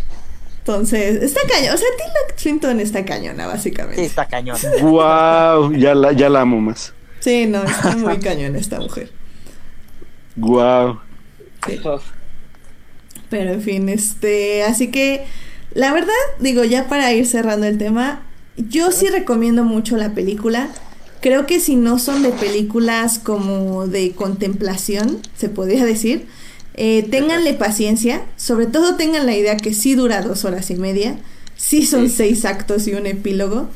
[0.69, 1.75] Entonces, está cañón.
[1.75, 4.05] O sea, Tilda Swinton está cañona, Sí, básicamente.
[4.05, 4.59] está cañón.
[4.83, 6.93] Wow, ya la, ya la amo más.
[7.21, 9.11] Sí, no, está muy cañona esta mujer.
[10.37, 11.01] Wow.
[11.67, 11.81] Sí.
[13.31, 15.25] Pero en fin, este, así que
[15.73, 18.27] la verdad, digo, ya para ir cerrando el tema,
[18.59, 20.69] yo sí recomiendo mucho la película.
[21.23, 26.27] Creo que si no son de películas como de contemplación, se podría decir,
[26.81, 31.19] eh, ténganle paciencia, sobre todo tengan la idea que sí dura dos horas y media,
[31.57, 32.15] sí son Sí.
[32.17, 33.69] seis actos y un epílogo,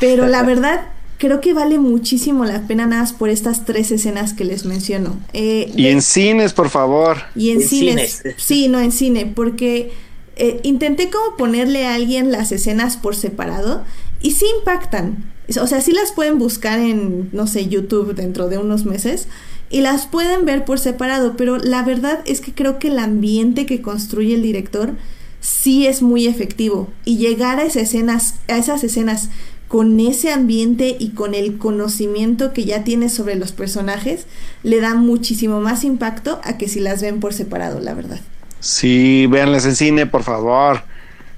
[0.00, 0.88] pero la verdad
[1.18, 5.16] creo que vale muchísimo la pena nada más por estas tres escenas que les menciono.
[5.32, 7.18] Eh, Y en cines, por favor.
[7.36, 8.12] y en, En cines.
[8.22, 8.34] cines.
[8.36, 9.92] Sí, no en cine, porque
[10.36, 13.84] eh, intenté como ponerle a alguien las escenas por separado
[14.20, 15.32] y sí impactan.
[15.60, 19.28] O sea, sí las pueden buscar en, no sé, YouTube dentro de unos meses
[19.74, 23.66] y las pueden ver por separado, pero la verdad es que creo que el ambiente
[23.66, 24.92] que construye el director
[25.40, 29.30] sí es muy efectivo y llegar a esas escenas, a esas escenas
[29.66, 34.28] con ese ambiente y con el conocimiento que ya tiene sobre los personajes,
[34.62, 38.20] le da muchísimo más impacto a que si las ven por separado, la verdad.
[38.60, 40.82] Sí, véanlas en cine, por favor.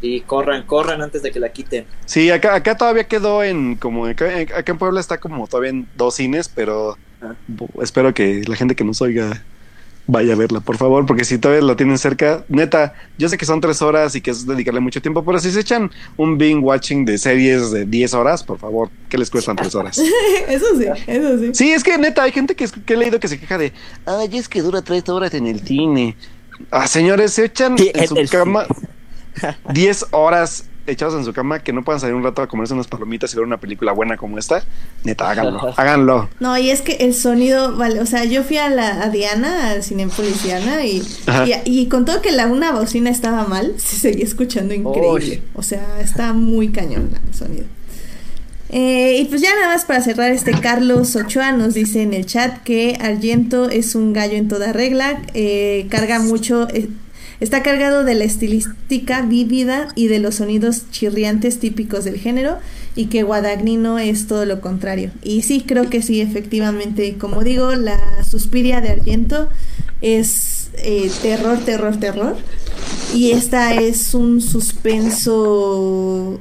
[0.03, 1.87] Y corran, corran antes de que la quiten.
[2.05, 6.17] Sí, acá, acá todavía quedó en, como, acá, en Puebla está como todavía en dos
[6.17, 6.99] cines, pero.
[7.83, 9.43] Espero que la gente que nos oiga
[10.07, 13.45] vaya a verla, por favor, porque si todavía la tienen cerca, neta, yo sé que
[13.45, 16.63] son tres horas y que es dedicarle mucho tiempo, pero si se echan un binge
[16.63, 19.99] watching de series de 10 horas, por favor, ¿qué les cuestan tres horas?
[20.49, 21.51] eso sí, eso sí.
[21.53, 23.73] Sí, es que neta, hay gente que, que he leído que se queja de,
[24.05, 26.17] ay, es que dura tres horas en el cine.
[26.71, 28.67] Ah, señores, se echan en su cama
[29.73, 32.89] 10 horas echados en su cama que no puedan salir un rato a comerse unas
[32.89, 34.63] palomitas y ver una película buena como esta,
[35.05, 36.29] neta, háganlo, háganlo.
[36.41, 39.71] No, y es que el sonido, vale, o sea, yo fui a la a Diana,
[39.71, 41.03] al Cinepolis Diana, y,
[41.65, 45.43] y, con todo que la una bocina estaba mal, se seguía escuchando increíble.
[45.55, 47.65] O sea, está muy cañón el sonido.
[48.69, 52.27] Eh, y pues ya nada más para cerrar, este Carlos Ochoa nos dice en el
[52.27, 56.89] chat que Argento es un gallo en toda regla, eh, carga mucho, eh,
[57.41, 62.59] Está cargado de la estilística vívida y de los sonidos chirriantes típicos del género
[62.95, 65.11] y que Guadagnino es todo lo contrario.
[65.23, 69.51] Y sí, creo que sí, efectivamente, como digo, la Suspiria de Argento
[70.01, 72.37] es eh, terror, terror, terror.
[73.15, 76.41] Y esta es un suspenso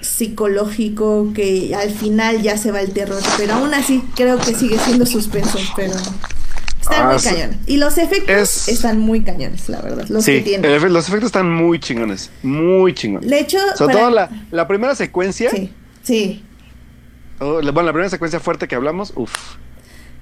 [0.00, 4.78] psicológico que al final ya se va el terror, pero aún así creo que sigue
[4.78, 5.94] siendo suspenso, pero
[6.82, 7.56] están muy ah, cañones.
[7.66, 10.06] Y los efectos están muy cañones, la verdad.
[10.08, 12.30] Los sí, los efectos están muy chingones.
[12.42, 13.28] Muy chingones.
[13.28, 15.50] De hecho, sobre todo la, la, primera secuencia.
[15.50, 15.72] Sí.
[16.02, 16.44] Sí.
[17.38, 19.56] Oh, bueno, la primera secuencia fuerte que hablamos, uff.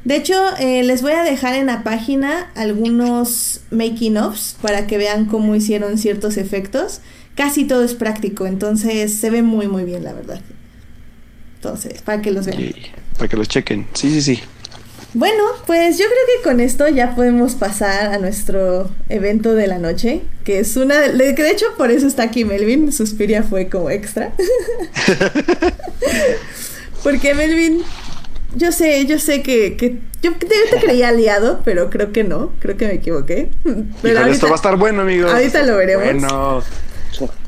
[0.04, 4.96] De hecho, eh, les voy a dejar en la página algunos making ofs para que
[4.96, 7.00] vean cómo hicieron ciertos efectos.
[7.34, 10.40] Casi todo es práctico, entonces se ve muy muy bien, la verdad.
[11.56, 12.72] Entonces, para que los vean.
[13.16, 13.86] para que los chequen.
[13.92, 14.42] Sí, sí, sí.
[15.12, 19.78] Bueno, pues yo creo que con esto ya podemos pasar a nuestro evento de la
[19.78, 23.68] noche, que es una de, que de hecho por eso está aquí Melvin, Suspiria fue
[23.68, 24.32] como extra.
[27.02, 27.82] Porque Melvin,
[28.54, 30.46] yo sé, yo sé que, que yo te,
[30.80, 33.48] creía aliado, pero creo que no, creo que me equivoqué.
[34.02, 35.32] Pero esto va a estar bueno, amigos.
[35.32, 36.04] Ahorita lo veremos.
[36.04, 36.62] Bueno.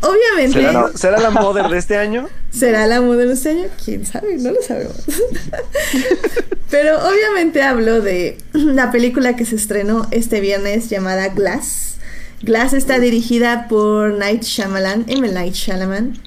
[0.01, 0.61] Obviamente.
[0.61, 2.28] ¿Será la, ¿Será de este año?
[2.51, 3.65] ¿Será la model de este año?
[3.85, 4.36] ¿Quién sabe?
[4.39, 4.97] No lo sabemos.
[6.70, 11.97] Pero obviamente hablo de la película que se estrenó este viernes llamada Glass.
[12.43, 15.28] Glass está dirigida por Night Shyamalan, M.
[15.28, 16.19] Night Shyamalan.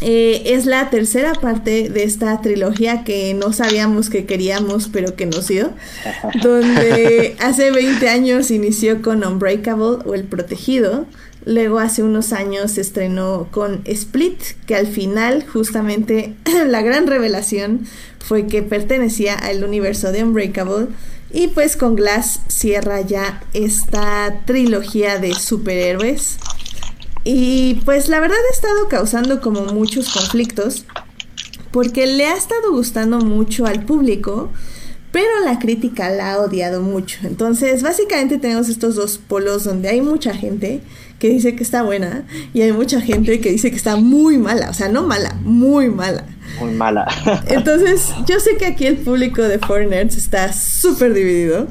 [0.00, 5.26] Eh, es la tercera parte de esta trilogía que no sabíamos que queríamos, pero que
[5.26, 5.72] nos dio.
[6.42, 11.06] Donde hace 20 años inició con Unbreakable o El Protegido
[11.44, 16.34] Luego hace unos años se estrenó con Split, que al final justamente
[16.66, 17.86] la gran revelación
[18.18, 20.88] fue que pertenecía al universo de Unbreakable.
[21.30, 26.38] Y pues con Glass cierra ya esta trilogía de superhéroes.
[27.24, 30.86] Y pues la verdad ha estado causando como muchos conflictos
[31.70, 34.50] porque le ha estado gustando mucho al público,
[35.12, 37.18] pero la crítica la ha odiado mucho.
[37.24, 40.80] Entonces básicamente tenemos estos dos polos donde hay mucha gente
[41.18, 42.24] que dice que está buena
[42.54, 45.88] y hay mucha gente que dice que está muy mala, o sea, no mala, muy
[45.88, 46.24] mala.
[46.60, 47.06] Muy mala.
[47.48, 51.68] Entonces, yo sé que aquí el público de Foreigners está súper dividido,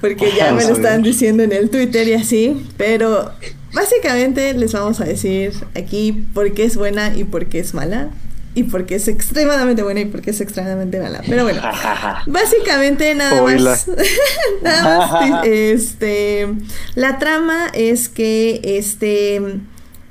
[0.00, 3.30] porque ya me lo están diciendo en el Twitter y así, pero
[3.72, 8.10] básicamente les vamos a decir aquí por qué es buena y por qué es mala
[8.56, 11.20] y porque es extremadamente buena y porque es extremadamente mala.
[11.28, 11.60] Pero bueno,
[12.26, 13.86] básicamente nada más,
[14.62, 16.48] nada más, este,
[16.94, 19.42] la trama es que este,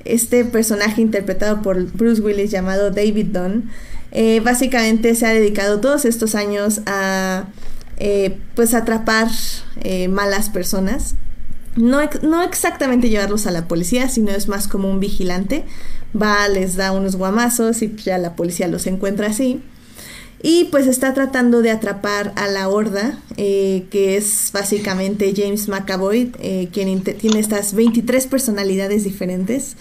[0.06, 3.72] este personaje interpretado por Bruce Willis llamado David Dunn,
[4.12, 7.46] eh, básicamente se ha dedicado todos estos años a,
[7.98, 9.28] eh, pues, atrapar
[9.82, 11.16] eh, malas personas.
[11.76, 15.66] No, no exactamente llevarlos a la policía, sino es más como un vigilante
[16.16, 19.62] va, les da unos guamazos y ya la policía los encuentra así.
[20.42, 26.32] Y pues está tratando de atrapar a la horda, eh, que es básicamente James McAvoy,
[26.40, 29.76] eh, quien tiene estas 23 personalidades diferentes.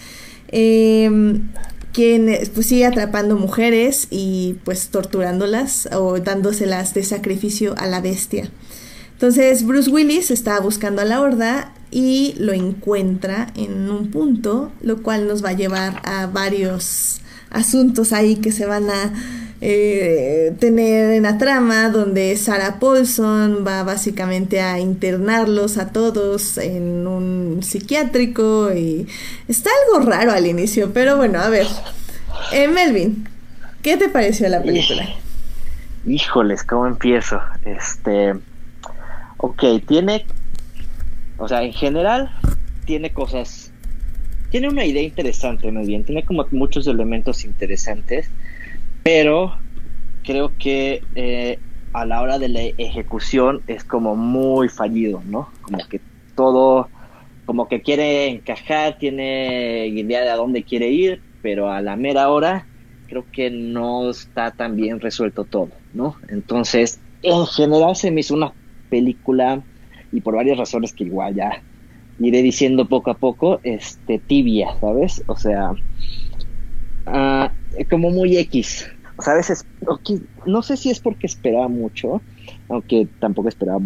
[0.49, 1.49] Em,
[1.93, 8.51] quien pues sigue atrapando mujeres y pues torturándolas o dándoselas de sacrificio a la bestia.
[9.12, 15.01] Entonces Bruce Willis está buscando a la horda y lo encuentra en un punto, lo
[15.01, 19.12] cual nos va a llevar a varios asuntos ahí que se van a
[19.61, 27.07] eh, tener en la trama donde Sarah Paulson va básicamente a internarlos a todos en
[27.07, 29.07] un psiquiátrico y
[29.47, 31.69] está algo raro al inicio, pero bueno, a ver,
[32.53, 33.29] eh, Melvin,
[33.83, 35.09] ¿qué te pareció la película?
[36.05, 37.41] Híjoles, ¿cómo empiezo?
[37.65, 38.35] Este,
[39.37, 40.27] ok, tiene,
[41.45, 42.31] o sea, en general
[42.85, 43.73] tiene cosas,
[44.51, 48.29] tiene una idea interesante, muy bien, tiene como muchos elementos interesantes
[49.05, 49.55] pero
[50.25, 51.59] creo que eh,
[51.93, 55.51] a la hora de la ejecución es como muy fallido, ¿no?
[55.61, 56.01] Como que
[56.35, 56.89] todo,
[57.45, 62.31] como que quiere encajar, tiene idea de a dónde quiere ir, pero a la mera
[62.31, 62.66] hora
[63.07, 66.16] creo que no está tan bien resuelto todo, ¿no?
[66.29, 68.53] Entonces, en general se me hizo una
[68.89, 69.62] película,
[70.15, 71.62] y por varias razones que igual ya
[72.20, 75.23] iré diciendo poco a poco, este, tibia, ¿sabes?
[75.27, 75.73] O sea,
[77.07, 77.49] uh,
[77.91, 78.86] como muy X,
[79.16, 79.66] o sea, a veces,
[80.47, 82.23] no sé si es porque esperaba mucho,
[82.69, 83.81] aunque tampoco esperaba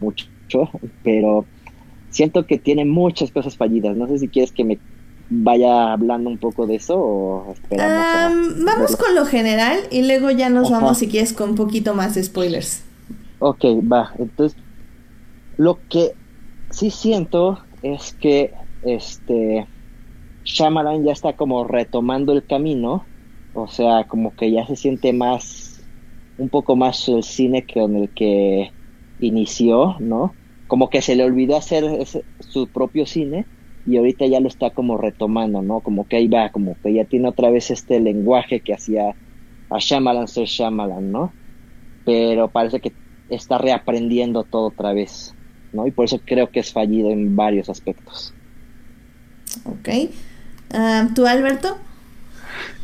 [0.00, 0.26] mucho,
[1.02, 1.44] pero
[2.10, 3.96] siento que tiene muchas cosas fallidas.
[3.96, 4.78] No sé si quieres que me
[5.30, 8.64] vaya hablando un poco de eso o esperamos.
[8.64, 12.14] vamos con lo general y luego ya nos vamos, si quieres, con un poquito más
[12.14, 12.84] de spoilers.
[13.38, 14.12] Ok, va.
[14.18, 14.58] Entonces,
[15.56, 16.16] lo que
[16.70, 18.52] sí siento es que
[18.82, 19.68] este
[20.44, 23.10] Shyamalan ya está como retomando el camino
[23.54, 25.88] o sea, como que ya se siente más,
[26.36, 28.74] un poco más el cine que con el que
[29.18, 30.36] inició, ¿no?
[30.66, 31.84] Como que se le olvidó hacer
[32.40, 33.48] su propio cine
[33.84, 35.82] y ahorita ya lo está como retomando, ¿no?
[35.82, 39.16] Como que ahí va, como que ya tiene otra vez este lenguaje que hacía
[39.70, 41.36] a Shyamalan ser Shyamalan, ¿no?
[42.04, 42.96] Pero parece que
[43.28, 45.36] está reaprendiendo todo otra vez,
[45.74, 45.86] ¿no?
[45.86, 48.32] Y por eso creo que es fallido en varios aspectos.
[49.64, 49.88] Ok.
[50.72, 51.78] Ah, ¿Tú, Alberto?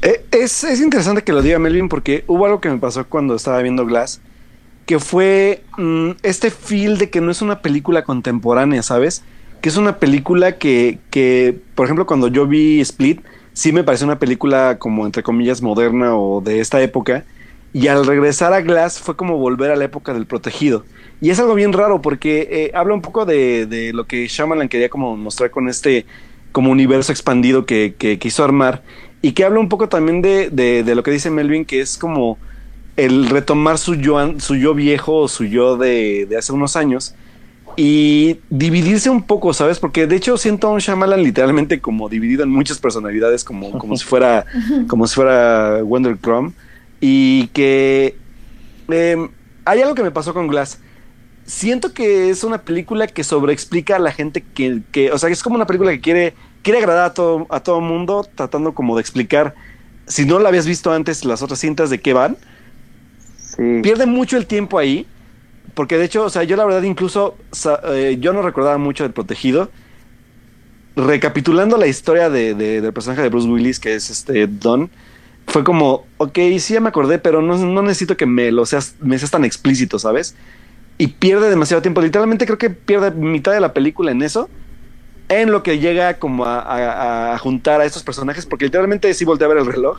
[0.03, 3.61] Eh, es, interesante que lo diga Melvin porque hubo algo que me pasó cuando estaba
[3.63, 4.21] viendo Glass,
[4.87, 9.23] que fue mm, este feel de que no es una película contemporánea, ¿sabes?
[9.61, 13.21] Que es una película que, que, por ejemplo, cuando yo vi Split,
[13.53, 17.25] sí me pareció una película como entre comillas moderna o de esta época.
[17.73, 20.85] Y al regresar a Glass fue como volver a la época del protegido.
[21.21, 24.69] Y es algo bien raro porque eh, habla un poco de, de, lo que Shyamalan
[24.69, 26.07] quería como mostrar con este
[26.53, 28.83] como universo expandido que, que quiso armar
[29.23, 32.39] y que habla un poco también de, de, lo que dice Melvin, que es como
[32.97, 37.15] el retomar su yo, su yo viejo o su yo de, de, hace unos años
[37.77, 39.79] y dividirse un poco, ¿sabes?
[39.79, 43.97] Porque de hecho siento a un Shyamalan literalmente como dividido en muchas personalidades, como, como
[43.97, 44.45] si fuera
[44.89, 46.53] como si fuera Wonder Crumb
[47.01, 48.17] y que
[48.89, 49.29] em,
[49.65, 50.81] hay algo que me pasó con Glass.
[51.51, 55.43] Siento que es una película que sobreexplica a la gente que, que, o sea, es
[55.43, 59.01] como una película que quiere quiere agradar a todo, a todo mundo, tratando como de
[59.01, 59.55] explicar,
[60.07, 62.37] si no la habías visto antes, las otras cintas de qué van.
[63.83, 65.07] Pierde mucho el tiempo ahí,
[65.75, 67.37] porque de hecho, o sea, yo la verdad incluso,
[67.89, 69.71] eh, yo no recordaba mucho del protegido.
[70.97, 74.91] Recapitulando la historia de, del personaje de Bruce Willis, que es este Don,
[75.47, 78.95] fue como, ok, sí ya me acordé, pero no, no necesito que me lo seas,
[79.01, 80.35] me seas tan explícito, ¿sabes?
[81.01, 82.03] Y pierde demasiado tiempo.
[82.03, 84.51] Literalmente creo que pierde mitad de la película en eso
[85.31, 89.49] en lo que llega como a, juntar a estos personajes, porque literalmente sí volteé a
[89.49, 89.99] ver el reloj.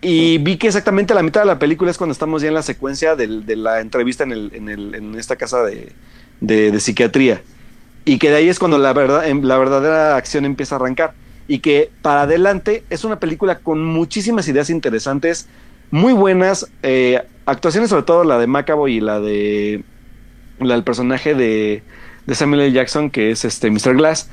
[0.00, 2.62] Y vi que exactamente la mitad de la película es cuando estamos ya en la
[2.62, 5.92] secuencia de la entrevista en, el, en, el, en esta casa de,
[6.40, 7.40] de, psiquiatría.
[8.04, 11.14] Y que de ahí es cuando la, verdad, em, la verdadera acción empieza a arrancar.
[11.46, 15.46] Y que para adelante es una película con muchísimas ideas interesantes,
[15.92, 16.68] muy buenas.
[16.82, 19.84] Eh, actuaciones, sobre todo la de Macabo y la de.
[20.68, 21.82] Del personaje de,
[22.26, 22.72] de Samuel L.
[22.72, 23.94] Jackson, que es este Mr.
[23.96, 24.28] Glass,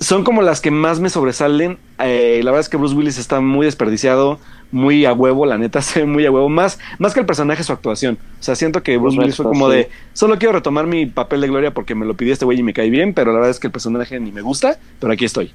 [0.00, 1.78] son como las que más me sobresalen.
[1.98, 4.38] Eh, la verdad es que Bruce Willis está muy desperdiciado,
[4.70, 7.62] muy a huevo, la neta, se ve muy a huevo, más, más que el personaje,
[7.62, 8.18] su actuación.
[8.40, 11.48] O sea, siento que Bruce Willis fue como de, solo quiero retomar mi papel de
[11.48, 13.60] gloria porque me lo pidió este güey y me cae bien, pero la verdad es
[13.60, 15.52] que el personaje ni me gusta, pero aquí estoy.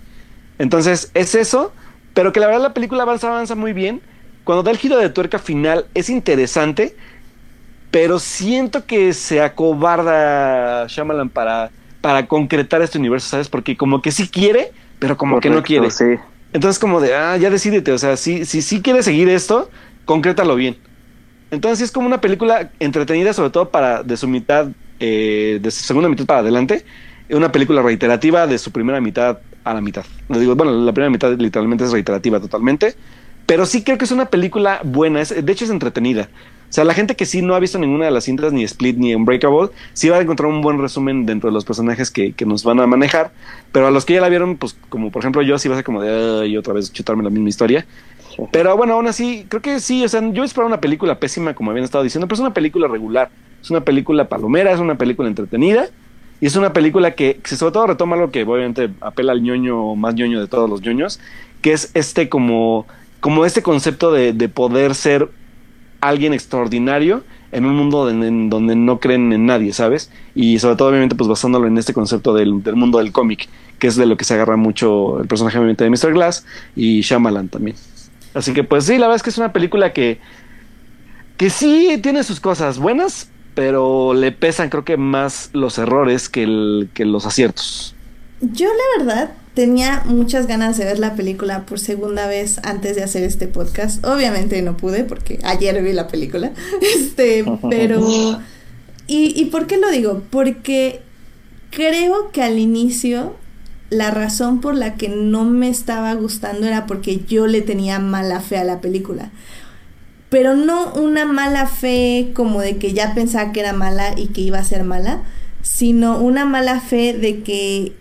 [0.57, 1.71] Entonces, es eso,
[2.13, 4.01] pero que la verdad la película avanza, avanza muy bien.
[4.43, 6.95] Cuando da el giro de tuerca final, es interesante
[7.91, 11.71] pero siento que se acobarda Shyamalan para,
[12.01, 13.49] para concretar este universo, ¿sabes?
[13.49, 15.89] Porque como que sí quiere, pero como que no quiere.
[15.89, 16.05] Sí.
[16.53, 19.69] Entonces como de, ah, ya decídete, o sea, si sí si, quiere seguir esto,
[20.05, 20.77] concrétalo bien.
[21.51, 24.67] Entonces es como una película entretenida, sobre todo para de su mitad,
[24.99, 26.85] eh, de su segunda mitad para adelante,
[27.29, 30.05] una película reiterativa de su primera mitad a la mitad.
[30.29, 32.95] Digo, bueno, la primera mitad literalmente es reiterativa totalmente,
[33.45, 36.29] pero sí creo que es una película buena, de hecho es entretenida.
[36.69, 38.97] O sea, la gente que sí no ha visto ninguna de las cintas, ni Split
[38.97, 42.45] ni Unbreakable, sí va a encontrar un buen resumen dentro de los personajes que, que
[42.45, 43.31] nos van a manejar.
[43.71, 45.77] Pero a los que ya la vieron, pues como por ejemplo yo, sí va a
[45.77, 47.85] ser como de, y otra vez chutarme la misma historia.
[48.51, 51.71] Pero bueno, aún así, creo que sí, o sea, yo esperaba una película pésima, como
[51.71, 53.29] habían estado diciendo, pero es una película regular.
[53.61, 55.89] Es una película palomera, es una película entretenida.
[56.41, 60.15] Y es una película que, sobre todo retoma algo que obviamente apela al ñoño más
[60.15, 61.19] ñoño de todos los ñoños,
[61.61, 62.87] que es este como,
[63.19, 65.29] como este concepto de, de poder ser
[66.01, 70.11] alguien extraordinario en un mundo en, donde no creen en nadie, ¿sabes?
[70.35, 73.49] Y sobre todo obviamente pues basándolo en este concepto del, del mundo del cómic,
[73.79, 76.13] que es de lo que se agarra mucho el personaje obviamente de Mr.
[76.13, 76.45] Glass
[76.75, 77.75] y Shyamalan también.
[78.33, 80.19] Así que pues sí, la verdad es que es una película que,
[81.37, 86.87] que sí tiene sus cosas buenas, pero le pesan creo que más los errores que,
[86.93, 87.95] que los aciertos.
[88.41, 93.03] Yo la verdad tenía muchas ganas de ver la película por segunda vez antes de
[93.03, 94.01] hacer este podcast.
[94.05, 96.53] Obviamente no pude porque ayer vi la película.
[96.95, 98.39] Este, pero...
[99.05, 100.23] ¿Y, ¿Y por qué lo digo?
[100.29, 101.01] Porque
[101.71, 103.35] creo que al inicio
[103.89, 108.39] la razón por la que no me estaba gustando era porque yo le tenía mala
[108.39, 109.29] fe a la película.
[110.29, 114.39] Pero no una mala fe como de que ya pensaba que era mala y que
[114.39, 115.21] iba a ser mala,
[115.61, 117.98] sino una mala fe de que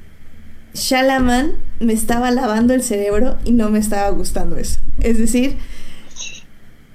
[0.74, 4.80] Shalaman me estaba lavando el cerebro y no me estaba gustando eso.
[5.00, 5.56] Es decir,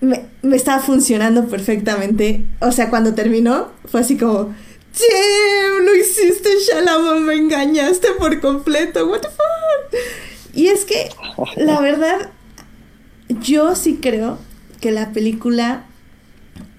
[0.01, 2.45] me, me estaba funcionando perfectamente.
[2.59, 4.53] O sea, cuando terminó, fue así como,
[4.93, 9.99] Jim, lo hiciste, Shalaman, me engañaste por completo, what the fuck.
[10.53, 11.09] Y es que,
[11.57, 12.29] la verdad,
[13.41, 14.37] yo sí creo
[14.81, 15.85] que la película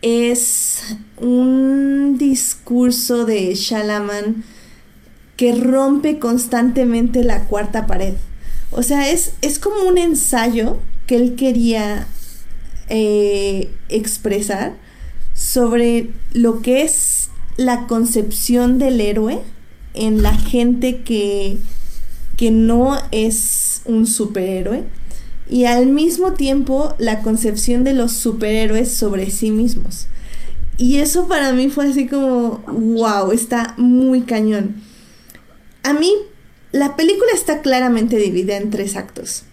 [0.02, 4.44] es un discurso de Shalaman
[5.36, 8.15] que rompe constantemente la cuarta pared.
[8.70, 12.06] O sea, es, es como un ensayo que él quería
[12.89, 14.74] eh, expresar
[15.35, 19.40] sobre lo que es la concepción del héroe
[19.94, 21.59] en la gente que,
[22.36, 24.85] que no es un superhéroe
[25.48, 30.06] y al mismo tiempo la concepción de los superhéroes sobre sí mismos.
[30.77, 34.77] Y eso para mí fue así como, wow, está muy cañón.
[35.85, 36.12] A mí,
[36.73, 39.44] la película está claramente dividida en tres actos.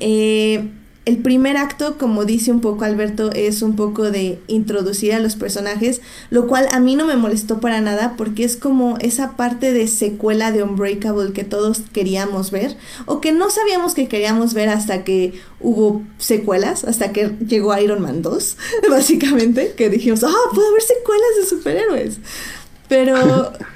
[0.00, 0.68] Eh,
[1.06, 5.36] el primer acto, como dice un poco Alberto, es un poco de introducir a los
[5.36, 6.00] personajes,
[6.30, 9.86] lo cual a mí no me molestó para nada porque es como esa parte de
[9.86, 15.04] secuela de Unbreakable que todos queríamos ver o que no sabíamos que queríamos ver hasta
[15.04, 18.56] que hubo secuelas, hasta que llegó Iron Man 2,
[18.90, 22.18] básicamente, que dijimos, ah, puede haber secuelas de superhéroes.
[22.88, 23.52] Pero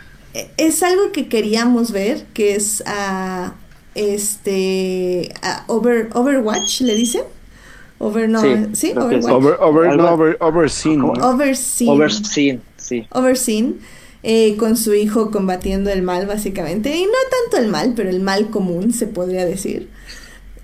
[0.56, 3.54] es algo que queríamos ver, que es a
[3.94, 7.22] este uh, over Overwatch le dicen
[7.98, 8.92] over no sí, ¿sí?
[8.96, 9.32] Overwatch.
[9.32, 11.12] Over, over, no, over, overseen, ¿no?
[11.12, 13.80] overseen overseen sí overseen
[14.22, 18.20] eh, con su hijo combatiendo el mal básicamente y no tanto el mal pero el
[18.20, 19.88] mal común se podría decir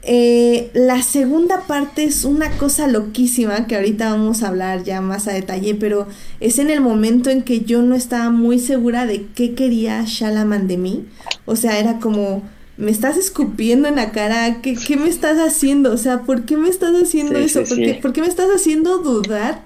[0.09, 5.27] eh, la segunda parte es una cosa loquísima que ahorita vamos a hablar ya más
[5.27, 6.07] a detalle, pero
[6.39, 10.69] es en el momento en que yo no estaba muy segura de qué quería Shalaman
[10.69, 11.05] de mí.
[11.45, 12.45] O sea, era como,
[12.77, 15.93] me estás escupiendo en la cara, ¿qué, qué me estás haciendo?
[15.93, 17.67] O sea, ¿por qué me estás haciendo Sí, eso?
[17.67, 19.63] sí, ¿Por, qué, por qué me estás haciendo dudar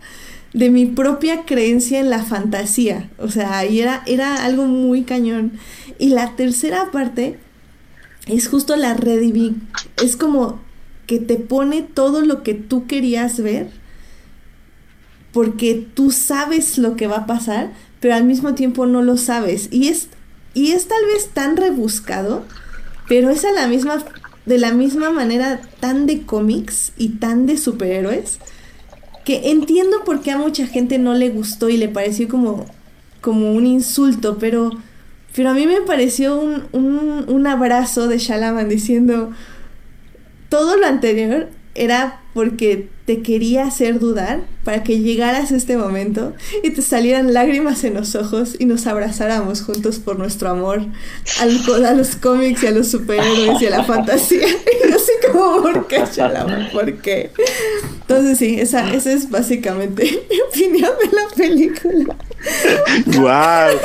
[0.55, 3.11] de mi propia creencia en la fantasía?
[3.19, 5.53] O sea, y era, era algo muy cañón.
[5.99, 7.37] Y la tercera parte
[8.37, 9.57] es justo la redivi
[10.03, 10.61] es como
[11.07, 13.69] que te pone todo lo que tú querías ver
[15.33, 19.69] porque tú sabes lo que va a pasar, pero al mismo tiempo no lo sabes.
[19.71, 20.09] Y es,
[20.55, 22.45] y es tal vez tan rebuscado,
[23.09, 24.05] pero es a la misma,
[24.47, 28.39] de la misma manera tan de cómics y tan de superhéroes,
[29.25, 32.67] que entiendo por qué a mucha gente no le gustó y le pareció como,
[33.21, 34.71] como un insulto, pero,
[35.35, 39.33] pero a mí me pareció un, un, un abrazo de Shalaman diciendo,
[40.49, 46.33] todo lo anterior era porque te quería hacer dudar para que llegaras a este momento
[46.63, 50.83] y te salieran lágrimas en los ojos y nos abrazáramos juntos por nuestro amor
[51.41, 54.47] al, a los cómics y a los superhéroes y a la fantasía.
[54.91, 56.71] Y así como, ¿por qué, Shalaman?
[56.73, 57.31] ¿Por qué?
[58.03, 62.17] Entonces sí, esa, esa es básicamente mi opinión de la película.
[63.17, 63.77] ¡Guau!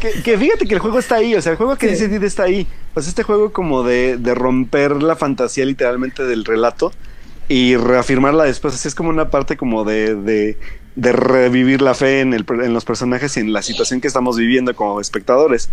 [0.00, 2.06] que, que fíjate que el juego está ahí, o sea, el juego que Sí.
[2.06, 2.66] dice está ahí.
[2.94, 6.92] Pues este juego como de, de romper la fantasía literalmente del relato
[7.48, 8.74] y reafirmarla después.
[8.74, 10.58] Así es como una parte como de, de,
[10.94, 14.36] de revivir la fe en, el, en los personajes y en la situación que estamos
[14.36, 15.70] viviendo como espectadores.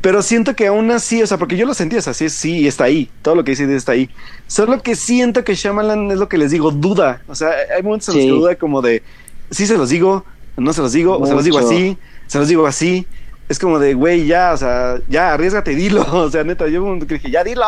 [0.00, 2.66] Pero siento que aún así, o sea, porque yo lo sentí, o sea, sí, sí,
[2.66, 3.10] está ahí.
[3.22, 4.10] Todo lo que dice está ahí.
[4.46, 7.22] Solo que siento que Shyamalan es lo que les digo, duda.
[7.28, 8.26] O sea, hay momentos en los Sí.
[8.26, 9.02] que duda como de
[9.50, 10.26] sí se los digo,
[10.56, 11.60] no se los digo, o se los digo Mucho.
[11.60, 13.06] así, se los digo así.
[13.48, 16.02] Es como de, güey, ya, o sea, ya, arriesgate, dilo.
[16.12, 17.64] O sea, neta, yo dije, ya, dilo.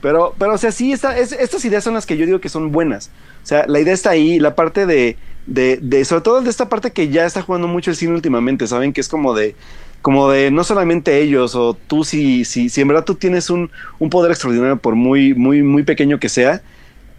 [0.00, 2.48] Pero, pero, o sea, sí, esta, es- estas ideas son las que yo digo que
[2.48, 3.10] son buenas.
[3.42, 5.16] O sea, la idea está ahí, la parte de,
[5.46, 8.66] de, de, sobre todo de esta parte que ya está jugando mucho el cine últimamente,
[8.66, 8.92] ¿saben?
[8.92, 9.56] Que es como de,
[10.02, 13.70] como de no solamente ellos, o tú si, si, si en verdad tú tienes un,
[13.98, 16.62] un poder extraordinario, por muy, muy, muy pequeño que sea,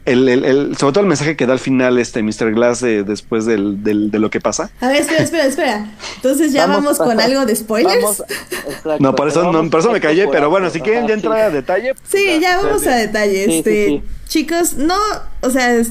[0.06, 2.54] el, el, el- sobre todo el mensaje que da al final este Mr.
[2.54, 4.70] Glass de- después del, del- de lo que pasa.
[4.82, 5.92] A ver, espera, espera, espera.
[6.18, 8.02] Entonces ya vamos, con algo de spoilers.
[8.04, 8.24] Vamos-
[8.68, 11.38] exacto, No, por eso, no, por eso me callé, pero bueno, si quieren ya entrar
[11.40, 11.94] a detalle.
[11.96, 13.46] pues Sí, ya vamos sí, a detalle.
[13.46, 14.04] Sí, Este, sí.
[14.28, 14.96] chicos, no,
[15.42, 15.82] o sea,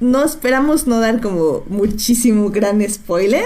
[0.00, 3.44] no esperamos no dar como muchísimo gran spoiler,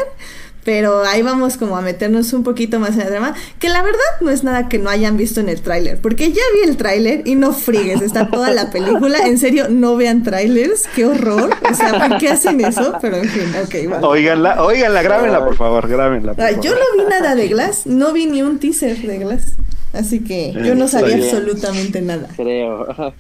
[0.67, 4.01] pero ahí vamos como a meternos un poquito más en el drama, que la verdad
[4.21, 7.23] no es nada que no hayan visto en el tráiler, porque ya vi el tráiler
[7.25, 11.73] y no frigues, está toda la película, en serio, no vean trailers, qué horror, o
[11.75, 12.95] sea, ¿por qué hacen eso?
[13.01, 14.09] Pero en fin, ok, va.
[14.09, 16.35] Oiganla, oiganla, grábenla, por favor, grábenla.
[16.35, 16.65] por favor.
[16.65, 19.53] yo no vi nada de Glass, no vi ni un teaser de Glass,
[19.93, 22.29] así que yo no sabía absolutamente nada.
[22.37, 22.91] Creo.
[22.91, 23.13] Ajá.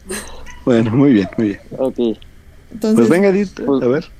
[0.64, 1.60] Bueno, muy bien, muy bien.
[1.78, 2.18] Ok.
[2.72, 4.15] Entonces, Pues venga, Edith, Pues- a ver.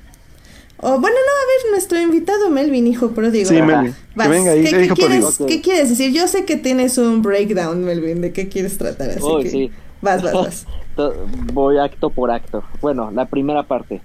[0.79, 3.49] Oh, bueno, no, a ver, nuestro invitado Melvin, hijo pródigo.
[3.49, 3.65] Sí, Ajá.
[3.65, 3.93] Melvin.
[3.93, 6.13] Que Vas, venga ahí, ¿qué, ¿qué qué dijo quieres, qué decir?
[6.13, 9.71] Yo sé que tienes un breakdown, Melvin, de qué quieres tratar, así Uy, que sí.
[10.01, 10.67] vas, vas, vas.
[11.53, 12.63] Voy acto por acto.
[12.81, 14.03] Bueno, la primera parte.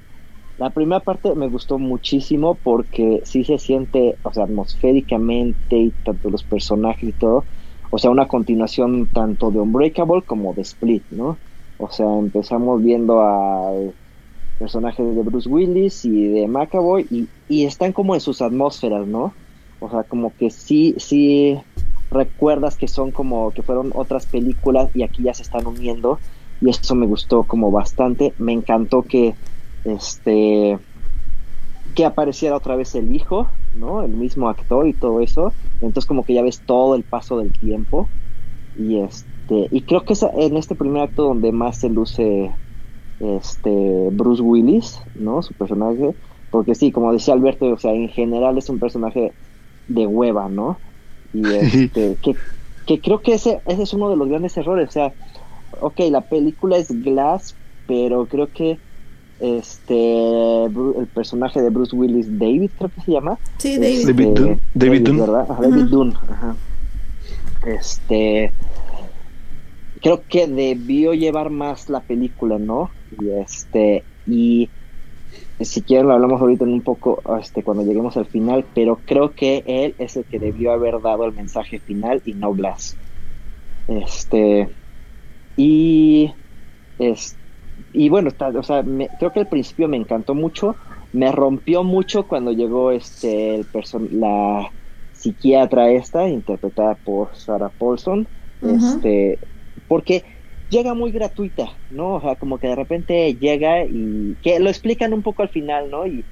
[0.59, 6.31] La primera parte me gustó muchísimo porque sí se siente, o sea, atmosféricamente y tanto
[6.31, 7.47] los personajes y todo,
[7.91, 11.41] o sea, una continuación tanto de Unbreakable como de Split, ¿no?
[11.79, 13.95] O sea, empezamos viendo al
[14.63, 19.35] personaje de Bruce Willis y de McAvoy y, y están como en sus atmósferas, ¿no?
[19.81, 21.61] O sea, como que sí, sí
[22.13, 26.21] recuerdas que son como que fueron otras películas y aquí ya se están uniendo
[26.61, 28.35] y eso me gustó como bastante.
[28.39, 29.35] Me encantó que
[29.85, 30.79] este
[31.97, 34.05] que apareciera otra vez el hijo, ¿no?
[34.05, 35.55] El mismo actor y todo eso.
[35.81, 38.09] Entonces como que ya ves todo el paso del tiempo
[38.77, 42.55] y este y creo que es en este primer acto donde más se luce
[43.23, 45.43] este Bruce Willis, ¿no?
[45.43, 46.15] Su personaje,
[46.51, 49.33] porque sí, como decía Alberto, o sea, en general es un personaje
[49.89, 50.79] de hueva, ¿no?
[51.33, 52.35] Y este, que,
[52.87, 55.13] que creo que ese, ese es uno de los grandes errores, o sea,
[55.81, 57.55] ok, la película es Glass,
[57.87, 58.79] pero creo que
[59.41, 64.07] este el personaje de Bruce Willis, David, creo que se llama, Sí, David.
[64.07, 64.61] David este, Dunn.
[64.75, 65.19] David Dunn.
[65.19, 65.47] ¿verdad?
[65.51, 65.87] Ajá, David Ajá.
[65.91, 66.57] Dunn, ajá.
[67.67, 68.53] Este
[70.01, 72.91] creo que debió llevar más la película, ¿no?
[73.19, 74.73] Y este y
[75.61, 79.35] si quieren lo hablamos ahorita en un poco este cuando lleguemos al final, pero creo
[79.35, 83.01] que él es el que debió haber dado el mensaje final y no Glass.
[83.87, 84.79] Este
[85.57, 86.35] y
[86.99, 87.39] es
[87.93, 90.77] y bueno, está- o sea, me- creo que al principio me encantó mucho,
[91.13, 94.73] me rompió mucho cuando llegó este el person la
[95.13, 98.29] psiquiatra esta interpretada por Sarah Paulson,
[98.63, 99.41] este
[99.89, 100.25] porque
[100.73, 102.15] llega muy gratuita, ¿no?
[102.17, 105.91] O sea, como que de repente llega y que lo explican un poco al final,
[105.91, 106.07] ¿no?
[106.07, 106.29] Y,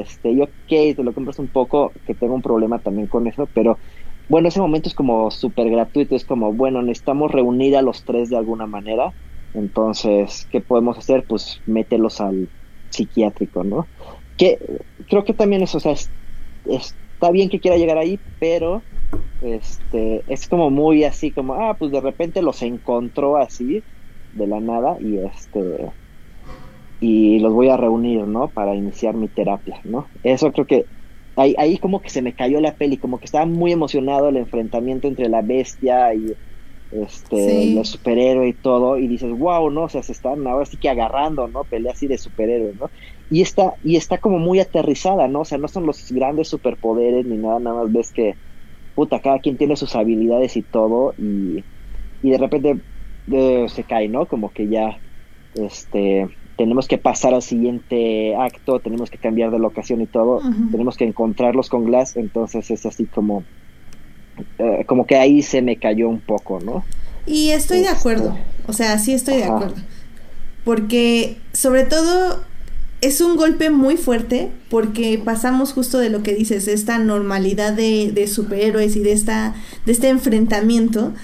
[0.00, 3.50] este, yo, ok, te lo compras un poco, que tengo un problema también con eso,
[3.54, 3.78] pero
[4.28, 8.28] bueno, ese momento es como súper gratuito, es como, bueno, necesitamos reunir a los tres
[8.30, 9.14] de alguna manera,
[9.54, 11.26] entonces, ¿qué podemos hacer?
[11.26, 12.50] Pues mételos al
[12.90, 13.90] psiquiátrico, ¿no?
[14.36, 14.58] Que
[15.08, 16.12] creo que también eso, o sea, es-
[17.22, 18.84] está bien que quiera llegar ahí, pero
[19.40, 23.84] este es como muy así como ah pues de repente los encontró así
[24.32, 25.60] de la nada y este
[27.00, 30.86] y los voy a reunir no para iniciar mi terapia no eso creo que
[31.36, 34.36] ahí, ahí como que se me cayó la peli como que estaba muy emocionado el
[34.36, 36.26] enfrentamiento entre la bestia y
[36.92, 37.78] este Sí.
[37.78, 40.88] el superhéroe y todo y dices wow no o sea se están ahora sí que
[40.90, 42.90] agarrando no pelea así de superhéroe no
[43.28, 47.26] y está y está como muy aterrizada no o sea no son los grandes superpoderes
[47.26, 48.38] ni nada nada más ves que
[48.94, 51.66] puta, cada quien tiene sus habilidades y todo, y,
[52.22, 52.82] y de repente
[53.32, 54.28] eh, se cae, ¿no?
[54.28, 55.02] Como que ya,
[55.54, 60.96] este, tenemos que pasar al siguiente acto, tenemos que cambiar de locación y todo, tenemos
[60.96, 63.48] que encontrarlos con Glass, entonces es así como,
[64.58, 66.88] eh, como que ahí se me cayó un poco, ¿no?
[67.26, 69.46] Y estoy de Este, acuerdo, o sea, sí estoy de ajá.
[69.46, 69.82] acuerdo.
[70.64, 72.44] Porque sobre todo
[73.00, 78.12] es un golpe muy fuerte porque pasamos justo de lo que dices, esta normalidad de,
[78.12, 79.54] de superhéroes y de, esta,
[79.86, 81.14] de este enfrentamiento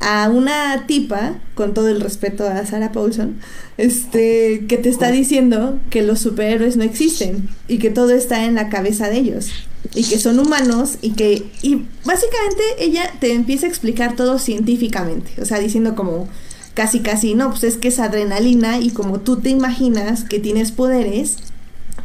[0.00, 3.36] a una tipa, con todo el respeto a Sarah Paulson,
[3.78, 8.54] este, que te está diciendo que los superhéroes no existen y que todo está en
[8.54, 9.50] la cabeza de ellos
[9.94, 15.40] y que son humanos y que y básicamente ella te empieza a explicar todo científicamente,
[15.40, 16.28] o sea, diciendo como
[16.74, 20.72] casi casi no, pues es que es adrenalina y como tú te imaginas que tienes
[20.72, 21.36] poderes,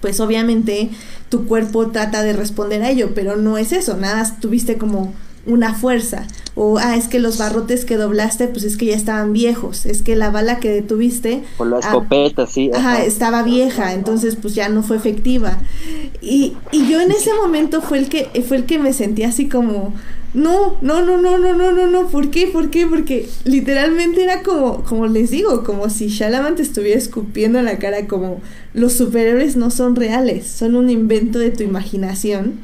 [0.01, 0.89] pues obviamente
[1.29, 5.13] tu cuerpo trata de responder a ello, pero no es eso, nada, tuviste como
[5.45, 6.27] una fuerza.
[6.55, 9.85] O, ah, es que los barrotes que doblaste, pues es que ya estaban viejos.
[9.85, 11.43] Es que la bala que detuviste.
[11.57, 12.69] O la ah, escopeta, sí.
[12.73, 15.59] Ajá, estaba vieja, entonces pues ya no fue efectiva.
[16.21, 19.49] Y, y yo en ese momento fue el que, fue el que me sentí así
[19.49, 19.93] como.
[20.35, 22.47] No, no, no, no, no, no, no, no, ¿por qué?
[22.47, 22.87] ¿Por qué?
[22.87, 27.77] Porque literalmente era como, como les digo, como si Shalaman te estuviera escupiendo en la
[27.77, 28.41] cara, como
[28.73, 32.61] los superhéroes no son reales, son un invento de tu imaginación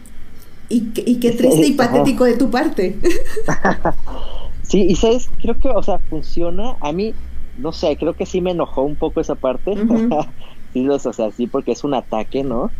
[0.69, 2.99] y, qué triste y patético de tu parte.
[4.63, 6.77] sí, y sabes, creo que, o sea, funciona.
[6.81, 7.15] A mí,
[7.55, 9.73] no sé, creo que sí me enojó un poco esa parte.
[10.73, 12.73] sí, o sea, sí, porque es un ataque, ¿no?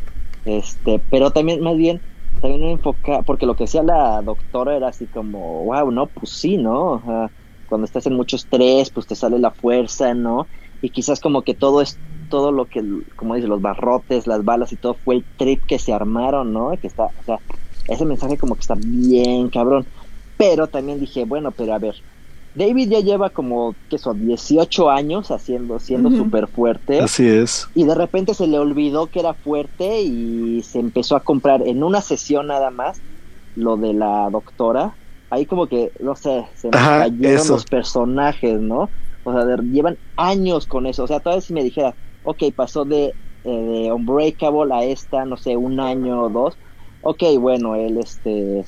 [0.45, 2.01] Este, pero también, más bien,
[2.41, 6.31] también me enfoca, porque lo que decía la doctora era así como, wow, no, pues
[6.31, 6.91] sí, ¿no?
[6.91, 7.31] O sea,
[7.65, 10.47] cuando estás en mucho estrés, pues te sale la fuerza, ¿no?
[10.81, 11.99] Y quizás como que todo es
[12.29, 12.81] todo lo que,
[13.15, 16.71] como dice, los barrotes, las balas y todo fue el trip que se armaron, ¿no?
[16.79, 17.41] Que está, o sea,
[17.89, 19.87] ese mensaje como que está bien cabrón.
[20.37, 21.95] Pero también dije, bueno, pero a ver,
[22.53, 24.25] David ya lleva como, ¿qué son?
[24.25, 26.99] 18 años haciendo, siendo súper fuerte.
[26.99, 27.67] Así es.
[27.73, 31.83] Y de repente se le olvidó que era fuerte y se empezó a comprar en
[31.83, 33.01] una sesión nada más
[33.55, 34.97] lo de la doctora.
[35.29, 38.91] Ahí como que, no sé, se me cayeron los personajes, ¿no?
[39.23, 41.03] O sea, llevan años con eso.
[41.03, 45.37] O sea, todavía si me dijera, ok, pasó de, eh, de Unbreakable a esta, no
[45.37, 46.57] sé, un año o dos
[47.01, 48.65] ok, bueno, él, este,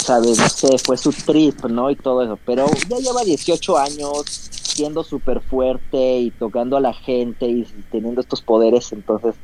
[0.00, 1.90] sabes, no sé, fue su trip, ¿no?
[1.90, 6.94] Y todo eso, pero ya lleva 18 años siendo súper fuerte y tocando a la
[6.94, 9.34] gente y teniendo estos poderes, entonces,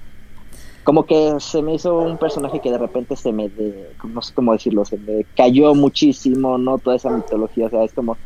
[0.85, 3.51] como que se me hizo un personaje que de repente se me,
[4.05, 6.79] no sé cómo decirlo, se me cayó muchísimo, ¿no?
[6.79, 8.17] Toda esa mitología, o sea, es como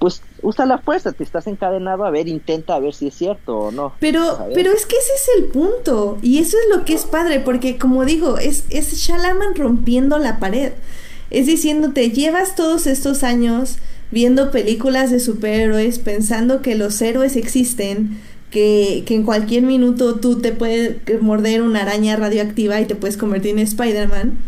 [0.00, 3.58] pues usa la fuerza, te estás encadenado, a ver, intenta a ver si es cierto
[3.58, 3.92] o no.
[4.00, 7.40] Pero, pero es que ese es el punto, y eso es lo que es padre,
[7.40, 10.72] porque como digo, es, es Shalaman rompiendo la pared.
[11.30, 13.76] Es diciéndote, llevas todos estos años
[14.10, 18.18] viendo películas de superhéroes, pensando que los héroes existen,
[18.50, 23.18] que, que en cualquier minuto tú te puedes morder una araña radioactiva y te puedes
[23.18, 24.38] convertir en Spider-Man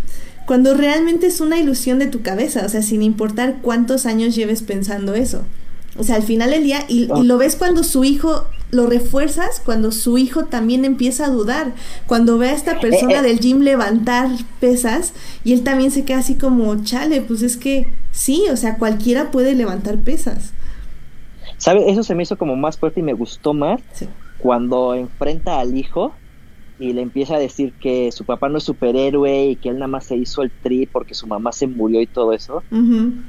[0.46, 4.62] cuando realmente es una ilusión de tu cabeza, o sea, sin importar cuántos años lleves
[4.62, 5.44] pensando eso.
[5.98, 7.20] O sea, al final del día, y, ah.
[7.22, 11.74] lo ves cuando su hijo, lo refuerzas cuando su hijo también empieza a dudar,
[12.06, 13.22] cuando ve a esta persona eh, eh.
[13.22, 15.12] del gym levantar pesas
[15.44, 19.30] y él también se queda así como, chale, pues es que sí, o sea, cualquiera
[19.30, 20.54] puede levantar pesas.
[21.58, 21.90] ¿Sabe?
[21.90, 23.80] Eso se me hizo como más fuerte y me gustó más
[24.38, 26.14] cuando enfrenta al hijo
[26.82, 29.86] y le empieza a decir que su papá no es superhéroe y que él nada
[29.86, 32.64] más se hizo el tri porque su mamá se murió y todo eso.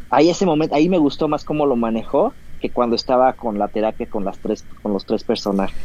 [0.09, 3.67] Ahí ese momento, ahí me gustó más cómo lo manejó que cuando estaba con la
[3.67, 5.77] terapia con las tres, con los tres personajes.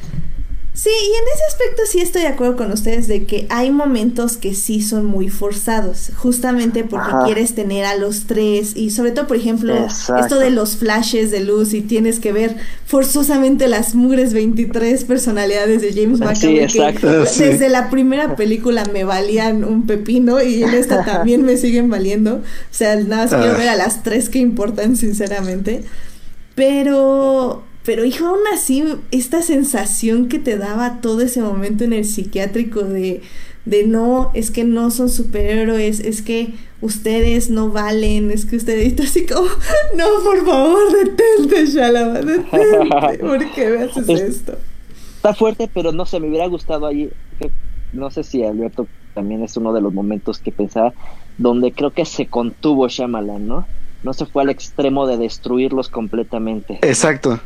[0.79, 4.37] Sí, y en ese aspecto sí estoy de acuerdo con ustedes de que hay momentos
[4.37, 9.27] que sí son muy forzados, justamente porque quieres tener a los tres y sobre todo,
[9.27, 12.55] por ejemplo, esto de los flashes de luz y tienes que ver
[12.87, 19.65] forzosamente las mugres 23 personalidades de James McAvoy que desde la primera película me valían
[19.65, 22.37] un pepino y en esta también me siguen valiendo.
[22.37, 23.59] O sea, nada más quiero ah.
[23.59, 25.83] ver a las tres que importan, sinceramente.
[26.55, 32.05] Pero pero hijo, aún así, esta sensación que te daba todo ese momento en el
[32.05, 33.23] psiquiátrico de,
[33.65, 36.53] de no, es que no son superhéroes, es que
[36.83, 39.49] ustedes no valen, es que ustedes, así como,
[39.97, 44.59] no, por favor, detente, Shalama, detente, ¿por qué me haces esto?
[45.17, 47.09] Está fuerte, pero no sé, me hubiera gustado ahí,
[47.95, 50.93] no sé si Alberto también es uno de los momentos que pensaba,
[51.39, 53.67] donde creo que se contuvo Shyamalan, ¿no?
[54.03, 56.79] No se fue al extremo de destruirlos completamente.
[56.83, 57.41] Exacto.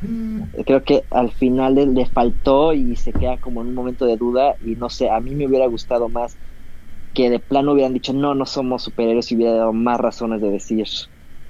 [0.66, 4.56] Creo que al final le, faltó y se queda como en un momento de duda
[4.60, 6.38] y no sé, a mí me hubiera gustado más
[7.14, 10.50] que de plano hubieran dicho no, no somos superhéroes y hubiera dado más razones de
[10.50, 10.84] decir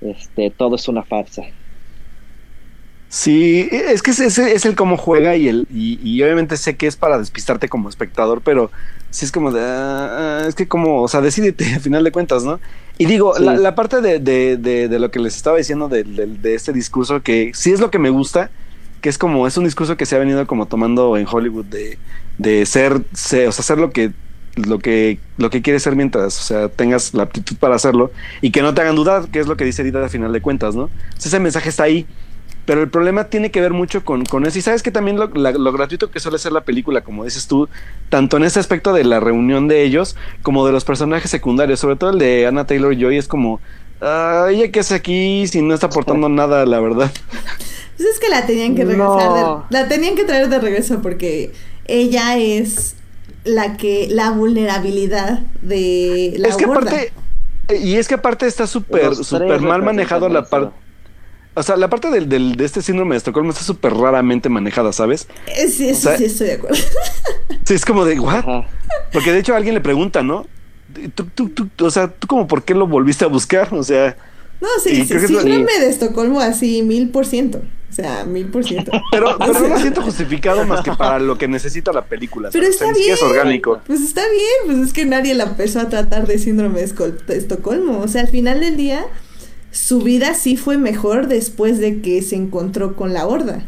[0.00, 1.42] este todo es una farsa.
[3.12, 6.96] Sí, es que ese es, el cómo juega y el y, obviamente sé que es
[6.96, 8.70] para despistarte como espectador, pero
[9.10, 12.42] sí es como de ah, es que como, o sea, decídete al final de cuentas,
[12.42, 12.58] ¿no?
[12.96, 16.72] Y digo, la, parte de, de, de, lo que les estaba diciendo de, de, este
[16.72, 18.50] discurso, que sí es lo que me gusta,
[19.02, 21.98] que es como, es un discurso que se ha venido como tomando en Hollywood de,
[22.38, 24.12] de ser, o sea, hacer lo que,
[24.56, 28.10] lo que, lo que quieres ser mientras, o sea, tengas la aptitud para hacerlo
[28.40, 30.40] y que no te hagan dudar, que es lo que dice Edith al final de
[30.40, 30.88] cuentas, ¿no?
[31.18, 32.06] ese mensaje está ahí
[32.64, 34.58] pero el problema tiene que ver mucho con, con eso.
[34.58, 37.68] Y sabes que también lo, lo, gratuito que suele ser la película, como dices tú,
[38.08, 41.96] tanto en ese aspecto de la reunión de ellos, como de los personajes secundarios, sobre
[41.96, 43.60] todo el de Anna Taylor Joy, es como,
[44.00, 47.10] ah, ella que hace aquí si no está aportando nada, la verdad.
[47.94, 51.52] Pues es que la tenían que regresar, la tenían que traer de regreso porque
[51.84, 52.96] ella es
[53.44, 57.12] la que la vulnerabilidad de la es que aparte,
[57.80, 60.74] y es que aparte está súper, súper mal manejado la parte.
[61.54, 64.92] O sea, la parte del, del- de este síndrome de Estocolmo está súper raramente manejada,
[64.92, 65.28] ¿sabes?
[65.46, 66.76] Eh, Sí, eso o sea- sí estoy de acuerdo.
[67.64, 68.36] Sí, es como de, ¿what?
[68.38, 68.66] Ajá.
[69.12, 70.46] Porque de hecho alguien le pregunta, ¿no?
[71.14, 73.72] Tú, tú, tú, o sea, ¿tú como por qué lo volviste a buscar?
[73.72, 74.16] O sea,
[74.60, 77.62] No, sí, sí, síndrome de Estocolmo así mil por ciento.
[77.90, 78.90] O sea, mil por ciento.
[79.12, 82.48] pero, pero no lo siento justificado más que para lo que necesita la película.
[82.52, 82.76] Pero ¿sabes?
[82.76, 83.12] O sea, está bien.
[83.14, 83.80] es orgánico.
[83.86, 84.44] Pues está bien,
[84.76, 88.00] pues es que nadie la empezó a tratar de síndrome de Estocolmo.
[88.00, 89.04] O sea, al final del día,
[89.72, 93.66] su vida sí fue mejor después de que se encontró con la horda.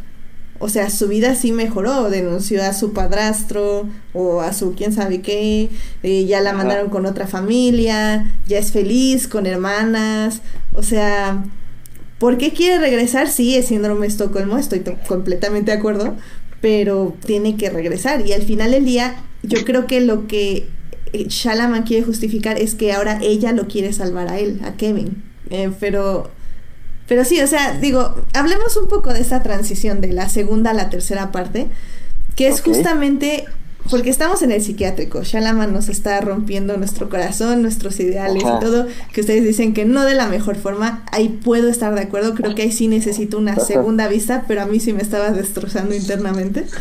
[0.60, 5.20] O sea, su vida sí mejoró, denunció a su padrastro o a su quién sabe
[5.20, 5.68] qué,
[6.04, 6.58] eh, ya la Ajá.
[6.58, 11.44] mandaron con otra familia, ya es feliz, con hermanas, o sea,
[12.18, 13.28] ¿por qué quiere regresar?
[13.28, 16.14] Sí, es síndrome Estocolmo, estoy to- completamente de acuerdo,
[16.60, 20.68] pero tiene que regresar y al final del día yo creo que lo que
[21.12, 25.70] Shalaman quiere justificar es que ahora ella lo quiere salvar a él, a Kevin, Eh,
[25.78, 26.30] pero
[27.06, 30.74] pero sí, o sea, digo, hablemos un poco de esa transición de la segunda a
[30.74, 31.68] la tercera parte,
[32.34, 33.44] que es justamente
[33.90, 35.22] porque estamos en el psiquiátrico.
[35.22, 38.56] Shalaman nos está rompiendo nuestro corazón, nuestros ideales Ajá.
[38.56, 41.04] y todo, que ustedes dicen que no de la mejor forma.
[41.12, 43.60] Ahí puedo estar de acuerdo, creo que ahí sí necesito una Ajá.
[43.64, 46.64] segunda vista, pero a mí sí me estaba destrozando internamente.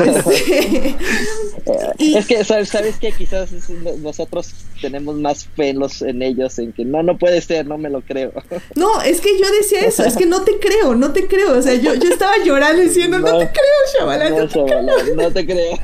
[0.00, 0.96] Este,
[1.98, 3.68] Y- Es que, ¿sabes, sabes que Quizás es-
[4.00, 7.76] nosotros tenemos más fe en, los, en ellos, en que no, no puede ser, no
[7.76, 8.32] me lo creo.
[8.76, 11.58] no, es que yo decía eso, es que no te creo, no te creo.
[11.58, 13.38] O sea, yo, yo estaba llorando diciendo, no, No.
[13.38, 15.14] te creo, Shyamalan, no No, te creo.
[15.16, 15.78] no te creo.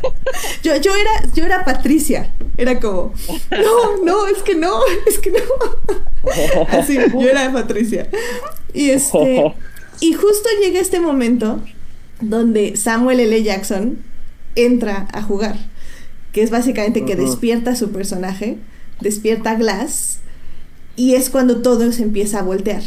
[0.62, 2.32] Yo, yo era, yo era Patricia.
[2.56, 3.12] Era como,
[3.50, 5.38] no, no, es que no, es que no.
[6.70, 8.08] Así, yo era Patricia.
[8.72, 9.54] Y este,
[10.00, 11.60] y justo llega este momento
[12.20, 13.42] donde Samuel L.
[13.42, 13.98] Jackson
[14.54, 15.56] entra a jugar.
[16.32, 18.58] Que es básicamente que despierta a su personaje,
[19.00, 20.18] despierta a Glass,
[20.94, 22.82] y es cuando todo se empieza a voltear.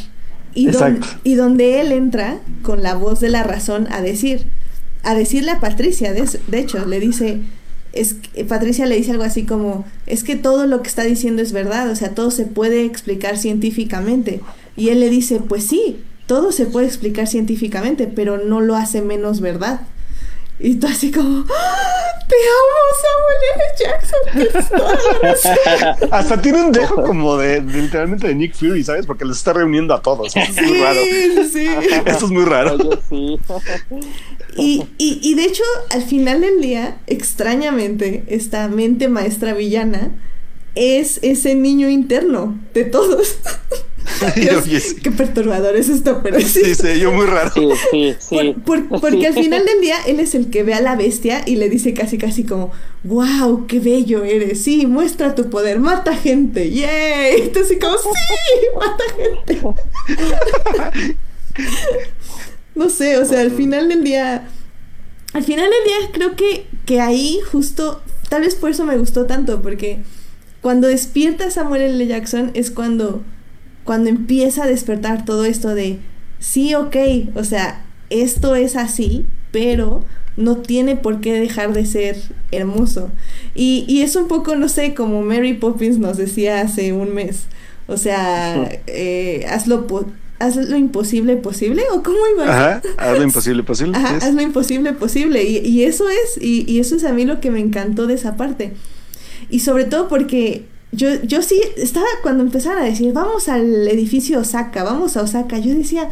[0.53, 4.47] Y, don- y donde él entra con la voz de la razón a decir,
[5.03, 7.41] a decirle a Patricia, de, de hecho, le dice,
[7.93, 11.41] es que- Patricia le dice algo así como, es que todo lo que está diciendo
[11.41, 14.41] es verdad, o sea, todo se puede explicar científicamente.
[14.75, 19.01] Y él le dice, pues sí, todo se puede explicar científicamente, pero no lo hace
[19.01, 19.81] menos verdad.
[20.59, 22.05] Y tú así como, ¡Ah!
[22.27, 23.63] te amo, Samuel L.
[23.79, 24.19] Jackson.
[24.51, 26.09] tienes toda la razón".
[26.11, 29.05] Hasta tiene un dejo como de, de literalmente de Nick Fury, ¿sabes?
[29.05, 30.35] Porque los está reuniendo a todos.
[30.35, 30.99] Eso es muy raro.
[31.01, 31.67] Sí, sí.
[32.05, 32.73] Esto es muy raro.
[32.73, 33.39] Oye, sí.
[34.57, 40.11] Y, y, y de hecho, al final del día, extrañamente, esta mente maestra villana
[40.79, 43.35] es ese niño interno de todos.
[44.35, 44.95] Dios, sí.
[45.03, 46.61] qué perturbador es esto, pero sí.
[46.63, 47.51] Sí, se yo muy raro.
[47.53, 48.35] Sí, sí, sí.
[48.65, 51.43] Por- por- porque al final del día él es el que ve a la bestia
[51.45, 52.71] y le dice casi casi como,
[53.03, 58.09] wow, qué bello eres, sí, muestra tu poder, mata gente, yay, así como, sí,
[58.75, 59.61] mata gente.
[62.75, 64.47] no sé, o sea, al final del día,
[65.33, 69.25] al final del día creo que, que ahí justo, tal vez por eso me gustó
[69.25, 69.99] tanto, porque
[70.61, 72.07] cuando despierta Samuel L.
[72.07, 73.23] Jackson es cuando,
[73.83, 75.99] cuando empieza a despertar todo esto de,
[76.39, 76.95] sí, ok,
[77.35, 80.03] o sea, esto es así, pero
[80.37, 82.17] no tiene por qué dejar de ser
[82.51, 83.09] hermoso.
[83.55, 87.43] Y, y es un poco, no sé, como Mary Poppins nos decía hace un mes.
[87.87, 90.05] O sea, eh, hazlo, po-
[90.39, 93.97] haz lo imposible posible, o cómo iba Ajá, haz lo imposible posible.
[93.97, 95.43] Ajá, haz lo imposible posible.
[95.43, 98.13] Y, y eso es, y, y eso es a mí lo que me encantó de
[98.13, 98.73] esa parte.
[99.49, 104.39] Y sobre todo porque yo, yo sí estaba cuando empezaron a decir, vamos al edificio
[104.39, 106.09] Osaka, vamos a Osaka, yo decía,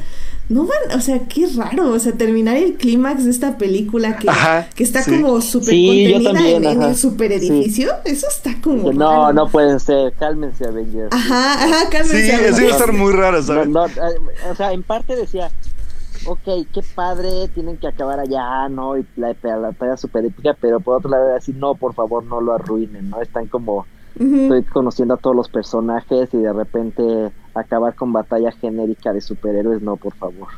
[0.49, 4.30] no van, o sea, qué raro, o sea, terminar el clímax de esta película que,
[4.30, 5.11] Ajá, que está sí.
[5.11, 8.93] como súper Sí, yo contenida también, en, en el super edificio, eso está como...
[8.93, 9.34] No, raro.
[9.34, 10.14] no pueden ser.
[10.14, 11.09] Cálmense, Avengers.
[11.11, 12.47] Ajá, ajá, Sí, cálmense.
[12.49, 13.68] eso iba a estar muy raro, No, ¿sabes?
[13.68, 13.91] no, eh,
[14.51, 15.51] o sea, en parte decía,
[16.27, 16.43] ok,
[16.73, 18.97] qué padre, tienen que acabar allá, ¿no?
[18.97, 22.41] Y la, batalla super épica, pero por otro lado, era así, no, por favor, no
[22.41, 23.21] lo arruinen, ¿no?
[23.21, 27.03] Están como, estoy conociendo a todos los personajes y de repente
[27.53, 30.49] acabar con batalla genérica de superhéroes, no, por favor.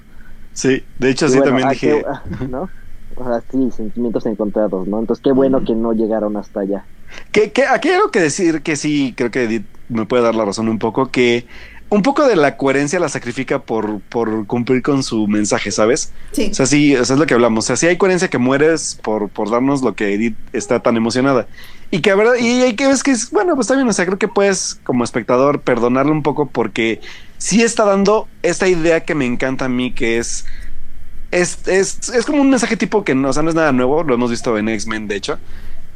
[0.53, 2.03] Sí, de hecho Y sí bueno, también ah, dije.
[2.03, 2.05] qué-
[2.49, 2.69] ¿no?
[3.15, 4.99] O sea, sí, sentimientos encontrados, ¿no?
[4.99, 6.85] Entonces, qué bueno que no llegaron hasta allá.
[7.31, 10.35] Que, que aquí hay algo que decir que sí, creo que Edith me puede dar
[10.35, 11.47] la razón un poco, que
[11.89, 16.13] un poco de la coherencia la sacrifica por, por cumplir con su mensaje, ¿sabes?
[16.31, 16.49] Sí.
[16.51, 17.65] O sea, sí, o sea, es lo que hablamos.
[17.65, 20.97] O sea, sí hay coherencia que mueres por, por darnos lo que Edith está tan
[20.97, 21.47] emocionada.
[21.89, 24.05] Y que, verdad, y hay que ves que es, bueno, pues está bien, o sea,
[24.05, 27.01] creo que puedes, como espectador, perdonarle un poco porque
[27.39, 30.45] sí está dando esta idea que me encanta a mí, que es.
[31.31, 34.03] Es, es, es como un mensaje tipo que no, o sea, no es nada nuevo,
[34.03, 35.39] lo hemos visto en X-Men, de hecho.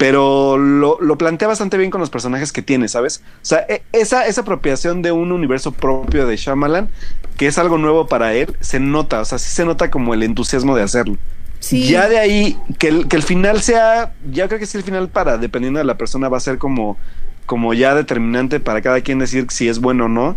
[0.03, 3.23] Pero lo, lo, plantea bastante bien con los personajes que tiene, ¿sabes?
[3.35, 6.89] O sea, e, esa, esa apropiación de un universo propio de Shyamalan,
[7.37, 10.23] que es algo nuevo para él, se nota, o sea, sí se nota como el
[10.23, 11.15] entusiasmo de hacerlo.
[11.61, 11.87] Sí.
[11.87, 15.07] Ya de ahí, que el, que el final sea, ya creo que sí el final
[15.07, 16.97] para, dependiendo de la persona, va a ser como,
[17.45, 20.35] como ya determinante para cada quien decir si es bueno o no,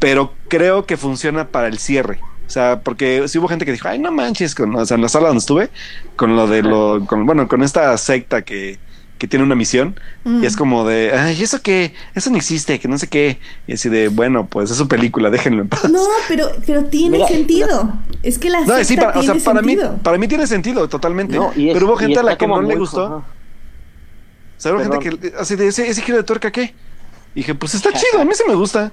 [0.00, 2.18] pero creo que funciona para el cierre.
[2.48, 5.02] O sea, porque si hubo gente que dijo, ay, no manches, con, o sea, en
[5.02, 5.70] la sala donde estuve,
[6.16, 8.80] con lo de lo, con, bueno, con esta secta que,
[9.18, 11.92] que tiene una misión, y es como de, ay, ¿eso qué?
[12.14, 13.38] Eso no existe, que no sé qué.
[13.66, 15.90] Y así de, bueno, pues es su película, déjenlo en paz.
[15.90, 17.92] No, pero, pero tiene sentido.
[18.22, 20.88] Es que la no, sí, para, tiene o sea, para mí, para mí tiene sentido
[20.88, 21.36] totalmente.
[21.36, 23.06] No, y es- pero hubo y gente a la que no le gustó.
[23.06, 23.16] ajá.
[23.16, 26.74] O sea, hubo gente que, así de, ese, ese giro de tuerca, ¿qué?
[27.34, 28.92] Y dije, pues está chido, a mí sí me gusta.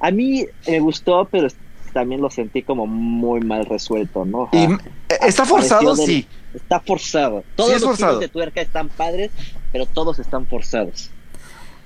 [0.00, 1.48] A mí me gustó, pero
[1.96, 4.40] también lo sentí como muy mal resuelto, ¿no?
[4.42, 4.78] O sea, Y eh,
[5.22, 6.26] está forzado, del- sí.
[6.52, 7.42] Está forzado.
[7.54, 8.18] Todos es los forzado.
[8.18, 9.30] de tuerca están padres,
[9.72, 11.10] pero todos están forzados.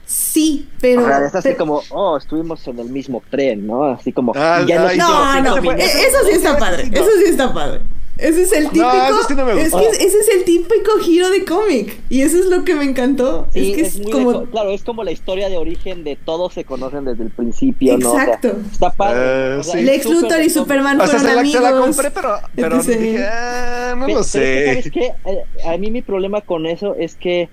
[0.07, 1.03] Sí, pero.
[1.05, 3.85] o sea, es así pero- como, oh, estuvimos en el mismo tren, ¿no?
[3.85, 6.91] Así como, Ah, y ya ay, No, no, minutos- eh, eso sí está padre.
[6.93, 7.81] Eso sí está padre.
[8.21, 8.91] Ese es el típico.
[8.93, 11.99] eso sí no me es que ese es el típico giro de cómic.
[12.09, 13.49] Y eso es lo que me encantó.
[13.53, 14.33] Sí, es que es, es, muy como.
[14.41, 17.97] de- claro, es como la historia de origen de todos se conocen desde el principio,
[17.99, 18.11] ¿no?
[18.13, 18.57] O sea, Exacto.
[18.71, 19.55] está padre.
[19.55, 19.79] Eh, o sea, sí.
[19.81, 20.51] es Lex Luthor y.
[20.51, 21.87] Superman O sea, se la, se la amigos.
[21.97, 24.91] compré, pero, pero dije, ah, no lo pero es que, ¿sabes sé.
[24.91, 25.13] qué?
[25.25, 27.51] Eh, A mí mi problema con eso es que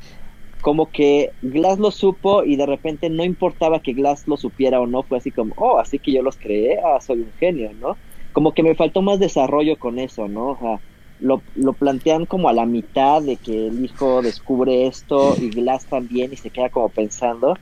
[0.61, 4.87] como que Glass lo supo y de repente no importaba que Glass lo supiera o
[4.87, 7.97] no, fue así como, oh, así que yo los creé, ah, soy un genio, ¿no?
[8.37, 10.49] Como que me faltó más desarrollo con eso, ¿no?
[10.49, 10.79] O sea,
[11.19, 15.87] lo, lo plantean como a la mitad de que el hijo descubre esto y Glass
[15.87, 17.55] también y se queda como pensando,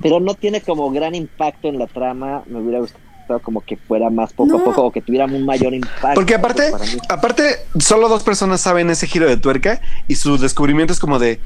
[0.00, 3.02] pero no tiene como gran impacto en la trama, me hubiera gustado
[3.42, 4.58] como que fuera más poco No.
[4.58, 6.14] a poco o que tuviera un mayor impacto.
[6.14, 6.92] Porque aparte, para mí.
[7.08, 7.42] aparte,
[7.80, 11.40] solo dos personas saben ese giro de tuerca y su descubrimiento es como de,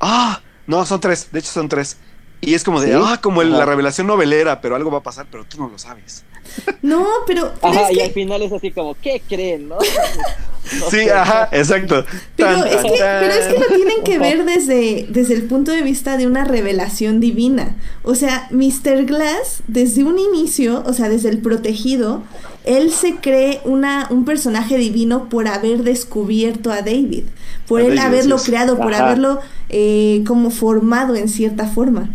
[0.00, 1.98] ah, no, son tres, de hecho son tres.
[2.40, 3.00] Y es como de, ¿Sí?
[3.04, 5.76] ah, como el- la revelación novelera, pero algo va a pasar, pero tú no lo
[5.76, 6.24] sabes.
[6.82, 7.52] No, pero.
[7.60, 9.76] pero Ajá, es y que- al final es así como, ¿qué creen, no?
[9.76, 9.80] No
[10.90, 11.10] Sí, sé.
[11.12, 12.04] ajá, exacto.
[12.36, 15.44] Pero Tan, es, tan, que, pero es que lo tienen que ver desde, desde el
[15.44, 17.76] punto de vista de una revelación divina.
[18.02, 19.04] O sea, Mr.
[19.06, 22.22] Glass, desde un inicio, o sea, desde el protegido,
[22.64, 27.24] él se cree una, un personaje divino por haber descubierto a David,
[27.66, 29.06] por A él David, haberlo creado, por Ajá.
[29.06, 29.40] haberlo
[29.70, 32.10] eh, como formado en cierta forma.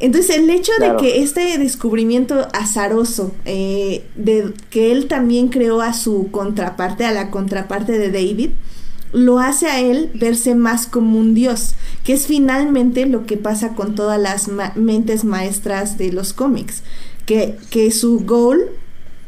[0.00, 0.98] Entonces el hecho Claro.
[1.00, 7.12] de que este descubrimiento azaroso, eh, de que él también creó a su contraparte, a
[7.12, 8.50] la contraparte de David,
[9.12, 13.74] lo hace a él verse más como un dios, que es finalmente lo que pasa
[13.74, 16.82] con todas las ma- mentes maestras de los cómics,
[17.24, 18.60] que, que su goal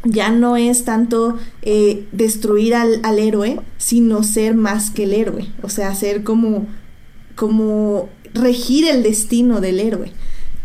[0.03, 5.47] ya no es tanto eh, destruir al, al héroe, sino ser más que el héroe,
[5.63, 6.67] o sea, ser como,
[7.37, 10.11] como regir el destino del héroe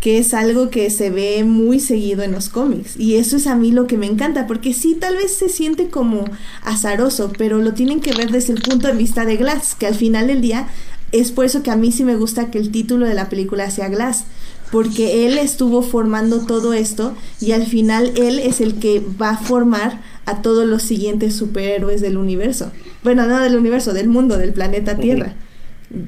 [0.02, 2.98] que es algo que se ve muy seguido en los cómics.
[2.98, 5.90] Y eso es a mí lo que me encanta, porque sí, tal vez se siente
[5.90, 6.26] como
[6.64, 9.96] azaroso, pero lo tienen que ver desde el punto de vista de Glass, que al
[9.96, 10.68] final del día
[11.12, 13.70] es por eso que a mí sí me gusta que el título de la película
[13.70, 14.26] sea Glass,
[14.72, 19.38] porque él estuvo formando todo esto y al final él es el que va a
[19.38, 22.72] formar a todos los siguientes superhéroes del universo.
[23.04, 24.96] Bueno, no del universo, del mundo, del planeta.
[24.96, 25.36] Tierra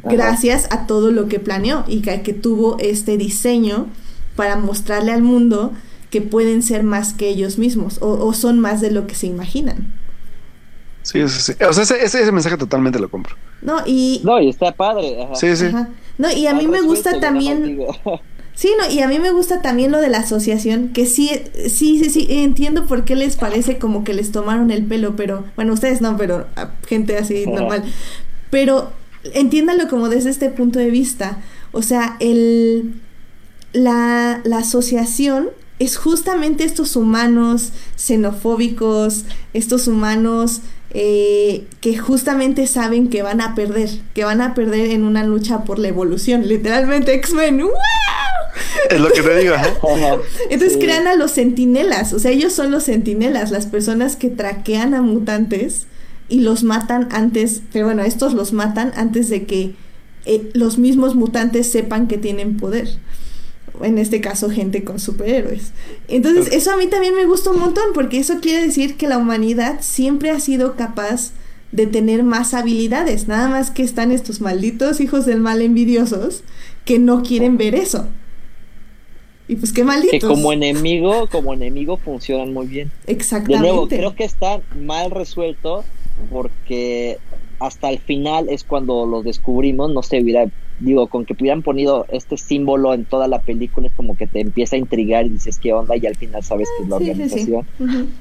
[0.03, 3.88] gracias a todo lo que planeó y que, que tuvo este diseño
[4.35, 5.73] para mostrarle al mundo
[6.10, 9.27] que pueden ser más que ellos mismos o, o son más de lo que se
[9.27, 9.93] imaginan.
[11.03, 11.64] Sí, sí, sí.
[11.64, 13.35] O sea, ese, ese, ese mensaje totalmente lo compro.
[13.61, 15.23] No, y, No, y está padre.
[15.23, 15.35] Ajá.
[15.35, 15.65] Sí, sí.
[15.65, 15.89] ajá.
[16.18, 17.80] no, y a mí me gusta también.
[18.55, 21.27] Sí, no, y a mí me gusta también lo de la asociación, que sí,
[21.69, 25.43] sí, sí, sí, entiendo por qué les parece como que les tomaron el pelo, pero,
[25.55, 27.84] bueno, ustedes no, pero a gente así normal.
[28.51, 28.91] Pero
[29.33, 31.39] entiéndalo como desde este punto de vista.
[31.71, 32.93] O sea, el,
[33.73, 43.23] la, la asociación es justamente estos humanos xenofóbicos, estos humanos eh, que justamente saben que
[43.23, 46.47] van a perder, que van a perder en una lucha por la evolución.
[46.47, 47.61] Literalmente X-Men.
[47.61, 47.71] ¡wow!
[48.91, 49.55] Es lo que te digo.
[49.55, 49.73] Ajá.
[50.49, 50.79] Entonces Sí.
[50.79, 55.01] crean a los centinelas, o sea, ellos son los centinelas, las personas que traquean a
[55.01, 55.87] mutantes
[56.34, 59.76] y los matan antes, pero bueno, estos los matan antes de que
[60.26, 62.89] eh, los mismos mutantes sepan que tienen poder.
[63.84, 65.73] En este caso, gente con superhéroes.
[66.07, 69.19] Entonces, eso a mí también me gusta un montón, porque eso quiere decir que la
[69.19, 71.34] humanidad siempre ha sido capaz
[71.72, 73.27] de tener más habilidades.
[73.27, 76.43] Nada más que están estos malditos hijos del mal envidiosos
[76.84, 78.07] que no quieren ver eso.
[79.47, 80.19] Y pues qué malditos.
[80.19, 82.91] Que como enemigo, como enemigo funcionan muy bien.
[83.05, 83.68] De Exactamente.
[83.68, 85.85] nuevo, creo que está mal resuelto
[86.30, 87.22] porque
[87.60, 90.45] hasta el final es cuando los descubrimos, no sé, hubiera,
[90.77, 94.41] digo, con que hubieran ponido este símbolo en toda la película es como que te
[94.41, 97.06] empieza a intrigar y dices qué onda y al final sabes que es la Sí,
[97.06, 97.53] sí, sí.
[97.53, 97.68] organización.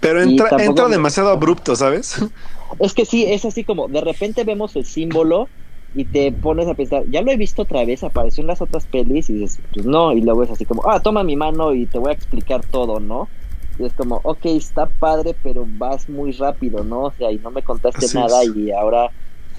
[0.01, 2.17] Pero entra, entra me- demasiado abrupto, ¿sabes?
[2.79, 5.51] Es que sí, es así como de repente vemos el símbolo
[5.95, 8.87] y te pones a pensar, ya lo he visto otra vez, apareció en las otras
[8.87, 11.87] pelis y dices, pues no, y luego es así como, ah, toma mi mano y
[11.87, 13.31] te voy a explicar todo, ¿no?
[13.79, 17.05] Y es como, ok, está padre, pero vas muy rápido, ¿no?
[17.05, 18.55] O sea, y no me contaste Así nada es.
[18.55, 19.11] y ahora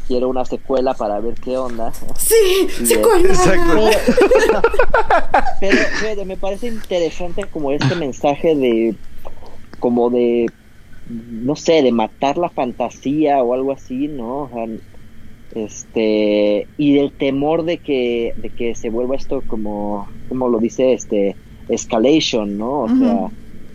[0.07, 1.91] quiero una secuela para ver qué onda.
[2.17, 3.29] Sí, Y, se acuerda.
[3.29, 3.89] Exacto.
[5.59, 8.95] Pero, fíjate, me parece interesante como este mensaje de,
[9.79, 10.47] como de,
[11.09, 14.43] no sé, de matar la fantasía o algo así, ¿no?
[14.43, 14.67] O sea,
[15.55, 20.93] este, y del temor de que, de que se vuelva esto como, como lo dice,
[20.93, 21.35] este,
[21.69, 22.81] escalation, ¿no?
[22.81, 23.29] O sea,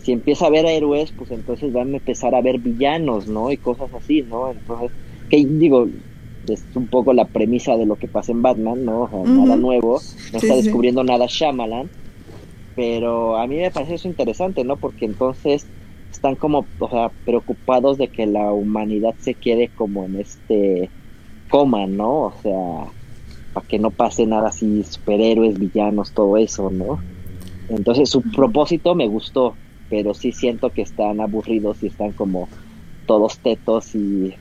[0.09, 3.51] si empieza a haber héroes, pues entonces van a empezar a haber villanos, ¿no?
[3.51, 4.49] Y cosas así, ¿no?
[4.49, 4.89] Entonces,
[5.29, 5.87] que digo,
[6.47, 9.01] es un poco la premisa de lo que pasa en Batman, ¿no?
[9.01, 10.63] O sea, nada nuevo, no Sí, está sí.
[10.63, 11.91] descubriendo nada Shyamalan,
[12.75, 14.77] pero a mí me parece eso interesante, ¿no?
[14.77, 15.67] Porque entonces
[16.11, 20.89] están como, o sea, preocupados de que la humanidad se quede como en este
[21.51, 22.21] coma, ¿no?
[22.21, 22.87] O sea,
[23.53, 26.97] para que no pase nada así, superhéroes, villanos, todo eso, ¿no?
[27.69, 29.53] Entonces su propósito me gustó,
[29.89, 32.47] pero sí siento que están aburridos y están como
[33.05, 34.35] todos tetos y,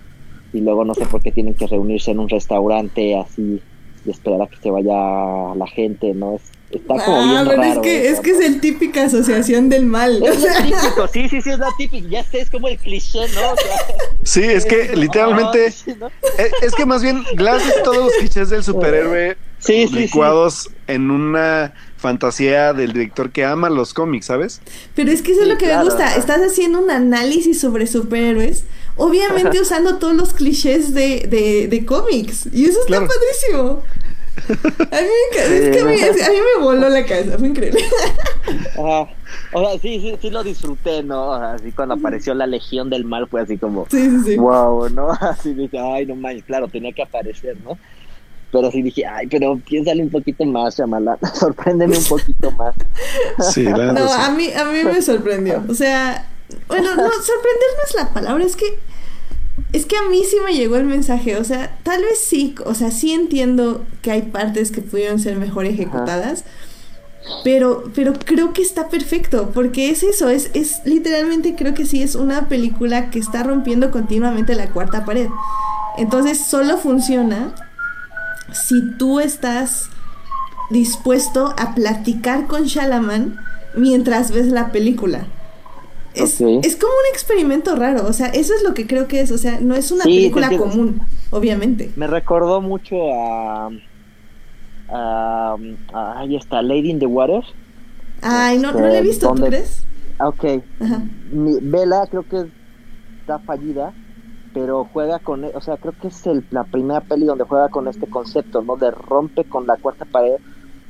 [0.53, 3.61] y luego no sé por qué tienen que reunirse en un restaurante así
[4.07, 6.37] y esperar a que se vaya la gente, ¿no?
[6.37, 7.73] Es, está como Ah, bien pero raro.
[7.73, 8.47] es que, eso, es que es ¿no?
[8.47, 10.19] el típica asociación del mal.
[10.23, 12.79] o Es lo típico, sí, sí, sí, es la típica, ya sé, es como el
[12.79, 13.53] cliché, ¿no?
[13.53, 13.77] O sea,
[14.23, 16.07] Sí, es que literalmente, ah, ¿no?
[16.39, 19.95] es, es que más bien Glass es todos los clichés del superhéroe Sí, sí, sí.
[19.97, 24.61] licuados en una fantasía del director que ama los cómics, ¿sabes?
[24.95, 26.15] Pero es que eso es lo que claro, me gusta.
[26.17, 28.65] Estás haciendo un análisis sobre superhéroes,
[28.97, 32.49] obviamente usando todos los clichés de, de, de cómics.
[32.53, 33.09] Y eso está Claro.
[33.09, 33.83] padrísimo.
[34.49, 37.81] A mí, es que a mí, a mí me voló la cabeza, fue increíble.
[38.79, 39.09] Ajá.
[39.53, 41.31] O sea, sí, sí, sí lo disfruté, ¿no?
[41.31, 44.37] O sea, Así cuando apareció la Legión del Mal fue así como, Sí, sí, sí.
[44.37, 45.11] wow, ¿no?
[45.21, 47.77] Así dije, ay, no manches, claro, tenía que aparecer, ¿no?
[48.51, 52.75] Pero sí dije, ay, pero piénsale un poquito más, Shyamalan, sorpréndeme un poquito más.
[53.53, 55.63] Sí, la No, a mí, a mí me sorprendió.
[55.69, 56.27] O sea,
[56.67, 58.79] bueno, no, sorprender no es la palabra, es que
[59.73, 62.75] es que a mí sí me llegó el mensaje, o sea, tal vez sí, o
[62.75, 66.45] sea, sí entiendo que hay partes que pudieron ser mejor ejecutadas,
[67.45, 72.03] pero, pero creo que está perfecto, porque es eso, es, es literalmente creo que sí
[72.03, 75.29] es una película que está rompiendo continuamente la cuarta pared.
[75.99, 77.55] Entonces solo funciona
[78.53, 79.91] si tú estás
[80.71, 83.39] dispuesto a platicar con Shalaman
[83.75, 85.27] mientras ves la película.
[86.15, 89.31] Es, es como un experimento raro, o sea, eso es lo que creo que es,
[89.31, 91.01] o sea, no es una Sí, película común,
[91.31, 91.93] obviamente.
[91.97, 93.69] Me recordó mucho a,
[94.89, 95.57] a,
[95.93, 97.43] a- ahí está, Lady in the Water.
[98.23, 99.83] Ay, no, no la he Este, visto, ¿tú crees?
[100.21, 100.45] Ok,
[100.81, 101.03] Ajá.
[101.31, 101.53] mi,
[102.11, 102.51] creo que
[103.21, 103.95] está fallida,
[104.53, 107.69] pero juega con, e- o sea, creo que es el- la primera peli donde juega
[107.69, 108.77] con este concepto, ¿no?
[108.77, 110.37] De rompe con la cuarta pared.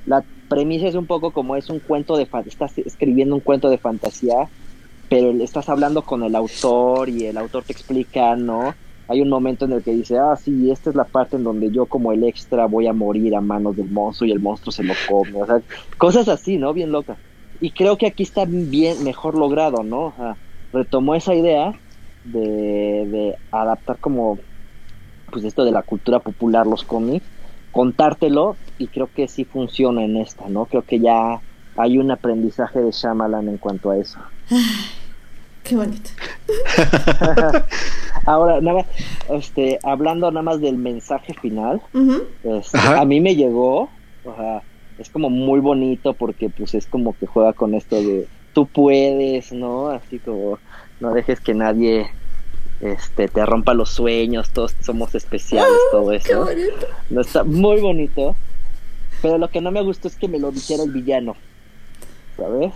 [0.05, 3.79] La premisa es un poco como es un cuento de, estás escribiendo un cuento de
[3.79, 4.51] fantasía,
[5.09, 8.77] pero estás hablando con el autor y el autor te explica, ¿no?
[9.09, 11.71] Hay un momento en el que dice, ah, sí, esta es la parte en donde
[11.71, 14.85] yo como el extra voy a morir a manos del monstruo y el monstruo se
[14.85, 15.63] lo come, o sea,
[15.97, 16.75] cosas así, ¿no?
[16.75, 17.19] Bien locas.
[17.59, 20.15] Y creo que aquí está bien, mejor logrado, ¿no?
[20.73, 21.73] Retomó esa idea
[22.33, 24.39] de, de adaptar como,
[25.31, 27.27] pues esto de la cultura popular, los cómics,
[27.73, 30.67] contártelo, y creo que sí funciona en esta, ¿no?
[30.67, 31.41] Creo que ya
[31.77, 34.19] hay un aprendizaje de Shyamalan en cuanto a eso.
[35.65, 36.11] Qué bonito.
[38.25, 38.87] Ahora, nada más,
[39.31, 41.83] este, hablando nada más del mensaje final,
[42.43, 43.91] este, a mí me llegó,
[44.25, 44.63] o sea,
[44.99, 49.53] es como muy bonito porque pues es como que juega con esto de tú puedes,
[49.53, 49.89] ¿no?
[49.89, 50.59] Así como
[51.01, 52.09] no dejes que nadie
[52.81, 56.45] este te rompa los sueños, todos somos especiales, todo Qué eso.
[56.45, 56.87] bonito.
[57.11, 58.37] No está muy bonito.
[59.21, 61.35] Pero lo que no me gustó es que me lo dijera el villano.
[62.37, 62.73] ¿Sabes?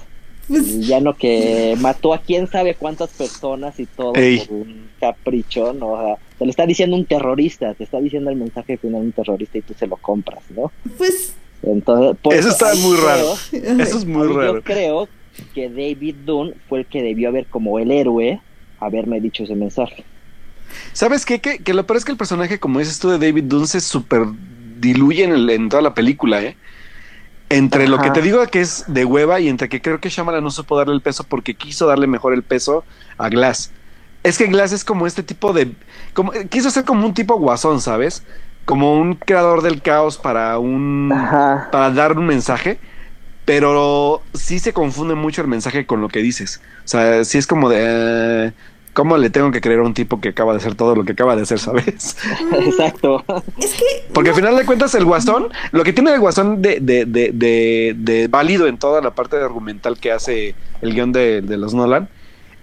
[0.49, 4.41] El Pues, villano que mató a quién sabe cuántas personas y todo Ey.
[4.41, 5.93] por un capricho, ¿no?
[5.93, 9.12] O sea, te lo está diciendo un terrorista, te está diciendo el mensaje final un
[9.12, 10.73] terrorista y tú se lo compras, ¿no?
[10.99, 13.35] pues, Entonces, por Eso está muy raro.
[13.53, 14.55] Eso es muy raro.
[14.57, 15.09] Yo creo
[15.55, 18.41] que David Dunn fue el que debió haber, como el héroe,
[18.86, 20.04] haberme dicho ese mensaje.
[20.92, 21.40] ¿Sabes qué?
[21.40, 23.80] Que, que lo peor es que el personaje, como dices tú, de David Dunn se
[23.80, 24.22] super
[24.78, 26.56] diluye en, el- en toda la película, ¿eh?
[27.48, 30.42] Entre lo que te digo que es de hueva y entre que creo que Shyamalan
[30.42, 32.84] no supo darle el peso porque quiso darle mejor el peso
[33.18, 33.72] a Glass.
[34.22, 35.72] es que Glass es como este tipo de.
[36.14, 38.24] Como, quiso ser como un tipo guasón, ¿sabes?
[38.64, 41.12] Como un creador del caos para un.
[41.12, 41.68] Ajá.
[41.70, 42.78] para dar un mensaje.
[43.44, 46.62] Pero sí se confunde mucho el mensaje con lo que dices.
[46.84, 47.78] O sea, sí es como de.
[48.48, 48.52] eh,
[48.94, 51.12] ¿Cómo le tengo que creer a un tipo que acaba de hacer todo lo que
[51.12, 52.16] acaba de hacer, sabes?
[52.52, 53.24] Exacto.
[53.59, 56.78] Es que Porque al final de cuentas el guasón, lo que tiene el guasón de,
[56.81, 61.40] de, de, de, de válido en toda la parte argumental que hace el guion de,
[61.40, 62.09] de los Nolan,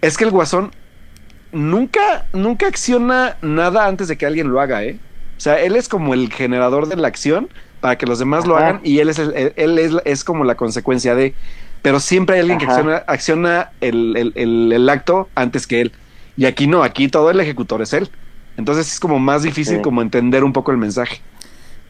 [0.01, 0.71] es que el guasón
[1.51, 4.99] nunca, nunca acciona nada antes de que alguien lo haga, ¿eh?
[5.37, 7.49] O sea, él es como el generador de la acción
[7.79, 10.55] para que los demás lo hagan y él es, el- él, es, es como la
[10.55, 11.33] consecuencia de...
[11.81, 15.93] Pero siempre hay alguien que acciona, acciona el, el- el- el acto antes que él.
[16.39, 18.09] Y aquí no, aquí todo el ejecutor es él.
[18.55, 19.81] Entonces es como más difícil Sí.
[19.81, 21.21] como entender un poco el mensaje.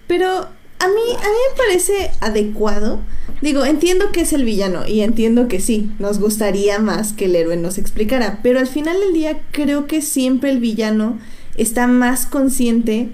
[0.07, 2.99] Pero a mí, a mí me parece adecuado.
[3.41, 7.35] Digo, entiendo que es el villano y entiendo que sí, nos gustaría más que el
[7.35, 11.19] héroe nos explicara, pero al final del día creo que siempre el villano
[11.55, 13.09] está más consciente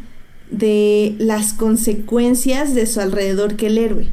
[0.52, 4.08] de las consecuencias de su alrededor que el héroe.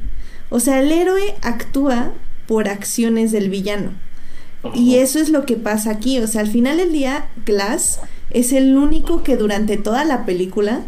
[0.51, 2.13] O sea, el héroe actúa
[2.49, 3.93] por acciones del villano.
[4.75, 6.19] Y eso es lo que pasa aquí.
[6.19, 10.87] O sea, al final del día, Glass es el único que durante toda la película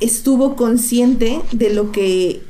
[0.00, 2.42] estuvo consciente de lo que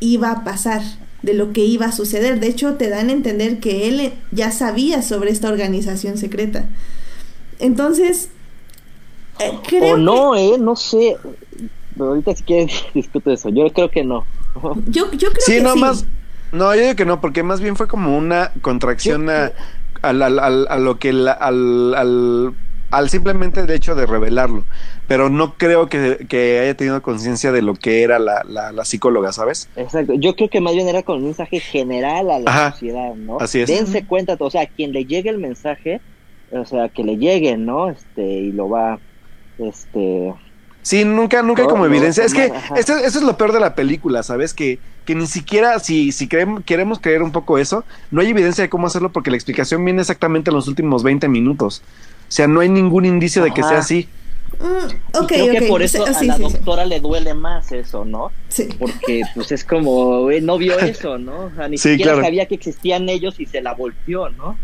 [0.00, 0.82] iba a pasar,
[1.22, 2.40] de lo que iba a suceder.
[2.40, 6.66] De hecho, te dan a entender que él ya sabía sobre esta organización secreta.
[7.58, 8.30] Entonces,
[9.38, 11.16] eh, creo O no, eh, no sé.
[11.96, 13.48] Pero ahorita si quieres discuto eso.
[13.50, 14.26] Yo creo que no.
[14.86, 15.80] yo, yo creo Sí, que no sí.
[15.80, 16.06] más.
[16.52, 19.52] No, yo digo que no, porque más bien fue como una contracción a,
[20.02, 22.54] al- al- al- a lo que la- al, al,
[22.90, 24.66] al simplemente el hecho de revelarlo.
[25.06, 28.84] Pero no creo que, que haya tenido conciencia de lo que era la, la, la
[28.84, 29.70] psicóloga, ¿sabes?
[29.76, 30.14] Exacto.
[30.14, 32.72] Yo creo que más bien era con un mensaje general a la Ajá.
[32.72, 33.38] sociedad, ¿no?
[33.40, 33.68] Así es.
[33.68, 36.02] Dense cuenta, o sea, quien le llegue el mensaje,
[36.50, 37.88] o sea, que le llegue, ¿no?
[37.90, 39.00] Este, y lo va,
[39.58, 40.34] este,
[40.82, 42.24] Sí, nunca, nunca hay como no, evidencia.
[42.24, 42.46] Es que
[42.76, 44.52] eso, eso es lo peor de la película, ¿sabes?
[44.52, 48.62] Que, que ni siquiera, si, si creem- queremos creer un poco eso, no hay evidencia
[48.62, 51.82] de cómo hacerlo porque la explicación viene exactamente en los últimos 20 minutos.
[52.28, 54.08] O sea, no hay ningún indicio de que sea así.
[54.60, 56.52] Mm, ok, y creo que por eso Sí, a la sí, sí.
[56.52, 58.30] doctora le duele más eso, ¿no?
[58.48, 58.68] Sí.
[58.78, 61.46] Porque pues es como, güey, no vio eso, ¿no?
[61.46, 62.24] O sea, ni Sí, siquiera claro.
[62.26, 64.56] sabía que existían ellos y se la volteó, ¿no?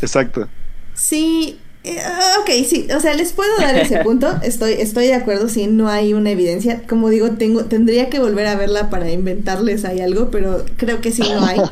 [0.00, 0.48] Exacto.
[0.94, 2.00] Sí, eh,
[2.40, 5.88] ok, sí, o sea, les puedo dar ese punto, estoy, estoy de acuerdo, sí, no
[5.88, 10.30] hay una evidencia, como digo, tengo, tendría que volver a verla para inventarles ahí algo,
[10.30, 11.60] pero creo que sí no hay.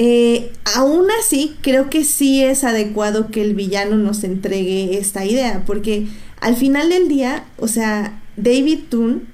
[0.00, 5.64] Eh, aún así, creo que sí es adecuado que el villano nos entregue esta idea,
[5.66, 6.06] porque
[6.40, 9.26] al final del día, o sea, David Toon,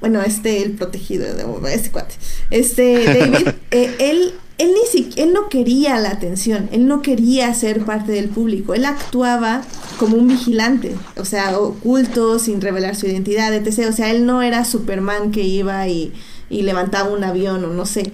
[0.00, 2.14] bueno, este, el protegido de este cuate,
[2.50, 7.52] este, David, eh, él, él ni siquiera, él no quería la atención, él no quería
[7.54, 9.62] ser parte del público, él actuaba
[9.98, 13.86] como un vigilante, o sea, oculto, sin revelar su identidad, etc.
[13.88, 16.12] O sea, él no era Superman que iba y,
[16.50, 18.12] y levantaba un avión o no sé.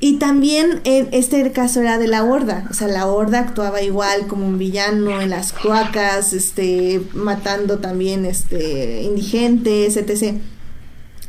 [0.00, 4.46] Y también este caso era de la horda, o sea, la horda actuaba igual como
[4.46, 10.36] un villano en las cloacas, este, matando también este, indigentes, etc.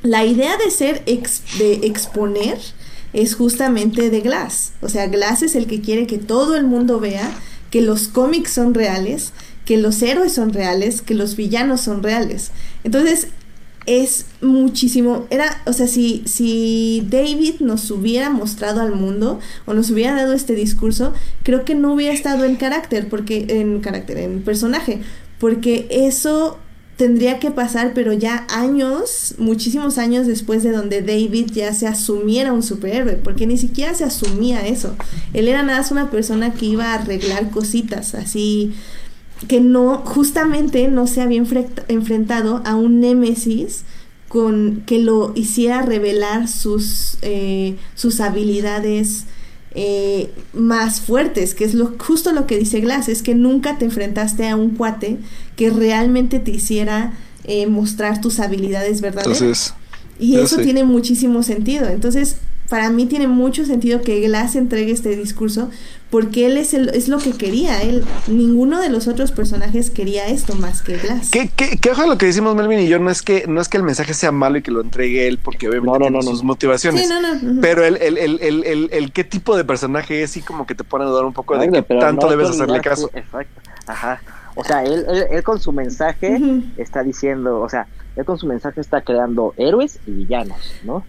[0.02, 2.58] La idea de ser, ex- de exponer,
[3.16, 4.74] es justamente de Glass.
[4.82, 7.32] O sea, Glass es el que quiere que todo el mundo vea
[7.72, 9.32] que los cómics son reales,
[9.64, 12.52] que los héroes son reales, que los villanos son reales.
[12.84, 13.30] Entonces,
[13.86, 15.28] es muchísimo.
[15.30, 20.34] Era, o sea, si, si David nos hubiera mostrado al mundo o nos hubiera dado
[20.34, 21.14] este discurso,
[21.44, 25.02] creo que no hubiera estado en carácter, porque, en carácter, en personaje,
[25.40, 26.58] porque eso
[26.98, 32.54] tendría que pasar, pero ya años, muchísimos años después de donde David ya se asumiera
[32.54, 34.96] un superhéroe, porque ni siquiera se asumía eso.
[35.34, 38.74] Él era nada más una persona que iba a arreglar cositas, así
[39.50, 43.84] que no, justamente no se había enfrent- enfrentado a un némesis
[44.30, 49.26] con que lo hiciera revelar sus, eh, sus habilidades
[49.78, 53.84] eh, más fuertes, que es lo, justo lo que dice Glass, es que nunca te
[53.84, 55.18] enfrentaste a un cuate
[55.56, 57.14] que realmente te hiciera
[57.44, 59.42] eh, mostrar tus habilidades verdaderas.
[59.42, 59.74] Entonces,
[60.20, 61.88] Y eso tiene muchísimo sentido.
[61.88, 62.38] Entonces,
[62.70, 65.70] para mí tiene mucho sentido que Glass entregue este discurso
[66.10, 67.82] porque él es, el, es lo que quería.
[67.84, 71.30] Él, ninguno de los otros personajes quería esto más que Glass.
[71.30, 72.98] ¿qué, qué, qué ojo a lo que decimos Melvin y yo?
[72.98, 75.38] No es que, no es que el mensaje sea malo y que lo entregue él,
[75.38, 76.32] porque obviamente No, no, tiene no, no.
[76.32, 77.04] sus motivaciones.
[77.04, 77.62] Sí, no, no.
[77.62, 80.74] Pero el, el, el, el, el, el qué tipo de personaje es, sí como que
[80.74, 83.10] te pone a dudar un poco de pero tanto debes que hacerle caso.
[83.10, 83.62] que- exacto.
[83.86, 84.22] Ajá.
[84.56, 86.38] O sea, él, él, él con su mensaje
[86.78, 91.06] está diciendo, o sea, él con su mensaje está creando héroes y villanos, ¿no?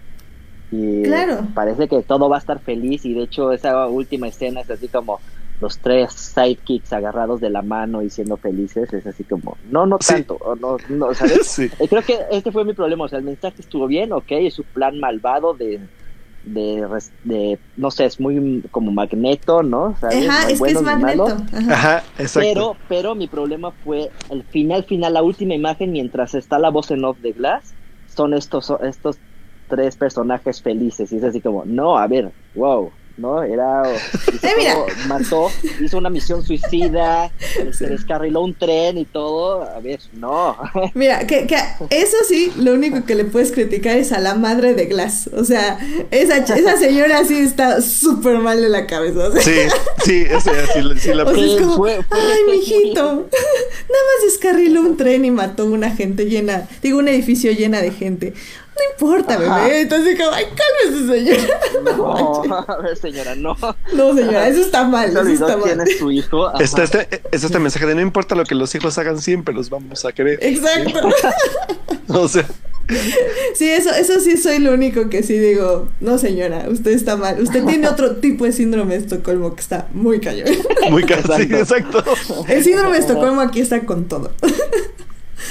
[0.69, 1.47] Y Claro.
[1.55, 4.89] parece que todo va a estar feliz y de hecho esa última escena es así
[4.89, 5.21] como,
[5.59, 9.97] los tres sidekicks agarrados de la mano y siendo felices, es así como, no, no
[9.99, 10.13] Sí.
[10.13, 11.39] tanto, o no, no, ¿sabes?
[11.47, 11.63] Sí.
[11.79, 14.53] Eh, Creo que este fue mi problema, o sea, el mensaje estuvo bien, ok, es
[14.53, 15.81] su plan malvado de,
[16.47, 16.87] de,
[17.23, 19.95] de no sé, es muy como magneto, ¿no?
[20.01, 21.25] Ajá, es que es magneto.
[21.25, 21.73] Ajá.
[21.73, 22.49] Ajá, exacto.
[22.53, 26.91] Pero, pero mi problema fue el final, final, la última imagen, mientras está la voz
[26.91, 27.73] en off de Glass,
[28.07, 29.17] son estos, estos
[29.67, 31.11] tres personajes felices.
[31.11, 33.43] Y es así como, no, a ver, wow, ¿no?
[33.43, 33.83] Era.
[34.33, 34.73] hizo Eh, mira.
[34.75, 35.51] todo, mató,
[35.83, 37.31] hizo una misión suicida,
[37.73, 39.63] se descarriló un tren y todo.
[39.63, 40.55] A ver, no.
[40.93, 41.55] Mira, que, que
[41.89, 45.29] eso sí, lo único que le puedes criticar es a la madre de Glass.
[45.35, 45.79] O sea,
[46.11, 49.27] esa, esa señora sí está súper mal de la cabeza.
[49.27, 49.41] o sea.
[49.41, 49.51] Sí,
[50.05, 54.25] sí, sí, sí la O sea, es como, fue- fue- ay, fue mijito, nada más
[54.25, 58.33] descarriló un tren y mató una gente llena, digo, un edificio llena de gente.
[58.77, 59.63] No importa, Ajá.
[59.65, 59.81] bebé.
[59.81, 61.59] Entonces, como, ay, cálmese, señora.
[61.83, 63.55] No, No, a ver, señora, no.
[63.93, 65.87] no, señora, eso está mal, eso está quién mal.
[65.87, 66.47] es su hijo.
[66.47, 66.57] Ajá.
[66.63, 69.69] Está este, es este mensaje de no importa lo que los hijos hagan, siempre los
[69.69, 70.39] vamos a querer.
[70.41, 71.09] Exacto.
[72.09, 72.45] O sea,
[73.55, 77.41] Sí, eso, eso sí soy lo único que sí digo, no señora, usted está mal.
[77.41, 80.47] Usted tiene otro tipo de síndrome de Estocolmo que está muy cañón.
[80.89, 81.21] muy caro.
[81.35, 81.99] Sí, Exacto.
[81.99, 82.45] exacto.
[82.47, 84.31] El síndrome de Estocolmo aquí está con todo.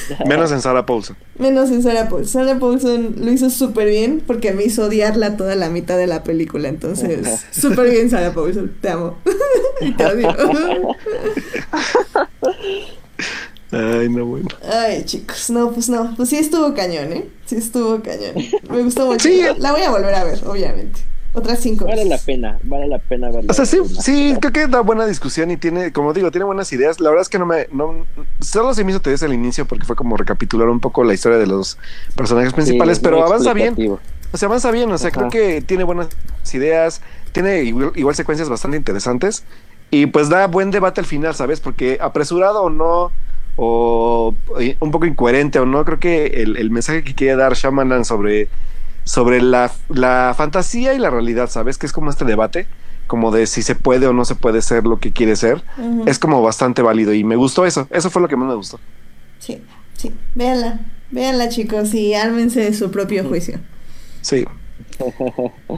[0.27, 1.17] Menos en Sarah Paulson.
[1.39, 2.47] Menos en Sarah Paulson.
[2.47, 6.23] Sarah Paulson lo hizo súper bien porque me hizo odiarla toda la mitad de la
[6.23, 6.69] película.
[6.69, 8.73] Entonces, súper bien, Sarah Paulson.
[8.81, 9.19] Te amo.
[9.81, 10.29] y te odio.
[13.73, 14.49] Ay, no, bueno.
[14.63, 15.51] Ay, chicos.
[15.51, 16.15] No, pues no.
[16.17, 17.29] Pues sí estuvo cañón, ¿eh?
[17.47, 18.35] Sí estuvo cañón.
[18.71, 19.29] Me gustó mucho.
[19.29, 19.43] Sí.
[19.59, 21.01] La voy a volver a ver, obviamente.
[21.37, 23.51] Otras cinco Vale la pena, vale la pena verla.
[23.51, 26.73] O sea, sí, sí, creo que da buena discusión y tiene, como digo, tiene buenas
[26.73, 26.99] ideas.
[26.99, 28.07] La verdad es que no me, no,
[28.41, 31.37] solo se me hizo tedioso al inicio porque fue como recapitular un poco la historia
[31.37, 31.77] de los
[32.15, 33.77] personajes principales, Sí, pero avanza bien.
[34.33, 35.29] O sea, avanza bien, o sea, Ajá.
[35.29, 36.09] creo que tiene buenas
[36.55, 37.03] ideas,
[37.33, 39.45] tiene igual, igual secuencias bastante interesantes
[39.91, 41.61] y pues da buen debate al final, ¿sabes?
[41.61, 43.13] Porque apresurado o no,
[43.57, 47.53] o eh, un poco incoherente o no, creo que el, el mensaje que quiere dar
[47.53, 48.49] Shyamalan sobre,
[49.07, 51.79] sobre la, la fantasía y la realidad, ¿sabes?
[51.79, 52.67] Que es como este debate,
[53.07, 55.63] como de si se puede o no se puede ser lo que quiere ser,
[56.07, 58.81] es como bastante válido y me gustó eso, eso fue lo que más me gustó.
[59.39, 59.63] Sí,
[59.97, 60.13] sí.
[60.35, 60.81] Véanla.
[61.13, 63.61] Véanla, chicos, y ármense de su propio juicio.
[64.23, 64.45] Sí.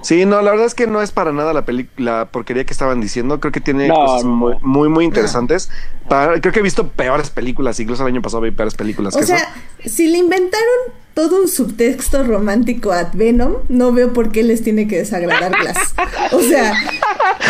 [0.03, 2.73] Sí, no, la verdad es que no es para nada la película, la porquería que
[2.73, 3.41] estaban diciendo.
[3.41, 5.71] Creo que tiene No, cosas no, muy, muy, muy interesantes.
[6.09, 9.21] Para- creo que he visto peores películas, incluso el año pasado vi peores películas O
[9.21, 9.49] que sea,
[9.85, 9.91] eso.
[9.95, 10.67] si le inventaron
[11.15, 15.95] todo un subtexto romántico a Venom, no veo por qué les tiene que desagradar Glass.
[16.33, 16.73] O sea,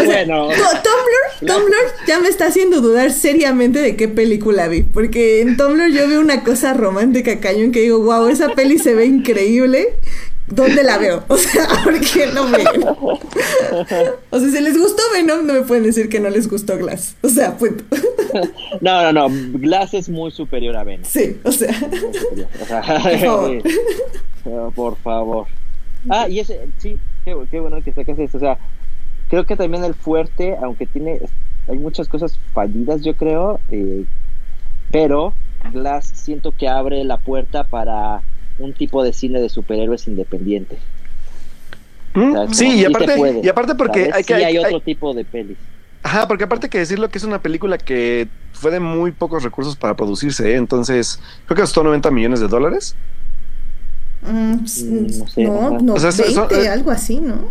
[0.07, 1.77] Bueno, Tu- Tumblr, Tumblr
[2.07, 4.83] ya me está haciendo dudar seriamente de qué película vi.
[4.85, 8.95] Porque en Tumblr yo veo una cosa romántica cañón que digo, wow, esa peli se
[8.95, 9.97] ve increíble.
[10.51, 11.25] ¿Dónde la veo?
[11.29, 12.67] O sea, ¿por qué no ven?
[14.31, 17.17] O sea, si les gustó Venom, no me pueden decir que no les gustó Glass.
[17.23, 17.85] O sea, punto.
[18.81, 19.35] no, no, no.
[19.59, 21.05] Glass es muy superior a Venom.
[21.05, 21.75] Sí, o sea.
[21.75, 24.73] O Por favor.
[24.75, 25.47] por favor.
[26.09, 28.39] Ah, y ese, sí, qué, qué bueno que sacas esto.
[28.39, 28.59] O sea,
[29.29, 31.21] creo que también el fuerte, aunque tiene,
[31.69, 34.05] hay muchas cosas fallidas, yo creo, eh,
[34.91, 35.35] pero
[35.73, 38.23] Glass siento que abre la puerta para
[38.59, 40.77] un tipo de cine de superhéroes independiente.
[42.15, 42.53] ¿Mm?
[42.53, 44.15] Sí, y aparte, puede, y aparte porque ¿sabes?
[44.17, 44.35] hay que.
[44.35, 45.57] Sí, hay- hay otro hay- tipo de pelis.
[46.03, 49.77] ajá, porque aparte que decirlo que es una película que fue de muy pocos recursos
[49.77, 50.57] para producirse, ¿eh?
[50.57, 52.97] entonces creo que costó 90 millones de dólares.
[54.23, 57.21] Mm, pues, Mm, no sé, no, no, O sea, son- 20, son- eh, algo así,
[57.21, 57.51] ¿no?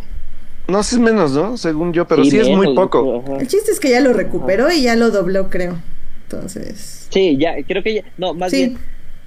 [0.67, 1.55] No, sí es menos, ¿no?
[1.55, 3.23] Según yo, pero sí, es muy poco.
[3.25, 3.37] ajá.
[3.37, 5.77] El chiste es que ya lo recuperó y ya lo dobló, creo.
[6.23, 7.07] Entonces.
[7.09, 8.57] Sí, ya, creo que ya, no, más Sí.
[8.57, 8.77] bien,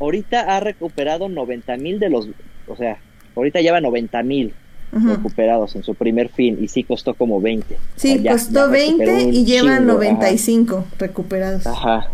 [0.00, 2.28] ahorita ha recuperado 90 mil de los,
[2.66, 2.98] o sea,
[3.36, 4.52] ahorita lleva 90 mil
[4.92, 7.76] recuperados en su primer fin y sí costó como 20.
[7.94, 11.66] Sí, O sea, ya- costó ya recuperó 20 un y lleva chingo, 95 recuperados.
[11.66, 12.08] Ajá.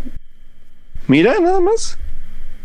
[1.07, 1.97] Mira, nada más.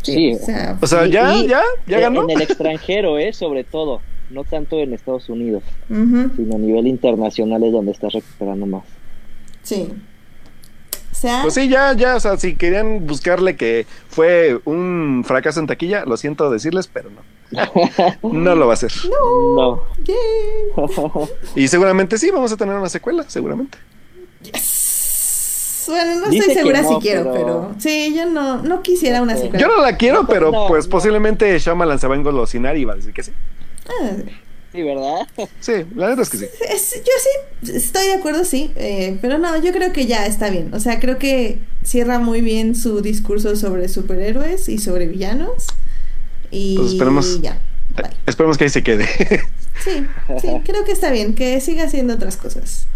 [0.03, 0.33] Sí.
[0.33, 2.23] O sea, O sea, Y- ya, y ya, ya ganó.
[2.23, 7.63] En el extranjero, eh, sobre todo, no tanto en Estados Unidos, sino a nivel internacional
[7.63, 8.83] es donde estás recuperando más.
[9.63, 9.87] sí.
[11.23, 15.67] Sea, Pues sí, ya, ya, o sea, si querían buscarle que fue un fracaso en
[15.67, 17.21] taquilla, lo siento decirles, pero no.
[18.33, 18.91] No lo va a hacer.
[19.09, 19.81] No.
[20.03, 20.15] yay.
[21.55, 23.77] Y seguramente sí, vamos a tener una secuela, seguramente.
[24.41, 25.85] Yes.
[25.87, 27.75] Bueno, no Dice estoy segura no, si quiero, pero- pero...
[27.77, 29.59] Sí, yo no, no quisiera una No secuela.
[29.65, 30.91] Yo no la quiero, No, pero no, pues no.
[30.91, 33.31] posiblemente Shyamalan se va a engolosinar y va a decir que sí.
[33.87, 34.11] Ah,
[34.73, 35.27] Sí, ¿verdad?
[35.59, 36.45] Sí, la neta es que sí.
[36.69, 37.11] es- yo
[37.63, 38.71] sí, estoy de acuerdo, sí.
[38.75, 40.73] eh, pero no, yo creo que ya está bien.
[40.73, 45.67] O sea, creo que cierra muy bien su discurso sobre superhéroes y sobre villanos.
[46.49, 47.59] Y Pues esperemos- ya.
[47.95, 48.09] Bye.
[48.25, 49.07] Esperemos que ahí se quede.
[49.83, 50.05] Sí,
[50.39, 52.87] sí, creo que está bien, que siga haciendo otras cosas.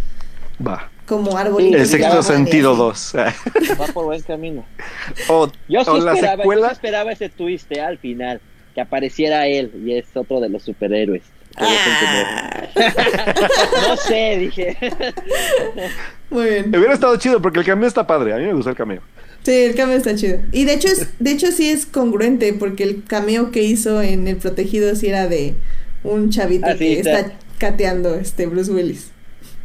[0.65, 0.89] va.
[1.05, 1.77] como arbolito.
[1.77, 3.17] El sexto sentido así.
[3.17, 3.79] 2.
[3.79, 4.65] Va por buen camino.
[5.29, 6.71] o Yo sí, o la esperaba, yo sí secuela.
[6.71, 8.41] esperaba ese twist eh, al final,
[8.75, 11.21] que apareciera él y es otro de los superhéroes.
[11.57, 12.67] Ah,
[13.89, 14.77] No sé, dije.
[16.29, 16.69] muy bien.
[16.75, 18.33] Hubiera estado chido porque el cameo está padre.
[18.33, 19.01] A mí me gustó el cameo.
[19.43, 20.39] Sí, el cameo está chido.
[20.51, 24.27] Y de hecho, es, de hecho sí es congruente porque el cameo que hizo en
[24.27, 25.55] El Protegido sí era de
[26.03, 27.19] un chavito Ah, que está.
[27.19, 29.11] está cateando este Bruce Willis.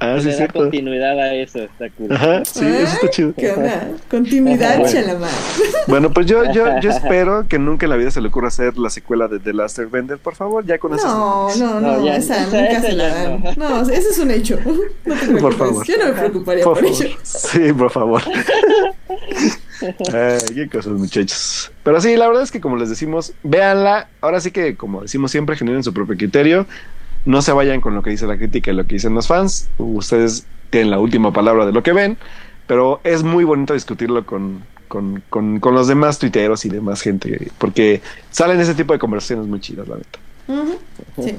[0.02, 0.58] Ah, sí, da cierto.
[0.60, 2.12] continuidad a eso, está cool.
[2.12, 3.28] Ajá, sí, eso está chido.
[3.30, 3.88] Ah, ¿Qué onda?
[4.10, 4.92] Continuidad, Bueno.
[4.92, 5.30] chalamar.
[5.86, 8.76] Bueno, pues yo, yo, yo espero que nunca en la vida se le ocurra hacer
[8.78, 11.06] la secuela de The Last Airbender, por favor, ya con eso.
[11.06, 13.42] No, no, no, No, ya, esa nunca esa se la dan.
[13.56, 13.68] no.
[13.68, 14.58] No, ese es un hecho.
[15.04, 15.56] No te preocupes.
[15.56, 15.86] favor.
[15.86, 17.02] Yo no me preocuparía Por por, favor.
[17.06, 17.16] ello.
[17.22, 18.22] Sí, por favor.
[20.12, 21.72] Ay, qué cosas, muchachos.
[21.82, 24.08] Pero sí, la verdad es que como les decimos, véanla.
[24.20, 26.66] Ahora sí que, como decimos siempre, generen su propio criterio.
[27.24, 29.68] No se vayan con lo que dice la crítica y lo que dicen los fans.
[29.78, 32.18] Ustedes tienen la última palabra de lo que ven.
[32.66, 37.50] Pero es muy bonito discutirlo con, con, con, los demás tuiteros y demás gente.
[37.58, 38.00] Porque
[38.30, 40.18] salen ese tipo de conversaciones muy chidas, la neta.
[41.22, 41.36] Sí.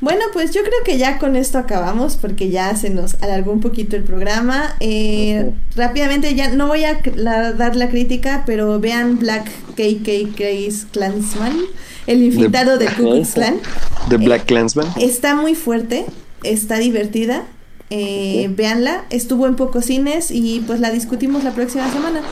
[0.00, 3.60] Bueno, pues yo creo que ya con esto acabamos porque ya se nos alargó un
[3.60, 4.74] poquito el programa.
[4.80, 10.86] Eh, rápidamente, ya no voy a la- dar la crítica, pero vean Black KK Craze
[10.90, 11.52] Clansman,
[12.06, 13.56] el infiltrado del Ku Klux Klan.
[14.08, 14.86] The Black Clansman.
[14.98, 16.06] Está muy fuerte,
[16.44, 17.44] está divertida.
[17.90, 22.22] Eh, Véanla, estuvo en pocos cines y pues la discutimos la próxima semana.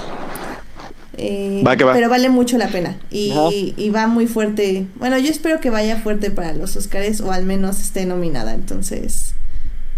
[1.18, 1.92] Eh, Va que va.
[1.92, 4.86] Pero vale mucho la pena y, va muy fuerte.
[4.96, 8.54] Bueno, yo espero que vaya fuerte para los Oscars o al menos esté nominada.
[8.54, 9.34] Entonces,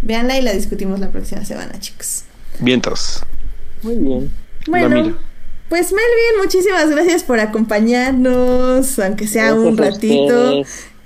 [0.03, 2.25] véanla y la discutimos la próxima semana, chicos.
[2.59, 3.23] Vientos.
[3.83, 4.31] Muy bien.
[4.67, 5.17] Bueno,
[5.69, 10.63] pues Melvin, muchísimas gracias por acompañarnos, aunque sea un Gracias ratito.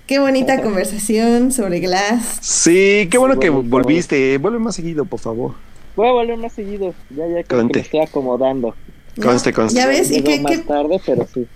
[0.07, 2.39] Qué bonita conversación sobre Glass.
[2.41, 4.39] Sí, qué bueno Sí, que volviste.
[4.39, 5.55] Vuelve más seguido, por favor.
[5.97, 6.95] Voy a volver más seguido.
[7.11, 8.74] Ya, ya que me estoy acomodando.
[9.23, 9.78] Conste, conste.
[9.78, 11.47] Ya ves, y qué, más qué- tarde, pero sí.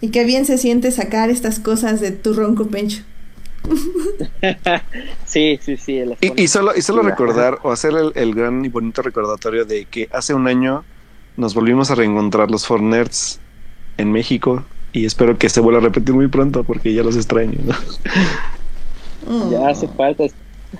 [0.00, 3.02] y qué bien se siente sacar estas cosas de tu ronco pencho.
[5.26, 6.02] sí, sí, sí.
[6.36, 10.08] Y, solo, y solo recordar o hacer el, el gran y bonito recordatorio de que
[10.12, 10.84] hace un año
[11.36, 13.40] nos volvimos a reencontrar los For Nerds
[13.96, 17.58] en México y espero que se vuelva a repetir muy pronto porque ya los extraño.
[19.26, 19.50] ¿no?
[19.50, 20.24] Ya hace falta.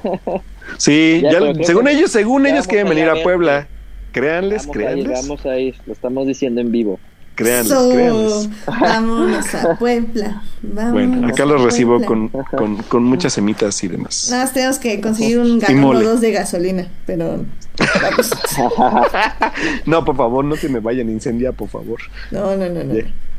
[0.76, 3.22] Sí, Ya, ya- según que ellos, según ellos quieren venir ir a.
[3.22, 3.66] Puebla.
[4.12, 5.74] Créanles, Vamos créanles, vamos a ir.
[5.86, 6.98] Lo estamos diciendo en vivo.
[7.34, 8.48] créanles, So, créanles.
[8.66, 10.42] vámonos a Puebla.
[10.62, 14.28] Vámonos Bueno, acá los recibo con, con, con muchas semitas y demás.
[14.30, 17.46] Nada más tenemos que conseguir un galón o dos de gasolina, pero vamos.
[19.86, 22.00] No, por favor, no se me vayan a incendiar, por favor.
[22.30, 22.94] No, no, no, no.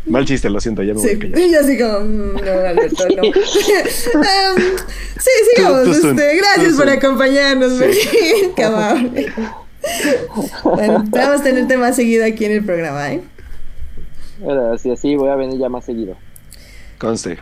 [0.05, 1.39] Mal chiste, lo siento, ya me voy Sí, a callar.
[1.51, 3.23] yo así como, mm, no, Alberto, no.
[3.25, 3.33] Em,
[5.19, 5.83] sí, sigamos.
[5.83, 6.97] Tú- tú son, este, gracias tú por son.
[6.97, 7.99] acompañarnos, Melvin.
[8.55, 9.31] Qué amable.
[10.63, 13.21] Bueno, esperamos tenerte más seguido aquí en el programa, ¿eh?
[14.39, 16.15] Gracias, sí, voy a venir ya más seguido.
[16.97, 17.37] Conste.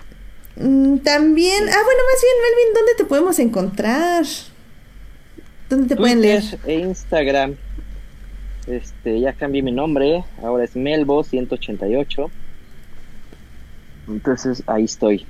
[0.55, 4.25] Mm, También, ah, bueno, más bien, Melvin, ¿dónde te podemos encontrar?
[5.69, 6.41] ¿Dónde te pueden leer?
[6.41, 7.55] Twitter e Instagram.
[8.67, 12.29] Este, ya cambié mi nombre, ahora es Melbo188.
[14.07, 15.25] Entonces ahí estoy.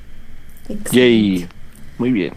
[0.92, 1.48] Yay.
[1.98, 2.34] Muy bien.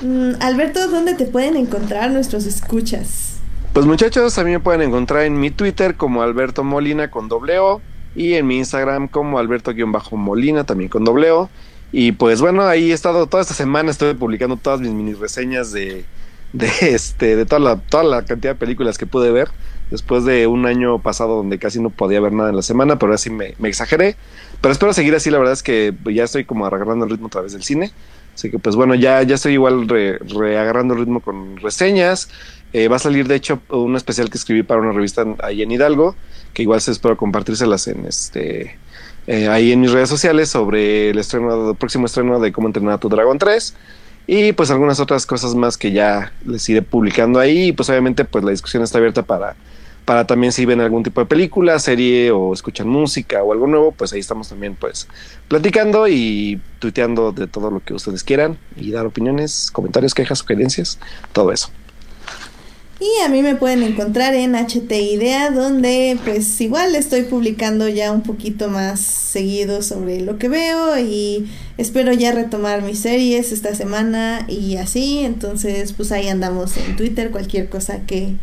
[0.00, 3.31] Mm, Alberto, ¿dónde te pueden encontrar nuestros escuchas?
[3.72, 7.58] Pues muchachos, a mí me pueden encontrar en mi Twitter como Alberto Molina con doble
[7.58, 7.80] O
[8.14, 11.50] y en mi Instagram como Alberto-Molina también con doble O.
[11.90, 15.72] Y pues bueno, ahí he estado toda esta semana, estoy publicando todas mis mini reseñas
[15.72, 16.04] de,
[16.52, 19.48] de este, de toda la, toda la cantidad de películas que pude ver.
[19.90, 23.12] Después de un año pasado donde casi no podía ver nada en la semana, pero
[23.12, 24.16] ahora sí me, exageré.
[24.60, 27.30] Pero espero seguir así, la verdad es que ya estoy como agarrando el ritmo a
[27.30, 27.92] través del cine.
[28.34, 32.30] Así que pues bueno, ya, ya estoy igual re- reagarrando el ritmo con reseñas.
[32.72, 35.70] Eh, va a salir de hecho un especial que escribí para una revista ahí en
[35.70, 36.16] Hidalgo,
[36.54, 38.78] que igual se espero compartírselas en este
[39.26, 42.94] eh, ahí en mis redes sociales sobre el estreno, el próximo estreno de Cómo entrenar
[42.94, 43.74] a tu dragón 3
[44.26, 48.24] y pues algunas otras cosas más que ya les iré publicando ahí y pues obviamente
[48.24, 49.54] pues la discusión está abierta para
[50.04, 53.92] para también si ven algún tipo de película, serie o escuchan música o algo nuevo,
[53.92, 55.06] pues ahí estamos también pues
[55.46, 60.98] platicando y tuiteando de todo lo que ustedes quieran y dar opiniones, comentarios, quejas, sugerencias,
[61.32, 61.70] todo eso.
[63.02, 68.12] Y a mí me pueden encontrar en HT Idea, donde pues igual estoy publicando ya
[68.12, 73.74] un poquito más seguido sobre lo que veo y espero ya retomar mis series esta
[73.74, 78.34] semana y así, entonces pues ahí andamos en Twitter, cualquier cosa que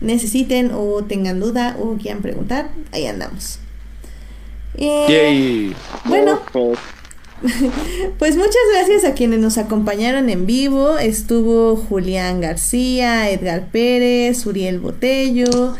[0.00, 3.58] necesiten o tengan duda o quieran preguntar, ahí andamos.
[4.78, 5.76] Eh, Yay.
[6.06, 6.78] bueno, Pues,
[8.18, 10.98] Pues muchas gracias a quienes nos acompañaron en vivo.
[10.98, 15.74] Estuvo Julián García, Edgar Pérez, Uriel Botello.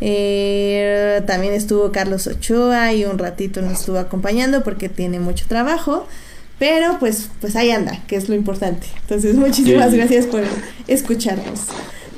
[0.00, 6.06] eh, también estuvo Carlos Ochoa y un ratito nos estuvo acompañando porque tiene mucho trabajo.
[6.58, 8.86] Pero pues, pues ahí anda, que es lo importante.
[9.00, 10.42] Entonces, muchísimas gracias por
[10.88, 11.60] escucharnos.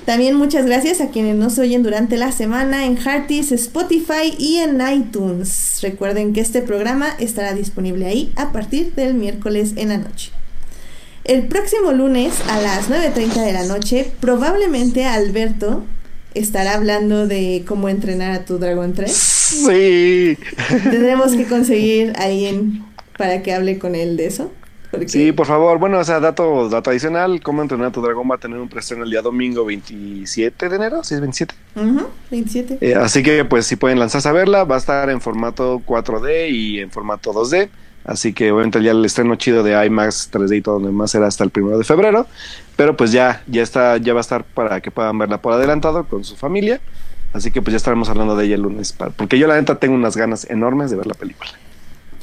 [0.04, 4.80] También muchas gracias a quienes nos oyen durante la semana en Hearties, Spotify y en
[4.80, 5.78] iTunes.
[5.80, 10.32] Recuerden que este programa estará disponible ahí a partir del miércoles en la noche.
[11.24, 15.84] El próximo lunes a las 9.30 de la noche, probablemente Alberto
[16.34, 19.12] estará hablando de cómo entrenar a tu dragón 3.
[19.12, 20.36] Sí.
[20.82, 22.84] Tendremos que conseguir a alguien
[23.16, 24.50] para que hable con él de eso.
[24.98, 25.78] porque- Sí, por favor.
[25.78, 27.40] Bueno, o sea, dato, dato adicional.
[27.42, 30.76] Cómo entrenar a tu dragón va a tener un preestreno el día domingo 27 de
[30.76, 31.02] enero.
[31.04, 31.54] Sí, es 27.
[31.76, 32.78] Ujú, 27.
[32.80, 36.50] Eh, así que, pues, si pueden lanzarse a verla, va a estar en formato 4D
[36.50, 37.68] y en formato 2D.
[38.04, 41.28] Así que, obviamente, ya el estreno chido de IMAX 3D y todo lo demás será
[41.28, 42.26] hasta el primero de febrero.
[42.76, 46.04] Pero, pues, ya, ya está, ya va a estar para que puedan verla por adelantado
[46.04, 46.80] con su familia.
[47.32, 48.92] Así que, pues, ya estaremos hablando de ella el lunes.
[49.16, 51.50] Porque yo, la neta, tengo unas ganas enormes de ver la película.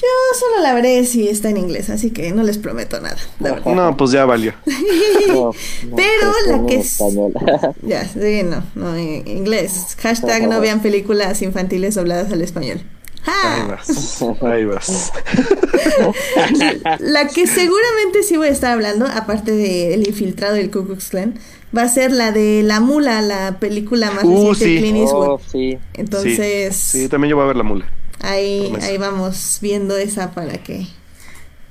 [0.02, 0.08] Yo
[0.40, 3.18] solo la veré si está en inglés, así que no les prometo nada.
[3.40, 3.74] la verdad.
[3.76, 4.54] No, pues ya valió.
[5.28, 7.34] No, no, Pero pues, la que es- español.
[7.84, 9.96] Ya, sí, no, no, en inglés.
[10.02, 12.80] Hashtag no vean películas infantiles dobladas al español.
[13.26, 13.68] Ahí ¡Ja!
[13.68, 14.22] vas.
[14.42, 15.12] Ahí vas.
[17.00, 21.10] La que seguramente sí voy a estar hablando, aparte de El infiltrado del Ku Klux
[21.10, 21.38] Klan,
[21.78, 24.74] va a ser la de La Mula, la película más Uh, reciente sí.
[24.74, 25.28] de Clint Eastwood.
[25.30, 25.78] Oh, sí.
[25.94, 27.86] Entonces, Sí, también yo voy a ver la mula.
[28.20, 30.88] Ahí, ahí vamos viendo esa para que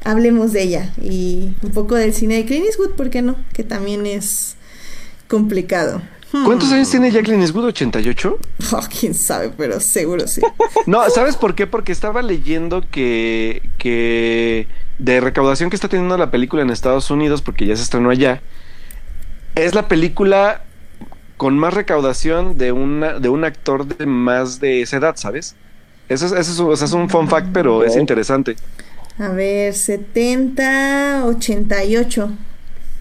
[0.05, 3.37] hablemos de ella y un poco del cine de Clint Eastwood, ¿por qué no?
[3.53, 4.57] Que también es
[5.29, 6.03] complicado.
[6.33, 6.45] Hmm.
[6.45, 7.69] ¿Cuántos años tiene Jacqueline Eastwood?
[7.73, 8.37] ¿88?
[8.73, 10.43] Oh, quién sabe, pero seguro sí.
[10.87, 11.67] No, ¿sabes por qué?
[11.67, 14.67] Porque estaba leyendo que, que
[14.99, 18.43] de recaudación que está teniendo la película en Estados Unidos, porque ya se estrenó allá,
[19.55, 20.65] es la película
[21.39, 25.55] con más recaudación de, una, de un actor de más de esa edad, ¿sabes?
[26.09, 28.57] Eso es, eso es, o sea, es un fun fact, pero es interesante.
[29.19, 32.31] A ver, 70, 88.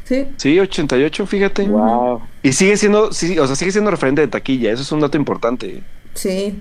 [0.05, 0.25] Sí.
[0.37, 1.63] Sí, 88, fíjate.
[1.63, 2.21] Wow.
[2.41, 5.17] Y sigue siendo, sí, o sea, sigue siendo referente de taquilla, eso es un dato
[5.17, 5.83] importante.
[6.13, 6.59] Sí.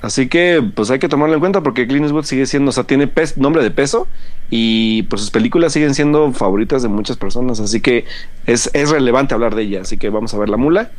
[0.00, 2.82] Así que, pues hay que tomarlo en cuenta porque Clint Eastwood sigue siendo, o sea,
[2.84, 4.08] tiene nombre de peso
[4.50, 7.60] y pues sus películas siguen siendo favoritas de muchas personas.
[7.60, 8.04] Así que
[8.46, 9.82] es, es relevante hablar de ella.
[9.82, 10.90] Así que vamos a ver la mula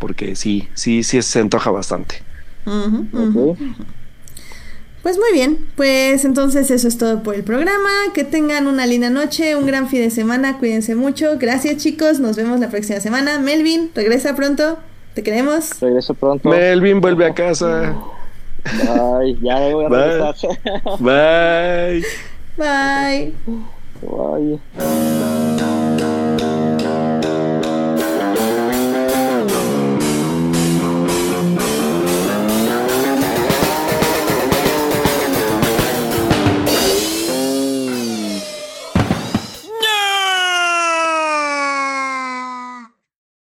[0.00, 2.22] porque sí, sí, sí se antoja bastante.
[2.66, 3.56] Ok.
[5.02, 7.88] Pues muy bien, pues entonces eso es todo por el programa.
[8.12, 11.38] Que tengan una linda noche, un gran fin de semana, cuídense mucho.
[11.38, 13.38] Gracias chicos, nos vemos la próxima semana.
[13.38, 14.78] Melvin, regresa pronto,
[15.14, 15.80] te queremos.
[15.80, 16.48] Regreso pronto.
[16.48, 17.94] Melvin vuelve a casa.
[18.64, 19.38] Bye.
[19.40, 19.98] Ya me voy a Bye.
[19.98, 20.34] regresar.
[20.98, 22.04] Bye.
[22.58, 23.34] Bye.
[24.76, 25.49] Bye.